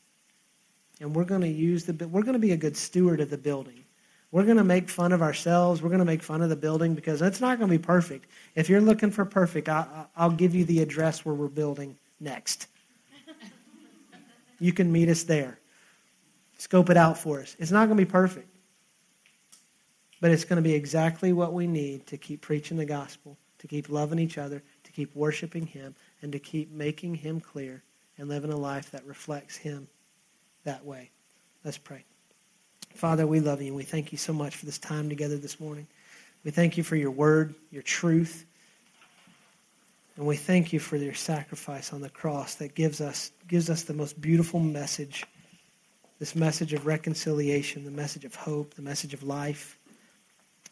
and 1.00 1.14
we're 1.14 1.24
going 1.24 1.42
to 1.42 1.48
use 1.48 1.84
the 1.84 2.08
we're 2.08 2.22
going 2.22 2.34
to 2.34 2.38
be 2.38 2.52
a 2.52 2.56
good 2.56 2.76
steward 2.76 3.20
of 3.20 3.30
the 3.30 3.38
building. 3.38 3.84
We're 4.30 4.44
going 4.44 4.58
to 4.58 4.64
make 4.64 4.90
fun 4.90 5.12
of 5.12 5.22
ourselves. 5.22 5.80
We're 5.80 5.88
going 5.88 6.00
to 6.00 6.04
make 6.04 6.22
fun 6.22 6.42
of 6.42 6.50
the 6.50 6.56
building 6.56 6.94
because 6.94 7.22
it's 7.22 7.40
not 7.40 7.58
going 7.58 7.70
to 7.70 7.78
be 7.78 7.82
perfect. 7.82 8.26
If 8.54 8.68
you're 8.68 8.80
looking 8.80 9.10
for 9.10 9.24
perfect, 9.24 9.70
I, 9.70 10.06
will 10.20 10.30
give 10.30 10.54
you 10.54 10.66
the 10.66 10.82
address 10.82 11.24
where 11.24 11.34
we're 11.34 11.48
building 11.48 11.96
next. 12.20 12.66
You 14.58 14.72
can 14.72 14.92
meet 14.92 15.08
us 15.08 15.22
there. 15.22 15.58
Scope 16.58 16.90
it 16.90 16.96
out 16.96 17.16
for 17.16 17.40
us. 17.40 17.56
It's 17.58 17.70
not 17.70 17.86
going 17.86 17.96
to 17.96 18.04
be 18.04 18.10
perfect, 18.10 18.48
but 20.20 20.30
it's 20.30 20.44
going 20.44 20.62
to 20.62 20.68
be 20.68 20.74
exactly 20.74 21.32
what 21.32 21.52
we 21.52 21.66
need 21.66 22.06
to 22.08 22.18
keep 22.18 22.40
preaching 22.40 22.76
the 22.76 22.84
gospel, 22.84 23.38
to 23.60 23.68
keep 23.68 23.88
loving 23.88 24.18
each 24.18 24.36
other, 24.36 24.62
to 24.82 24.92
keep 24.92 25.14
worshiping 25.14 25.64
Him, 25.64 25.94
and 26.20 26.32
to 26.32 26.40
keep 26.40 26.72
making 26.72 27.14
Him 27.14 27.40
clear 27.40 27.84
and 28.18 28.28
living 28.28 28.52
a 28.52 28.56
life 28.56 28.90
that 28.90 29.06
reflects 29.06 29.56
Him 29.56 29.86
that 30.64 30.84
way. 30.84 31.10
Let's 31.64 31.78
pray. 31.78 32.04
Father, 32.94 33.26
we 33.26 33.40
love 33.40 33.60
you 33.60 33.68
and 33.68 33.76
we 33.76 33.84
thank 33.84 34.12
you 34.12 34.18
so 34.18 34.32
much 34.32 34.56
for 34.56 34.66
this 34.66 34.78
time 34.78 35.08
together 35.08 35.36
this 35.36 35.60
morning. 35.60 35.86
We 36.44 36.50
thank 36.50 36.76
you 36.76 36.82
for 36.82 36.96
your 36.96 37.10
word, 37.10 37.54
your 37.70 37.82
truth. 37.82 38.44
And 40.16 40.26
we 40.26 40.36
thank 40.36 40.72
you 40.72 40.80
for 40.80 40.96
your 40.96 41.14
sacrifice 41.14 41.92
on 41.92 42.00
the 42.00 42.10
cross 42.10 42.56
that 42.56 42.74
gives 42.74 43.00
us, 43.00 43.30
gives 43.46 43.70
us 43.70 43.84
the 43.84 43.94
most 43.94 44.20
beautiful 44.20 44.60
message 44.60 45.24
this 46.18 46.34
message 46.34 46.72
of 46.72 46.86
reconciliation, 46.86 47.84
the 47.84 47.90
message 47.90 48.24
of 48.24 48.34
hope, 48.34 48.74
the 48.74 48.82
message 48.82 49.14
of 49.14 49.22
life. 49.22 49.78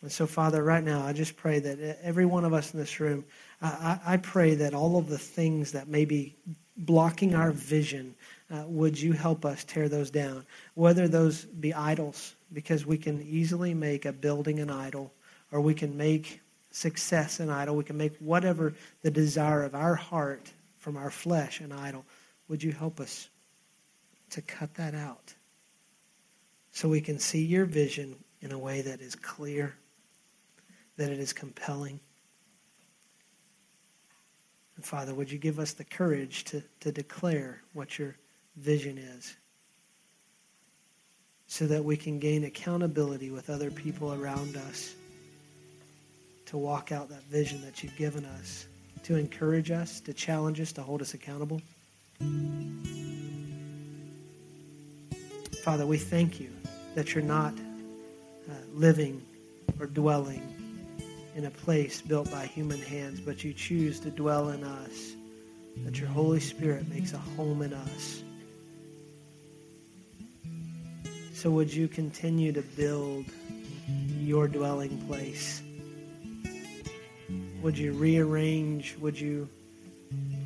And 0.03 0.11
so, 0.11 0.27
Father, 0.27 0.63
right 0.63 0.83
now, 0.83 1.07
I 1.07 1.13
just 1.13 1.37
pray 1.37 1.61
that 1.61 1.99
every 2.03 2.27
one 2.27 2.45
of 2.45 2.53
us 2.53 2.75
in 2.75 2.81
this 2.81 3.01
room, 3.01 3.25
I, 3.63 3.99
I 4.05 4.17
pray 4.17 4.57
that 4.57 4.75
all 4.75 4.99
of 4.99 5.09
the 5.09 5.19
things 5.19 5.73
that 5.73 5.89
maybe 5.89 6.37
blocking 6.77 7.35
our 7.35 7.53
vision, 7.53 8.15
uh, 8.51 8.65
would 8.67 9.01
you 9.01 9.13
help 9.13 9.45
us 9.45 9.65
tear 9.65 9.89
those 9.89 10.11
down? 10.11 10.45
Whether 10.75 11.09
those 11.09 11.45
be 11.45 11.75
idols, 11.75 12.35
because 12.53 12.87
we 12.87 12.99
can 12.99 13.23
easily 13.23 13.75
make 13.75 14.05
a 14.05 14.13
building 14.13 14.61
an 14.61 14.71
idol, 14.71 15.13
or 15.51 15.61
we 15.61 15.75
can 15.75 15.97
make 15.97 16.41
success 16.71 17.41
an 17.41 17.51
idol, 17.51 17.77
we 17.77 17.85
can 17.85 17.97
make 17.97 18.17
whatever 18.19 18.75
the 19.03 19.11
desire 19.11 19.63
of 19.63 19.75
our 19.75 19.95
heart 19.95 20.53
from 20.79 20.97
our 20.97 21.11
flesh 21.11 21.61
an 21.61 21.73
idol. 21.73 22.05
Would 22.49 22.63
you 22.63 22.73
help 22.73 23.01
us 23.01 23.29
to 24.31 24.43
cut 24.43 24.75
that 24.75 24.95
out 24.95 25.35
so 26.73 26.89
we 26.89 27.01
can 27.01 27.19
see 27.19 27.45
your 27.45 27.65
vision 27.65 28.17
in 28.41 28.53
a 28.53 28.59
way 28.59 28.83
that 28.83 29.01
is 29.01 29.15
clear, 29.15 29.75
that 30.97 31.11
it 31.11 31.19
is 31.19 31.33
compelling? 31.33 31.99
And 34.77 34.85
Father, 34.85 35.15
would 35.15 35.31
you 35.31 35.39
give 35.39 35.59
us 35.59 35.73
the 35.73 35.85
courage 35.85 36.45
to, 36.45 36.63
to 36.81 36.93
declare 36.93 37.63
what 37.73 37.99
your 37.99 38.15
vision 38.57 38.99
is 38.99 39.35
so 41.47 41.67
that 41.67 41.85
we 41.85 41.97
can 41.97 42.19
gain 42.19 42.45
accountability 42.45 43.31
with 43.31 43.49
other 43.49 43.71
people 43.71 44.13
around 44.13 44.57
us 44.57 44.95
to 46.47 46.57
walk 46.57 46.93
out 46.93 47.09
that 47.09 47.23
vision 47.25 47.61
that 47.63 47.83
you've 47.83 47.97
given 47.97 48.25
us, 48.25 48.67
to 49.05 49.17
encourage 49.17 49.71
us, 49.71 50.01
to 50.01 50.13
challenge 50.13 50.61
us, 50.61 50.73
to 50.73 50.83
hold 50.83 51.01
us 51.01 51.15
accountable. 51.15 51.61
Father, 55.63 55.87
we 55.87 55.99
thank 55.99 56.39
you 56.39 56.51
that 56.95 57.15
you're 57.15 57.25
not 57.25 57.53
uh, 58.49 58.53
living 58.73 59.25
or 59.81 59.87
dwelling 59.87 60.56
in 61.37 61.45
a 61.45 61.51
place 61.51 62.01
built 62.01 62.31
by 62.31 62.47
human 62.47 62.81
hands, 62.81 63.21
but 63.21 63.45
you 63.45 63.53
choose 63.53 64.01
to 64.01 64.11
dwell 64.11 64.49
in 64.49 64.65
us, 64.65 65.15
that 65.85 66.01
your 66.01 66.09
Holy 66.09 66.41
Spirit 66.41 66.89
makes 66.89 67.13
a 67.13 67.19
home 67.19 67.61
in 67.61 67.75
us. 67.75 68.23
So 71.35 71.51
would 71.51 71.73
you 71.73 71.89
continue 71.89 72.53
to 72.53 72.63
build 72.63 73.27
your 74.19 74.49
dwelling 74.49 74.99
place? 75.07 75.63
Would 77.61 77.77
you 77.77 77.93
rearrange? 77.93 78.97
Would 79.01 79.21
you 79.21 79.47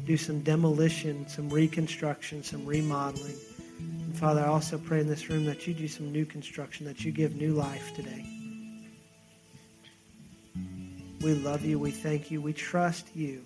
do 0.07 0.17
some 0.17 0.41
demolition, 0.41 1.29
some 1.29 1.49
reconstruction, 1.51 2.43
some 2.43 2.67
remodeling? 2.67 3.37
And 3.79 4.17
Father, 4.17 4.41
I 4.41 4.49
also 4.49 4.77
pray 4.77 4.99
in 4.99 5.07
this 5.07 5.31
room 5.31 5.45
that 5.45 5.69
you 5.69 5.73
do 5.73 5.87
some 5.87 6.11
new 6.11 6.25
construction, 6.25 6.85
that 6.87 7.05
you 7.05 7.13
give 7.13 7.37
new 7.37 7.55
life 7.55 7.95
today. 7.95 8.40
We 11.21 11.35
love 11.35 11.65
you. 11.65 11.79
We 11.79 11.91
thank 11.91 12.31
you. 12.31 12.41
We 12.41 12.55
trust 12.55 13.15
you. 13.15 13.45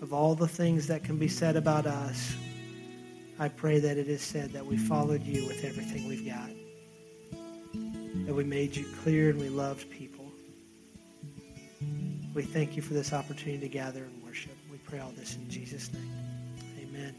Of 0.00 0.12
all 0.12 0.34
the 0.34 0.46
things 0.48 0.86
that 0.86 1.02
can 1.02 1.18
be 1.18 1.28
said 1.28 1.56
about 1.56 1.86
us, 1.86 2.34
I 3.38 3.48
pray 3.48 3.80
that 3.80 3.98
it 3.98 4.08
is 4.08 4.22
said 4.22 4.52
that 4.52 4.64
we 4.64 4.76
followed 4.76 5.22
you 5.24 5.46
with 5.46 5.64
everything 5.64 6.06
we've 6.06 6.24
got. 6.24 6.50
That 8.26 8.34
we 8.34 8.44
made 8.44 8.76
you 8.76 8.86
clear 9.02 9.30
and 9.30 9.40
we 9.40 9.48
loved 9.48 9.90
people. 9.90 10.26
We 12.32 12.44
thank 12.44 12.76
you 12.76 12.82
for 12.82 12.94
this 12.94 13.12
opportunity 13.12 13.58
to 13.58 13.68
gather 13.68 14.04
and 14.04 14.22
worship. 14.22 14.56
We 14.70 14.78
pray 14.78 15.00
all 15.00 15.12
this 15.16 15.34
in 15.34 15.50
Jesus' 15.50 15.92
name. 15.92 16.12
Amen. 16.80 17.14